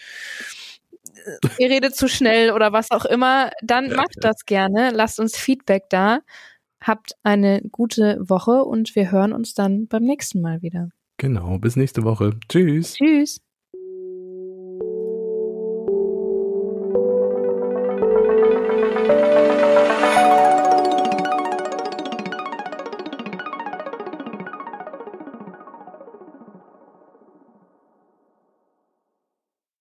äh, 1.24 1.48
ihr 1.58 1.70
redet 1.70 1.94
zu 1.94 2.08
schnell 2.08 2.50
oder 2.50 2.72
was 2.72 2.90
auch 2.90 3.04
immer, 3.04 3.52
dann 3.62 3.90
ja, 3.90 3.96
macht 3.96 4.16
ja. 4.16 4.22
das 4.22 4.44
gerne. 4.44 4.90
Lasst 4.90 5.20
uns 5.20 5.36
Feedback 5.36 5.84
da. 5.88 6.18
Habt 6.82 7.12
eine 7.22 7.62
gute 7.70 8.18
Woche 8.22 8.64
und 8.64 8.96
wir 8.96 9.12
hören 9.12 9.32
uns 9.32 9.54
dann 9.54 9.86
beim 9.86 10.02
nächsten 10.02 10.40
Mal 10.40 10.62
wieder. 10.62 10.88
Genau, 11.16 11.58
bis 11.58 11.76
nächste 11.76 12.02
Woche. 12.02 12.32
Tschüss. 12.48 12.94
Tschüss. 12.94 13.40